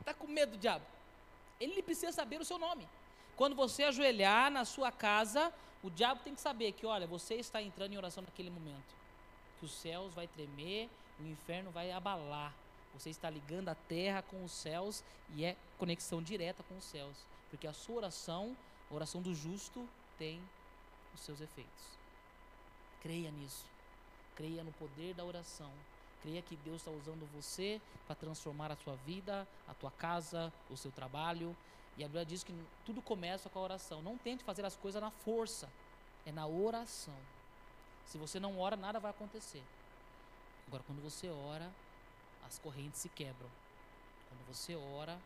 Está 0.00 0.12
com 0.12 0.26
medo 0.26 0.52
do 0.52 0.58
diabo? 0.58 0.84
Ele 1.60 1.82
precisa 1.82 2.10
saber 2.10 2.40
o 2.40 2.44
seu 2.44 2.58
nome. 2.58 2.88
Quando 3.36 3.54
você 3.54 3.84
ajoelhar 3.84 4.50
na 4.50 4.64
sua 4.64 4.90
casa, 4.90 5.52
o 5.84 5.90
diabo 5.90 6.22
tem 6.24 6.34
que 6.34 6.40
saber 6.40 6.72
que, 6.72 6.86
olha, 6.86 7.06
você 7.06 7.34
está 7.34 7.60
entrando 7.60 7.92
em 7.92 7.98
oração 7.98 8.22
naquele 8.22 8.48
momento. 8.48 8.94
Que 9.58 9.66
os 9.66 9.72
céus 9.72 10.14
vai 10.14 10.26
tremer, 10.26 10.88
o 11.20 11.26
inferno 11.26 11.70
vai 11.70 11.92
abalar. 11.92 12.54
Você 12.94 13.10
está 13.10 13.28
ligando 13.28 13.68
a 13.68 13.74
terra 13.74 14.22
com 14.22 14.42
os 14.42 14.50
céus 14.50 15.04
e 15.36 15.44
é 15.44 15.54
conexão 15.76 16.22
direta 16.22 16.62
com 16.62 16.78
os 16.78 16.84
céus. 16.84 17.14
Porque 17.50 17.66
a 17.66 17.74
sua 17.74 17.96
oração, 17.96 18.56
a 18.90 18.94
oração 18.94 19.20
do 19.20 19.34
justo, 19.34 19.86
tem 20.16 20.40
os 21.14 21.20
seus 21.20 21.42
efeitos. 21.42 21.84
Creia 23.02 23.30
nisso. 23.30 23.66
Creia 24.34 24.64
no 24.64 24.72
poder 24.72 25.12
da 25.12 25.22
oração. 25.22 25.70
Creia 26.22 26.40
que 26.40 26.56
Deus 26.56 26.76
está 26.76 26.90
usando 26.90 27.30
você 27.34 27.78
para 28.06 28.16
transformar 28.16 28.72
a 28.72 28.76
sua 28.76 28.96
vida, 29.04 29.46
a 29.68 29.74
tua 29.74 29.90
casa, 29.90 30.50
o 30.70 30.78
seu 30.78 30.90
trabalho. 30.90 31.54
E 31.96 32.02
a 32.02 32.08
Bíblia 32.08 32.26
diz 32.26 32.42
que 32.42 32.52
tudo 32.84 33.00
começa 33.00 33.48
com 33.48 33.58
a 33.58 33.62
oração. 33.62 34.02
Não 34.02 34.18
tente 34.18 34.42
fazer 34.42 34.64
as 34.64 34.76
coisas 34.76 35.00
na 35.00 35.10
força, 35.10 35.70
é 36.26 36.32
na 36.32 36.46
oração. 36.46 37.14
Se 38.06 38.18
você 38.18 38.40
não 38.40 38.58
ora, 38.58 38.76
nada 38.76 38.98
vai 38.98 39.10
acontecer. 39.10 39.62
Agora, 40.66 40.82
quando 40.86 41.02
você 41.02 41.28
ora, 41.28 41.70
as 42.46 42.58
correntes 42.58 43.00
se 43.00 43.08
quebram. 43.08 43.48
Quando 44.28 44.46
você 44.46 44.74
ora, 44.74 45.18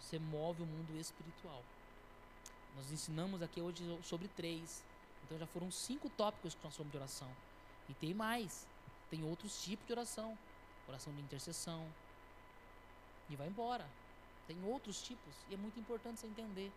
você 0.00 0.18
move 0.18 0.62
o 0.62 0.66
mundo 0.66 0.96
espiritual. 0.98 1.62
Nós 2.76 2.90
ensinamos 2.90 3.42
aqui 3.42 3.60
hoje 3.60 3.84
sobre 4.02 4.28
três. 4.28 4.82
Então 5.24 5.38
já 5.38 5.46
foram 5.46 5.70
cinco 5.70 6.08
tópicos 6.10 6.54
que 6.54 6.64
nós 6.64 6.74
falamos 6.74 6.92
de 6.92 6.98
oração. 6.98 7.30
E 7.88 7.94
tem 7.94 8.12
mais. 8.14 8.66
Tem 9.10 9.22
outros 9.22 9.62
tipos 9.62 9.86
de 9.86 9.92
oração. 9.92 10.36
Oração 10.88 11.12
de 11.14 11.20
intercessão. 11.20 11.86
E 13.30 13.36
vai 13.36 13.48
embora. 13.48 13.86
Tem 14.46 14.62
outros 14.64 15.02
tipos. 15.02 15.34
E 15.48 15.54
é 15.54 15.56
muito 15.56 15.78
importante 15.78 16.20
você 16.20 16.26
entender. 16.26 16.70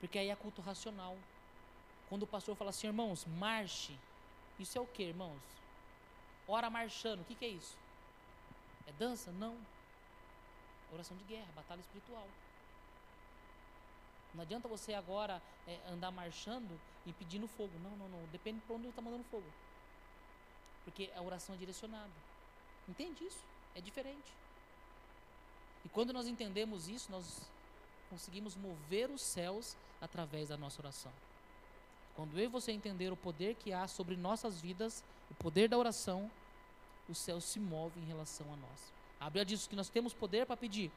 Porque 0.00 0.18
aí 0.18 0.30
é 0.30 0.36
culto 0.36 0.62
racional. 0.62 1.16
Quando 2.08 2.22
o 2.22 2.26
pastor 2.26 2.54
fala 2.56 2.70
assim, 2.70 2.86
irmãos, 2.86 3.24
marche. 3.24 3.98
Isso 4.58 4.78
é 4.78 4.80
o 4.80 4.86
que, 4.86 5.02
irmãos? 5.02 5.42
Ora 6.46 6.70
marchando. 6.70 7.20
O 7.20 7.24
que, 7.24 7.34
que 7.34 7.44
é 7.44 7.48
isso? 7.48 7.76
É 8.86 8.92
dança? 8.92 9.30
Não. 9.32 9.56
Oração 10.92 11.16
de 11.16 11.24
guerra, 11.24 11.48
batalha 11.56 11.80
espiritual. 11.80 12.26
Não 14.34 14.42
adianta 14.42 14.68
você 14.68 14.94
agora 14.94 15.40
é, 15.66 15.78
andar 15.88 16.10
marchando 16.10 16.78
e 17.06 17.12
pedindo 17.12 17.46
fogo. 17.46 17.72
Não, 17.78 17.96
não, 17.96 18.08
não. 18.08 18.26
Depende 18.26 18.60
de 18.60 18.72
onde 18.72 18.88
está 18.88 19.00
mandando 19.00 19.24
fogo. 19.24 19.46
Porque 20.84 21.10
a 21.16 21.22
oração 21.22 21.54
é 21.54 21.58
direcionada. 21.58 22.12
Entende 22.88 23.24
isso? 23.24 23.44
É 23.74 23.80
diferente. 23.80 24.32
E 25.84 25.88
quando 25.88 26.12
nós 26.12 26.26
entendemos 26.26 26.88
isso, 26.88 27.10
nós 27.10 27.42
conseguimos 28.10 28.56
mover 28.56 29.10
os 29.10 29.22
céus 29.22 29.76
através 30.00 30.48
da 30.48 30.56
nossa 30.56 30.80
oração. 30.80 31.12
Quando 32.14 32.38
eu 32.38 32.44
e 32.44 32.48
você 32.48 32.72
entender 32.72 33.12
o 33.12 33.16
poder 33.16 33.54
que 33.56 33.72
há 33.72 33.88
sobre 33.88 34.16
nossas 34.16 34.60
vidas, 34.60 35.02
o 35.30 35.34
poder 35.34 35.68
da 35.68 35.76
oração, 35.76 36.30
o 37.08 37.14
céu 37.14 37.40
se 37.40 37.58
move 37.58 38.00
em 38.00 38.04
relação 38.04 38.46
a 38.52 38.56
nós. 38.56 38.92
A 39.20 39.24
Bíblia 39.24 39.44
diz 39.44 39.66
que 39.66 39.76
nós 39.76 39.88
temos 39.88 40.14
poder 40.14 40.46
para 40.46 40.56
pedir. 40.56 40.90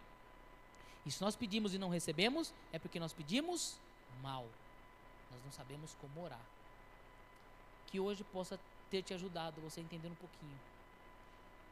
E 1.05 1.11
se 1.11 1.21
nós 1.21 1.35
pedimos 1.35 1.73
e 1.73 1.77
não 1.77 1.89
recebemos, 1.89 2.53
é 2.71 2.77
porque 2.77 2.99
nós 2.99 3.13
pedimos 3.13 3.77
mal. 4.21 4.45
Nós 5.31 5.43
não 5.43 5.51
sabemos 5.51 5.95
como 6.01 6.23
orar. 6.23 6.45
Que 7.87 7.99
hoje 7.99 8.23
possa 8.25 8.59
ter 8.91 9.01
te 9.01 9.13
ajudado, 9.13 9.61
você 9.61 9.81
entender 9.81 10.09
um 10.09 10.15
pouquinho. 10.15 10.59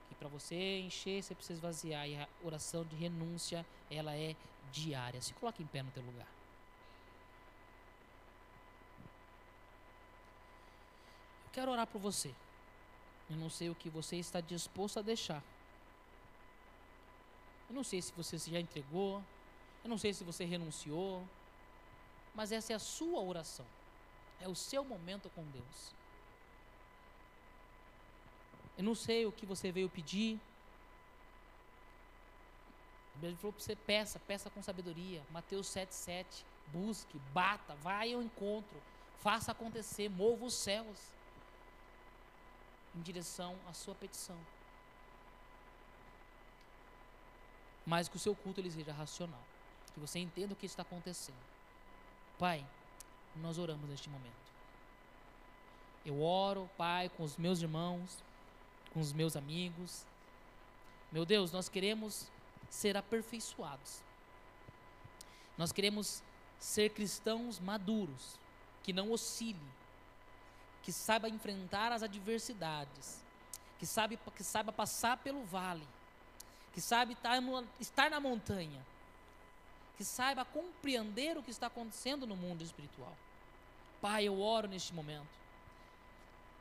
Que 0.10 0.16
para 0.16 0.28
você 0.28 0.80
encher, 0.80 1.24
você 1.24 1.34
precisa 1.36 1.60
esvaziar. 1.60 2.08
E 2.08 2.16
a 2.16 2.28
oração 2.43 2.84
de 2.84 2.95
renúncia, 2.95 3.66
ela 3.89 4.16
é 4.16 4.36
diária. 4.72 5.22
Se 5.22 5.34
coloque 5.34 5.64
em 5.64 5.68
pé 5.68 5.84
no 5.84 5.91
teu 5.91 6.03
lugar. 6.03 6.28
Eu 11.45 11.51
quero 11.51 11.72
orar 11.72 11.88
por 11.88 11.99
você. 11.99 12.34
Eu 13.30 13.38
não 13.38 13.49
sei 13.49 13.70
o 13.70 13.76
que 13.76 13.89
você 13.89 14.18
está 14.18 14.39
disposto 14.39 14.99
a 14.99 15.01
deixar. 15.01 15.41
Eu 17.70 17.76
não 17.76 17.84
sei 17.84 18.01
se 18.01 18.12
você 18.14 18.38
já 18.38 18.60
entregou, 18.60 19.24
eu 19.84 19.89
não 19.89 19.97
sei 19.97 20.14
se 20.14 20.24
você 20.24 20.45
renunciou, 20.45 21.28
mas 22.34 22.51
essa 22.51 22.74
é 22.74 22.76
a 22.76 22.80
sua 22.80 23.22
oração. 23.22 23.66
É 24.39 24.47
o 24.47 24.56
seu 24.56 24.84
momento 24.84 25.30
com 25.30 25.43
Deus. 25.45 25.93
Eu 28.78 28.84
não 28.84 28.95
sei 28.95 29.26
o 29.26 29.32
que 29.32 29.45
você 29.45 29.71
veio 29.71 29.89
pedir. 29.89 30.39
Ele 33.21 33.36
falou 33.38 33.53
para 33.53 33.63
você 33.63 33.76
peça, 33.76 34.19
peça 34.19 34.49
com 34.49 34.61
sabedoria. 34.61 35.23
Mateus 35.32 35.67
7,7. 35.67 36.43
Busque, 36.67 37.19
bata, 37.34 37.76
vai 37.76 38.11
ao 38.13 38.23
encontro, 38.23 38.82
faça 39.19 39.51
acontecer, 39.51 40.09
mova 40.09 40.45
os 40.45 40.55
céus 40.55 40.97
em 42.95 43.01
direção 43.01 43.55
à 43.67 43.73
sua 43.73 43.93
petição. 43.93 44.38
mas 47.86 48.09
que 48.09 48.15
o 48.15 48.19
seu 48.19 48.36
culto 48.36 48.59
ele 48.59 48.71
seja 48.71 48.91
racional. 48.91 49.41
Que 49.93 49.99
você 49.99 50.19
entenda 50.19 50.53
o 50.53 50.55
que 50.55 50.65
está 50.65 50.82
acontecendo. 50.82 51.38
Pai, 52.39 52.65
nós 53.36 53.57
oramos 53.57 53.88
neste 53.88 54.09
momento. 54.09 54.34
Eu 56.05 56.21
oro, 56.21 56.69
Pai, 56.78 57.09
com 57.09 57.23
os 57.23 57.38
meus 57.38 57.61
irmãos, 57.61 58.23
com 58.95 59.01
os 59.01 59.11
meus 59.11 59.35
amigos. 59.35 60.05
Meu 61.11 61.25
Deus, 61.25 61.51
nós 61.51 61.67
queremos 61.67 62.31
ser 62.69 62.95
aperfeiçoados. 62.95 64.01
Nós 65.57 65.73
queremos 65.73 66.23
ser 66.57 66.91
cristãos 66.91 67.59
maduros, 67.59 68.39
que 68.83 68.93
não 68.93 69.11
oscile, 69.11 69.59
que 70.81 70.93
saiba 70.93 71.27
enfrentar 71.27 71.91
as 71.91 72.03
adversidades, 72.03 73.21
que 73.77 73.85
sabe 73.85 74.17
que 74.33 74.43
saiba 74.45 74.71
passar 74.71 75.17
pelo 75.17 75.43
vale, 75.43 75.85
que 76.73 76.79
sabe 76.79 77.13
estar, 77.13 77.37
estar 77.81 78.09
na 78.09 78.21
montanha, 78.21 78.81
que 79.97 80.05
saiba 80.05 80.45
compreender 80.45 81.37
o 81.37 81.43
que 81.43 81.51
está 81.51 81.67
acontecendo 81.67 82.25
no 82.25 82.37
mundo 82.37 82.63
espiritual. 82.63 83.15
Pai, 83.99 84.23
eu 84.23 84.39
oro 84.39 84.69
neste 84.69 84.93
momento. 84.93 85.44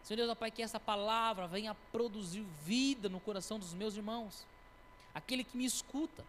Senhor 0.05 0.19
Deus, 0.19 0.31
ó 0.31 0.35
Pai, 0.35 0.51
que 0.51 0.63
essa 0.63 0.79
palavra 0.79 1.49
venha 1.49 1.75
produzir 1.91 2.45
vida 2.63 3.09
no 3.09 3.19
coração 3.19 3.59
dos 3.59 3.73
meus 3.73 3.97
irmãos, 3.97 4.47
aquele 5.15 5.43
que 5.43 5.57
me 5.57 5.65
escuta. 5.65 6.23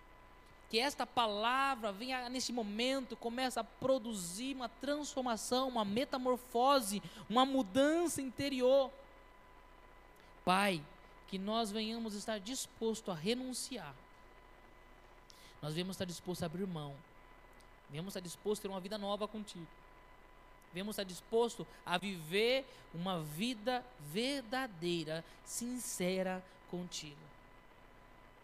Que 0.70 0.80
esta 0.80 1.06
palavra 1.06 1.92
venha 1.92 2.28
neste 2.28 2.52
momento, 2.52 3.16
comece 3.16 3.60
a 3.60 3.64
produzir 3.64 4.56
uma 4.56 4.68
transformação, 4.68 5.68
uma 5.68 5.86
metamorfose, 5.86 7.04
uma 7.30 7.46
mudança 7.46 8.22
interior. 8.22 8.90
Pai, 10.44 10.82
que 11.28 11.38
nós 11.38 11.70
venhamos 11.70 12.16
estar 12.16 12.40
disposto 12.40 13.12
a 13.12 13.14
renunciar. 13.14 13.94
Nós 15.62 15.74
venhamos 15.74 15.96
estar 15.96 16.06
disposto 16.06 16.44
a 16.44 16.46
abrir 16.46 16.66
mão. 16.66 16.96
Venhamos 17.90 18.12
estar 18.12 18.22
disposto 18.22 18.62
a 18.62 18.64
ter 18.64 18.68
uma 18.70 18.80
vida 18.80 18.98
nova 18.98 19.28
contigo. 19.28 19.68
Venhamos 20.76 20.96
estar 20.96 21.06
disposto 21.06 21.66
a 21.86 21.98
viver 21.98 22.66
uma 22.94 23.22
vida 23.22 23.82
verdadeira, 24.12 25.24
sincera 25.46 26.44
contigo. 26.70 27.16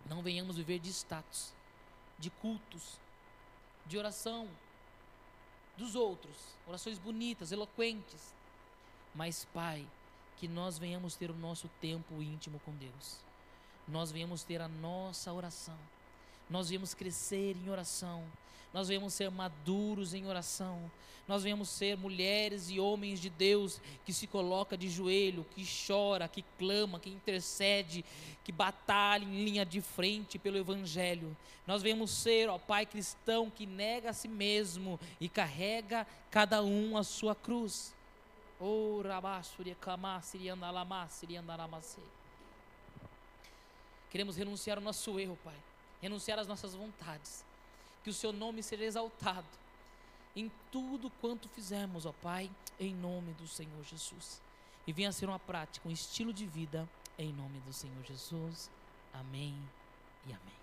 Não 0.06 0.22
venhamos 0.22 0.56
viver 0.56 0.80
de 0.80 0.90
status, 0.92 1.52
de 2.18 2.30
cultos, 2.30 2.98
de 3.86 3.98
oração 3.98 4.48
dos 5.76 5.94
outros, 5.94 6.56
orações 6.66 6.98
bonitas, 6.98 7.52
eloquentes. 7.52 8.34
Mas, 9.14 9.44
Pai, 9.54 9.86
que 10.38 10.48
nós 10.48 10.78
venhamos 10.78 11.18
ter 11.18 11.30
o 11.30 11.36
nosso 11.36 11.70
tempo 11.82 12.22
íntimo 12.22 12.62
com 12.62 12.72
Deus. 12.78 13.20
Nós 13.86 14.10
venhamos 14.10 14.46
ter 14.46 14.62
a 14.62 14.70
nossa 14.70 15.34
oração. 15.34 15.78
Nós 16.52 16.70
venhamos 16.70 16.94
crescer 16.94 17.56
em 17.56 17.70
oração. 17.70 18.24
Nós 18.74 18.90
venhamos 18.90 19.14
ser 19.14 19.32
maduros 19.32 20.14
em 20.14 20.28
oração. 20.28 20.92
Nós 21.28 21.44
venhamos 21.44 21.70
ser 21.70 21.96
mulheres 21.98 22.70
e 22.70 22.80
homens 22.80 23.22
de 23.22 23.30
Deus 23.30 23.80
que 24.06 24.12
se 24.12 24.28
coloca 24.28 24.78
de 24.78 24.90
joelho, 24.90 25.46
que 25.56 25.66
chora, 25.88 26.28
que 26.28 26.44
clama, 26.60 27.00
que 27.00 27.10
intercede, 27.10 28.04
que 28.44 28.52
batalha 28.52 29.24
em 29.24 29.46
linha 29.46 29.66
de 29.66 29.80
frente 29.80 30.38
pelo 30.38 30.58
Evangelho. 30.58 31.36
Nós 31.66 31.82
venhamos 31.82 32.12
ser, 32.12 32.50
ó 32.50 32.58
Pai 32.58 32.86
cristão, 32.86 33.50
que 33.50 33.66
nega 33.66 34.10
a 34.10 34.14
si 34.14 34.28
mesmo 34.28 35.00
e 35.22 35.30
carrega 35.30 36.06
cada 36.30 36.62
um 36.62 36.98
a 36.98 37.04
sua 37.04 37.34
cruz. 37.34 37.94
Queremos 44.10 44.36
renunciar 44.36 44.78
ao 44.78 44.84
nosso 44.84 45.18
erro, 45.18 45.38
Pai. 45.44 45.71
Renunciar 46.02 46.40
às 46.40 46.48
nossas 46.48 46.74
vontades. 46.74 47.46
Que 48.04 48.10
o 48.10 48.14
Seu 48.14 48.34
nome 48.34 48.64
seja 48.64 48.84
exaltado 48.84 49.48
em 50.36 50.52
tudo 50.72 51.10
quanto 51.22 51.50
fizermos, 51.50 52.06
ó 52.06 52.12
Pai, 52.12 52.50
em 52.80 52.94
nome 52.96 53.34
do 53.34 53.48
Senhor 53.48 53.84
Jesus. 53.84 54.42
E 54.88 54.94
venha 54.94 55.12
ser 55.12 55.28
uma 55.28 55.40
prática, 55.40 55.88
um 55.88 55.92
estilo 55.92 56.34
de 56.34 56.46
vida, 56.46 56.90
em 57.18 57.32
nome 57.34 57.60
do 57.60 57.74
Senhor 57.74 58.04
Jesus. 58.04 58.70
Amém 59.14 59.56
e 60.26 60.34
amém. 60.34 60.61